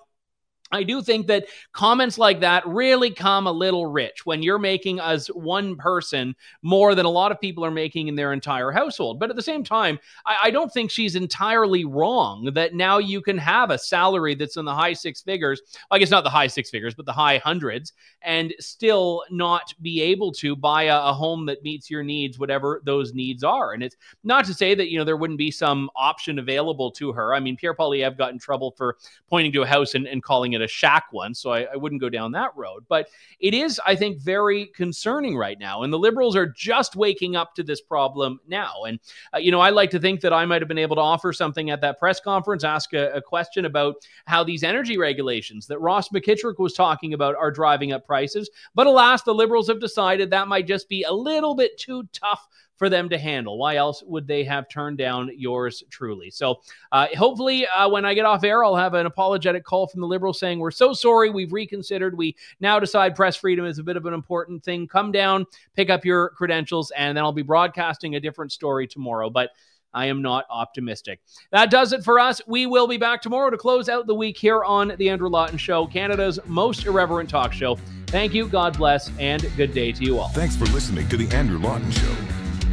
I 0.71 0.81
do 0.81 1.03
think 1.03 1.27
that 1.27 1.45
comments 1.73 2.17
like 2.17 2.39
that 2.39 2.65
really 2.65 3.11
come 3.11 3.45
a 3.45 3.51
little 3.51 3.85
rich 3.85 4.25
when 4.25 4.41
you're 4.41 4.57
making 4.57 4.99
as 4.99 5.27
one 5.27 5.75
person 5.75 6.35
more 6.63 6.95
than 6.95 7.05
a 7.05 7.09
lot 7.09 7.31
of 7.31 7.39
people 7.39 7.63
are 7.63 7.71
making 7.71 8.07
in 8.07 8.15
their 8.15 8.33
entire 8.33 8.71
household. 8.71 9.19
But 9.19 9.29
at 9.29 9.35
the 9.35 9.43
same 9.43 9.63
time, 9.63 9.99
I, 10.25 10.37
I, 10.45 10.51
don't 10.51 10.73
think 10.73 10.89
she's 10.89 11.15
entirely 11.15 11.85
wrong 11.85 12.49
that 12.55 12.73
now 12.73 12.97
you 12.97 13.21
can 13.21 13.37
have 13.37 13.69
a 13.69 13.77
salary 13.77 14.33
that's 14.33 14.57
in 14.57 14.65
the 14.65 14.73
high 14.73 14.93
six 14.93 15.21
figures. 15.21 15.61
I 15.91 15.99
guess 15.99 16.09
not 16.09 16.23
the 16.23 16.31
high 16.31 16.47
six 16.47 16.71
figures, 16.71 16.95
but 16.95 17.05
the 17.05 17.13
high 17.13 17.37
hundreds, 17.37 17.93
and 18.23 18.51
still 18.59 19.23
not 19.29 19.71
be 19.83 20.01
able 20.01 20.31
to 20.33 20.55
buy 20.55 20.83
a, 20.83 20.99
a 20.99 21.13
home 21.13 21.45
that 21.45 21.61
meets 21.61 21.91
your 21.91 22.01
needs, 22.01 22.39
whatever 22.39 22.81
those 22.85 23.13
needs 23.13 23.43
are. 23.43 23.73
And 23.73 23.83
it's 23.83 23.97
not 24.23 24.45
to 24.45 24.53
say 24.53 24.73
that, 24.73 24.89
you 24.89 24.97
know, 24.97 25.05
there 25.05 25.17
wouldn't 25.17 25.37
be 25.37 25.51
some 25.51 25.91
option 25.95 26.39
available 26.39 26.89
to 26.93 27.13
her. 27.13 27.35
I 27.35 27.39
mean, 27.39 27.55
Pierre 27.55 27.75
Poilievre 27.75 28.17
got 28.17 28.33
in 28.33 28.39
trouble 28.39 28.71
for 28.71 28.97
pointing 29.29 29.51
to 29.53 29.61
a 29.61 29.67
house 29.67 29.93
and, 29.93 30.07
and 30.07 30.23
calling 30.23 30.54
it 30.55 30.61
a 30.61 30.67
shack 30.67 31.05
one, 31.11 31.35
so 31.35 31.51
I, 31.51 31.67
I 31.73 31.75
wouldn't 31.75 32.01
go 32.01 32.09
down 32.09 32.31
that 32.31 32.55
road. 32.55 32.85
But 32.87 33.09
it 33.39 33.53
is, 33.53 33.79
I 33.85 33.95
think, 33.95 34.19
very 34.19 34.67
concerning 34.67 35.37
right 35.37 35.59
now. 35.59 35.83
And 35.83 35.93
the 35.93 35.99
Liberals 35.99 36.35
are 36.35 36.47
just 36.47 36.95
waking 36.95 37.35
up 37.35 37.53
to 37.55 37.63
this 37.63 37.81
problem 37.81 38.39
now. 38.47 38.83
And, 38.87 38.99
uh, 39.33 39.37
you 39.37 39.51
know, 39.51 39.59
I 39.59 39.69
like 39.69 39.91
to 39.91 39.99
think 39.99 40.21
that 40.21 40.33
I 40.33 40.45
might 40.45 40.61
have 40.61 40.67
been 40.67 40.77
able 40.77 40.95
to 40.95 41.01
offer 41.01 41.31
something 41.33 41.69
at 41.69 41.81
that 41.81 41.99
press 41.99 42.19
conference, 42.19 42.63
ask 42.63 42.93
a, 42.93 43.11
a 43.11 43.21
question 43.21 43.65
about 43.65 43.95
how 44.25 44.43
these 44.43 44.63
energy 44.63 44.97
regulations 44.97 45.67
that 45.67 45.79
Ross 45.79 46.09
McKitrick 46.09 46.57
was 46.57 46.73
talking 46.73 47.13
about 47.13 47.35
are 47.35 47.51
driving 47.51 47.91
up 47.91 48.05
prices. 48.05 48.49
But 48.73 48.87
alas, 48.87 49.21
the 49.23 49.33
Liberals 49.33 49.67
have 49.67 49.79
decided 49.79 50.29
that 50.29 50.47
might 50.47 50.67
just 50.67 50.89
be 50.89 51.03
a 51.03 51.13
little 51.13 51.55
bit 51.55 51.77
too 51.77 52.07
tough 52.13 52.47
for 52.77 52.89
them 52.89 53.09
to 53.09 53.17
handle. 53.17 53.57
Why 53.57 53.75
else 53.75 54.03
would 54.05 54.27
they 54.27 54.43
have 54.43 54.69
turned 54.69 54.97
down 54.97 55.31
yours 55.35 55.83
truly? 55.89 56.29
So 56.29 56.61
uh, 56.91 57.07
hopefully, 57.17 57.67
uh, 57.67 57.89
when 57.89 58.05
I 58.05 58.13
get 58.13 58.25
off 58.25 58.43
air, 58.43 58.63
I'll 58.63 58.75
have 58.75 58.93
an 58.93 59.05
apologetic 59.05 59.63
call 59.63 59.87
from 59.87 60.01
the 60.01 60.07
Liberals 60.07 60.39
saying, 60.39 60.59
We're 60.59 60.71
so 60.71 60.93
sorry. 60.93 61.29
We've 61.29 61.53
reconsidered. 61.53 62.17
We 62.17 62.35
now 62.59 62.79
decide 62.79 63.15
press 63.15 63.35
freedom 63.35 63.65
is 63.65 63.79
a 63.79 63.83
bit 63.83 63.97
of 63.97 64.05
an 64.05 64.13
important 64.13 64.63
thing. 64.63 64.87
Come 64.87 65.11
down, 65.11 65.45
pick 65.75 65.89
up 65.89 66.05
your 66.05 66.29
credentials, 66.29 66.91
and 66.91 67.17
then 67.17 67.23
I'll 67.23 67.31
be 67.31 67.41
broadcasting 67.41 68.15
a 68.15 68.19
different 68.19 68.51
story 68.51 68.87
tomorrow. 68.87 69.29
But 69.29 69.51
I 69.95 70.07
am 70.07 70.21
not 70.21 70.45
optimistic. 70.49 71.21
That 71.51 71.71
does 71.71 71.93
it 71.93 72.03
for 72.03 72.19
us. 72.19 72.41
We 72.45 72.65
will 72.65 72.85
be 72.85 72.97
back 72.97 73.21
tomorrow 73.21 73.49
to 73.49 73.57
close 73.57 73.87
out 73.87 74.05
the 74.05 74.13
week 74.13 74.37
here 74.37 74.63
on 74.63 74.93
The 74.97 75.09
Andrew 75.09 75.29
Lawton 75.29 75.57
Show, 75.57 75.87
Canada's 75.87 76.37
most 76.45 76.85
irreverent 76.85 77.29
talk 77.29 77.53
show. 77.53 77.79
Thank 78.07 78.33
you, 78.33 78.47
God 78.47 78.77
bless, 78.77 79.09
and 79.17 79.49
good 79.55 79.73
day 79.73 79.93
to 79.93 80.03
you 80.03 80.19
all. 80.19 80.29
Thanks 80.29 80.55
for 80.55 80.65
listening 80.65 81.07
to 81.09 81.17
The 81.17 81.33
Andrew 81.33 81.59
Lawton 81.59 81.89
Show. 81.91 82.34